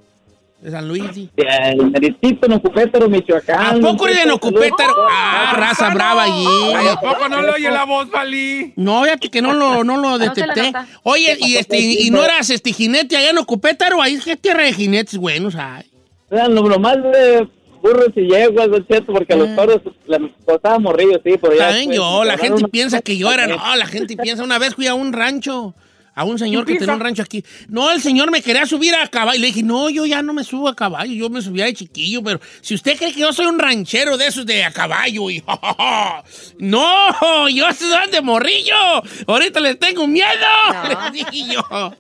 De 0.62 0.70
San 0.70 0.88
Luis, 0.88 1.04
sí. 1.12 1.28
El 1.36 1.90
meritito 1.90 2.48
Nocupétaro, 2.48 3.10
Michoacán. 3.10 3.84
¿A 3.84 3.88
poco 3.88 4.06
eres 4.06 4.20
Cheto, 4.20 4.30
Nocupétaro? 4.30 4.94
saludos. 4.94 5.12
Ah, 5.12 5.54
raza 5.58 5.90
brava 5.90 6.24
allí. 6.24 6.46
Ay, 6.76 6.88
¿A 6.88 7.00
poco 7.00 7.28
no 7.28 7.42
le 7.42 7.50
oye 7.50 7.72
la 7.72 7.84
voz, 7.86 8.12
Valí? 8.12 8.72
No, 8.76 9.02
fíjate 9.04 9.30
que 9.30 9.42
no 9.42 9.54
lo, 9.54 9.84
no 9.84 9.98
lo 9.98 10.18
detecté. 10.20 10.72
Oye, 11.02 11.36
y 11.40 11.56
este, 11.56 11.80
y, 11.80 12.12
no 12.12 12.24
eras 12.24 12.52
este 12.52 12.74
jinete 12.74 13.18
allá 13.18 13.32
en 13.32 13.40
Ocupétaro, 13.40 14.04
ahí 14.04 14.14
es 14.14 14.24
que 14.24 14.38
tierra 14.38 14.64
de 14.64 14.74
jinetes 14.74 15.18
buenos 15.18 15.56
hay. 15.56 15.86
Vean, 16.30 16.54
lo 16.54 16.62
nomás 16.62 16.98
de 17.02 17.48
burros 17.82 18.10
y 18.16 18.28
yeguas, 18.28 18.70
Don 18.70 18.86
Cheto, 18.86 19.14
porque 19.14 19.34
a 19.34 19.38
los 19.38 19.56
toros 19.56 19.82
les 20.06 20.22
costaba 20.46 20.78
morrillo, 20.78 21.20
sí, 21.24 21.34
pero 21.42 21.56
ya. 21.56 21.72
Pues, 21.72 21.88
yo, 21.96 22.24
la 22.24 22.38
gente 22.38 22.68
piensa 22.68 23.02
que 23.02 23.18
yo 23.18 23.32
era, 23.32 23.48
no, 23.48 23.58
la 23.76 23.88
gente 23.88 24.16
piensa, 24.16 24.44
una 24.44 24.60
vez 24.60 24.76
fui 24.76 24.86
a 24.86 24.94
un 24.94 25.12
rancho, 25.12 25.74
a 26.22 26.24
un 26.24 26.40
señor 26.40 26.66
que 26.66 26.76
tenía 26.76 26.94
un 26.94 27.00
rancho 27.00 27.22
aquí. 27.22 27.44
No, 27.68 27.92
el 27.92 28.02
señor 28.02 28.32
me 28.32 28.42
quería 28.42 28.66
subir 28.66 28.96
a 28.96 29.08
caballo. 29.08 29.40
Le 29.40 29.48
dije, 29.48 29.64
no, 29.64 29.90
yo 29.90 30.06
ya 30.06 30.22
no 30.22 30.34
me 30.34 30.44
subo 30.44 30.68
a 30.70 30.76
caballo, 30.76 31.12
yo 31.14 31.30
me 31.30 31.42
subía 31.42 31.66
de 31.66 31.74
chiquillo, 31.74 32.24
pero 32.24 32.40
si 32.62 32.74
usted 32.76 32.98
cree 32.98 33.12
que 33.14 33.20
yo 33.22 33.34
soy 33.34 33.48
un 33.48 33.60
ranchero 33.60 34.18
de 34.18 34.28
esos 34.28 34.46
de 34.46 34.64
a 34.64 34.72
caballo, 34.72 35.30
y 35.30 35.44
no, 36.60 37.50
yo 37.50 37.66
soy 37.74 38.10
de 38.12 38.22
morrillo, 38.22 38.76
ahorita 39.28 39.60
les 39.60 39.78
tengo 39.80 40.08
miedo, 40.08 40.28
les 40.88 41.12
dije 41.14 41.54
yo. 41.54 41.94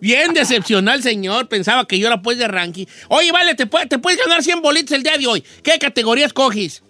Bien 0.00 0.32
decepcional 0.34 1.02
señor, 1.02 1.48
pensaba 1.48 1.86
que 1.86 1.98
yo 1.98 2.06
era 2.06 2.20
pues 2.22 2.38
de 2.38 2.48
ranking. 2.48 2.86
Oye, 3.08 3.32
vale, 3.32 3.54
te, 3.54 3.66
puede- 3.66 3.86
te 3.86 3.98
puedes 3.98 4.18
ganar 4.18 4.42
100 4.42 4.60
bolitos 4.62 4.92
el 4.92 5.02
día 5.02 5.16
de 5.16 5.26
hoy. 5.26 5.44
¿Qué 5.62 5.78
categoría 5.78 6.26
escoges? 6.26 6.82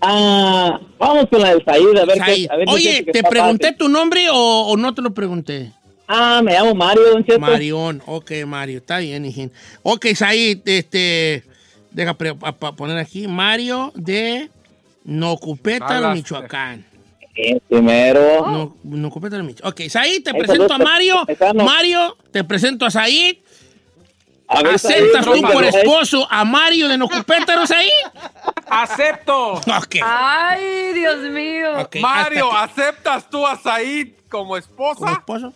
Ah, 0.00 0.80
vamos 0.98 1.26
con 1.30 1.40
la 1.40 1.50
del 1.54 1.64
Said, 1.64 1.96
a 1.96 2.04
ver 2.04 2.18
Said. 2.18 2.34
qué. 2.34 2.48
a 2.50 2.56
ver, 2.56 2.68
Oye, 2.68 3.04
¿te 3.10 3.22
pregunté 3.22 3.68
fácil. 3.68 3.78
tu 3.78 3.88
nombre 3.88 4.28
o, 4.30 4.36
o 4.36 4.76
no 4.76 4.92
te 4.94 5.00
lo 5.00 5.14
pregunté? 5.14 5.72
Ah, 6.06 6.40
me 6.42 6.52
llamo 6.52 6.74
Mario, 6.74 7.10
Don 7.12 7.24
Cheto. 7.24 7.40
Marión, 7.40 8.02
ok, 8.06 8.30
Mario, 8.46 8.78
está 8.78 8.98
bien, 8.98 9.24
hijín. 9.24 9.50
Ok, 9.82 10.06
Said, 10.14 10.60
este, 10.66 11.44
deja 11.90 12.14
poner 12.14 12.98
aquí, 12.98 13.26
Mario 13.26 13.92
de 13.94 14.50
Nocupétalo, 15.04 15.92
Dallas, 16.02 16.16
Michoacán. 16.16 16.84
Sí, 17.34 17.60
primero. 17.68 18.46
No, 18.46 18.76
Nocupétalo, 18.84 19.44
Michoacán. 19.44 19.72
Ok, 19.72 19.88
Said, 19.88 20.22
te 20.22 20.30
Ahí 20.30 20.38
presento 20.38 20.74
a 20.74 20.78
Mario. 20.78 21.26
Mario, 21.54 22.16
te 22.30 22.44
presento 22.44 22.84
a 22.84 22.90
Said. 22.90 23.36
A 24.46 24.62
ver, 24.62 24.74
¿Aceptas 24.74 25.24
Said, 25.24 25.40
tú 25.40 25.42
por 25.50 25.64
esposo 25.64 26.28
a 26.30 26.44
Mario 26.44 26.86
de 26.88 26.98
Nocupétalo, 26.98 27.66
Said? 27.66 27.88
Acepto. 28.68 29.54
Ok. 29.54 29.96
Ay, 30.02 30.92
Dios 30.92 31.16
mío. 31.30 31.88
Mario, 32.00 32.52
¿aceptas 32.54 33.30
tú 33.30 33.46
a 33.46 33.56
Said 33.56 34.08
como 34.28 34.48
¿Como 34.48 34.56
esposa? 34.58 35.12
esposo? 35.12 35.54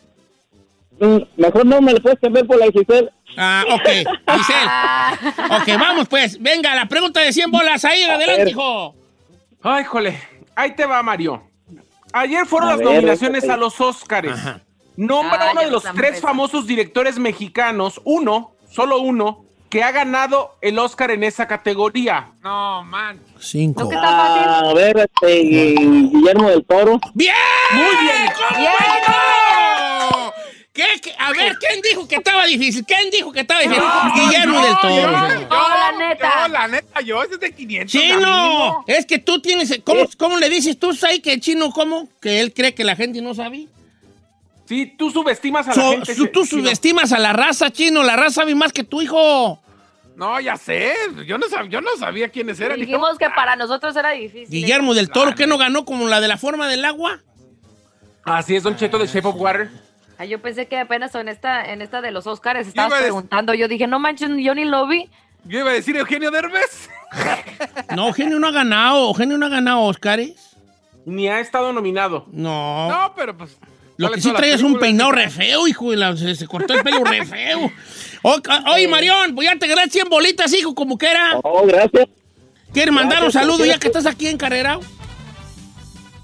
Mm, 1.00 1.18
Mejor 1.36 1.66
no 1.66 1.80
me 1.80 1.92
lo 1.92 2.00
puedes 2.00 2.18
cambiar 2.18 2.46
por 2.46 2.58
la 2.58 2.66
Giselle. 2.66 3.10
Ah, 3.36 3.64
ok, 3.70 3.88
Giselle. 4.36 4.70
Ok, 5.60 5.80
vamos 5.80 6.08
pues. 6.08 6.40
Venga, 6.40 6.74
la 6.74 6.86
pregunta 6.86 7.20
de 7.20 7.32
100 7.32 7.50
bolas 7.50 7.84
ahí, 7.84 8.02
adelante, 8.02 8.36
ver. 8.44 8.48
hijo. 8.48 8.94
Ay, 9.62 9.84
jole. 9.84 10.20
Ahí 10.56 10.74
te 10.74 10.86
va, 10.86 11.02
Mario. 11.02 11.42
Ayer 12.12 12.46
fueron 12.46 12.68
A 12.70 12.72
las 12.72 12.78
ver, 12.80 12.86
nominaciones 12.94 13.48
a 13.48 13.56
los 13.56 13.80
Óscares. 13.80 14.32
Ajá. 14.32 14.60
Nombra 14.96 15.38
Ah, 15.40 15.48
uno 15.52 15.60
de 15.60 15.70
los 15.70 15.84
tres 15.94 16.14
eso. 16.18 16.26
famosos 16.26 16.66
directores 16.66 17.18
mexicanos, 17.18 18.00
uno, 18.04 18.52
solo 18.70 18.98
uno, 18.98 19.44
que 19.70 19.82
ha 19.84 19.92
ganado 19.92 20.56
el 20.60 20.78
Oscar 20.78 21.10
en 21.12 21.22
esa 21.22 21.46
categoría. 21.46 22.32
No, 22.42 22.82
man. 22.84 23.20
Cinco. 23.38 23.82
¿No 23.84 23.88
que 23.88 23.94
está 23.94 24.08
fácil? 24.08 24.48
A 24.70 24.74
ver, 24.74 24.96
este, 24.98 25.36
Guillermo 25.42 26.48
del 26.50 26.64
Toro. 26.64 26.98
¡Bien! 27.14 27.34
Muy 27.74 27.96
bien. 28.04 28.32
¿Cómo 28.36 28.58
Bien. 28.58 28.72
¿Qué, 30.78 31.00
qué? 31.02 31.12
A 31.18 31.32
ver, 31.32 31.56
¿quién 31.58 31.80
dijo 31.82 32.06
que 32.06 32.14
estaba 32.14 32.46
difícil? 32.46 32.84
¿Quién 32.86 33.10
dijo 33.10 33.32
que 33.32 33.40
estaba 33.40 33.60
difícil? 33.62 33.82
Guillermo 34.14 34.62
del 34.62 34.76
Toro. 34.80 34.94
Yo, 34.94 35.10
la 35.10 35.28
neta. 35.98 36.30
yo, 36.46 36.48
la 36.52 36.68
neta, 36.68 37.00
yo, 37.00 37.22
ese 37.24 37.34
es 37.34 37.40
de 37.40 37.52
500. 37.52 37.90
Chino, 37.92 38.84
es 38.86 39.04
que 39.04 39.18
tú 39.18 39.40
tienes... 39.40 39.80
¿Cómo, 39.82 40.02
cómo 40.16 40.38
le 40.38 40.48
dices 40.48 40.78
tú, 40.78 40.94
Sai, 40.94 41.18
que 41.18 41.40
chino, 41.40 41.72
cómo? 41.72 42.08
Que 42.20 42.38
él 42.38 42.54
cree 42.54 42.74
que 42.74 42.84
la 42.84 42.94
gente 42.94 43.20
no 43.20 43.34
sabe. 43.34 43.66
Sí, 44.66 44.86
tú 44.96 45.10
subestimas 45.10 45.66
a 45.66 45.70
la 45.70 45.74
So- 45.74 45.90
gente. 45.90 46.14
su- 46.14 46.28
tú 46.28 46.46
Chino. 46.46 46.62
subestimas 46.62 47.10
a 47.12 47.18
la 47.18 47.32
raza, 47.32 47.72
chino. 47.72 48.04
La 48.04 48.14
raza 48.14 48.42
sabe 48.42 48.54
más 48.54 48.72
que 48.72 48.84
tu 48.84 49.02
hijo. 49.02 49.60
No, 50.14 50.38
ya 50.38 50.56
sé. 50.56 50.94
Yo 51.26 51.38
no, 51.38 51.46
sab- 51.48 51.68
yo 51.70 51.80
no 51.80 51.90
sabía 51.98 52.28
quiénes 52.28 52.60
eran. 52.60 52.78
Dijimos 52.78 53.18
que 53.18 53.28
para 53.30 53.56
nosotros 53.56 53.96
era 53.96 54.10
difícil. 54.10 54.48
Guillermo 54.48 54.94
del 54.94 55.10
Toro, 55.10 55.34
¿qué 55.34 55.48
no 55.48 55.58
ganó 55.58 55.84
como 55.84 56.06
la 56.06 56.20
de 56.20 56.28
la 56.28 56.36
forma 56.38 56.68
del 56.68 56.84
agua? 56.84 57.18
Así 58.22 58.54
es, 58.54 58.62
Don 58.62 58.76
Cheto 58.76 58.96
de 58.98 59.06
Shape 59.08 59.26
of 59.26 59.34
Water. 59.36 59.87
Ay, 60.18 60.28
yo 60.28 60.40
pensé 60.40 60.66
que 60.66 60.78
apenas 60.78 61.14
en 61.14 61.28
esta, 61.28 61.72
en 61.72 61.80
esta 61.80 62.00
de 62.00 62.10
los 62.10 62.26
Oscars 62.26 62.66
estabas 62.66 63.00
preguntando. 63.00 63.54
Yo 63.54 63.68
dije, 63.68 63.86
no 63.86 63.98
manches, 64.00 64.30
yo 64.38 64.54
ni 64.54 64.64
lo 64.64 64.86
vi. 64.86 65.08
Yo 65.44 65.60
iba 65.60 65.70
a 65.70 65.74
decir 65.74 65.96
Eugenio 65.96 66.30
Derbez. 66.30 66.90
No, 67.96 68.08
Eugenio 68.08 68.38
no 68.38 68.48
ha 68.48 68.50
ganado. 68.50 69.08
Eugenio 69.08 69.38
no 69.38 69.46
ha 69.46 69.48
ganado 69.48 69.80
Oscars. 69.82 70.56
Ni 71.06 71.26
ha 71.28 71.40
estado 71.40 71.72
nominado. 71.72 72.26
No. 72.32 72.88
No, 72.90 73.12
pero 73.16 73.34
pues. 73.36 73.56
Lo 73.96 74.08
¿cuáles 74.08 74.22
que 74.24 74.30
sí 74.30 74.36
trae 74.36 74.52
es 74.52 74.62
un 74.62 74.78
peinado 74.78 75.10
re 75.10 75.30
feo, 75.30 75.66
hijo. 75.66 75.90
de 75.90 75.96
la- 75.96 76.16
se, 76.16 76.34
se 76.36 76.46
cortó 76.46 76.74
el 76.74 76.82
pelo 76.82 77.02
re 77.02 77.24
feo. 77.24 77.72
O- 78.22 78.38
oye, 78.74 78.86
Marión, 78.88 79.34
pues 79.34 79.48
ya 79.48 79.58
te 79.58 79.66
gané 79.66 79.88
100 79.88 80.08
bolitas, 80.10 80.52
hijo, 80.52 80.74
como 80.74 80.98
que 80.98 81.10
era. 81.10 81.38
Oh, 81.42 81.66
gracias. 81.66 82.08
¿Quieres 82.74 82.92
mandar 82.92 83.24
un 83.24 83.32
saludo 83.32 83.56
gracias. 83.58 83.76
ya 83.76 83.80
que 83.80 83.86
estás 83.88 84.06
aquí 84.06 84.26
en 84.26 84.36
Carrera? 84.36 84.78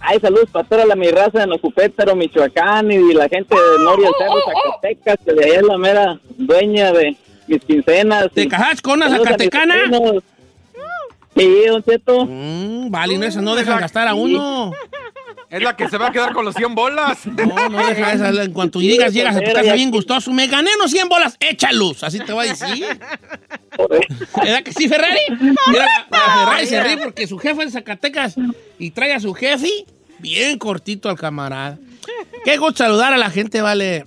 Ay, 0.06 0.20
saludos 0.20 0.50
para 0.52 0.68
toda 0.68 0.84
la 0.84 0.96
mi 0.96 1.08
raza 1.08 1.40
de 1.40 1.46
Nocupétaro, 1.46 2.14
Michoacán 2.14 2.92
y 2.92 3.14
la 3.14 3.26
gente 3.26 3.54
de 3.54 3.82
Noria 3.82 4.06
del 4.06 4.14
Cerro, 4.18 4.40
Zacatecas, 4.44 5.16
que 5.24 5.32
de 5.32 5.44
allá 5.44 5.60
es 5.60 5.62
la 5.62 5.78
mera 5.78 6.20
dueña 6.36 6.92
de 6.92 7.16
mis 7.46 7.64
quincenas. 7.64 8.28
¿Te 8.34 8.46
cajas 8.46 8.82
con 8.82 9.02
una 9.02 9.08
zacatecana? 9.08 9.74
Sí, 11.34 11.64
Don 11.66 11.82
Cheto. 11.82 12.26
Mm, 12.26 12.90
vale, 12.90 13.16
no, 13.16 13.42
no 13.42 13.54
dejan 13.54 13.80
gastar 13.80 14.06
a 14.06 14.14
uno. 14.14 14.72
Es 15.54 15.62
la 15.62 15.76
que 15.76 15.88
se 15.88 15.96
va 15.98 16.08
a 16.08 16.10
quedar 16.10 16.32
con 16.32 16.44
los 16.44 16.52
100 16.56 16.74
bolas. 16.74 17.18
No, 17.26 17.68
no 17.68 17.86
deja 17.86 18.12
esa. 18.12 18.30
En 18.30 18.52
cuanto 18.52 18.80
llegas, 18.80 19.12
llegas 19.12 19.36
a 19.36 19.40
tu 19.40 19.52
casa 19.52 19.74
bien 19.74 19.90
gustoso. 19.92 20.32
Me 20.32 20.48
gané 20.48 20.70
unos 20.76 20.90
100 20.90 21.08
bolas, 21.08 21.36
échalos. 21.38 22.02
Así 22.02 22.18
te 22.18 22.32
va 22.32 22.42
a 22.42 22.46
decir. 22.46 22.86
¿Verdad 24.42 24.62
que 24.64 24.72
sí, 24.72 24.88
Ferrari? 24.88 25.20
Mira, 25.68 26.06
Ferrari 26.10 26.66
se 26.66 26.82
ríe 26.82 26.96
porque 26.96 27.26
su 27.28 27.38
jefe 27.38 27.62
es 27.62 27.72
de 27.72 27.78
Zacatecas 27.78 28.34
y 28.78 28.90
trae 28.90 29.12
a 29.12 29.20
su 29.20 29.32
jefe 29.32 29.68
bien 30.18 30.58
cortito 30.58 31.08
al 31.08 31.16
camarada. 31.16 31.78
Qué 32.44 32.56
gusto 32.56 32.84
saludar 32.84 33.12
a 33.12 33.18
la 33.18 33.30
gente, 33.30 33.62
vale. 33.62 34.06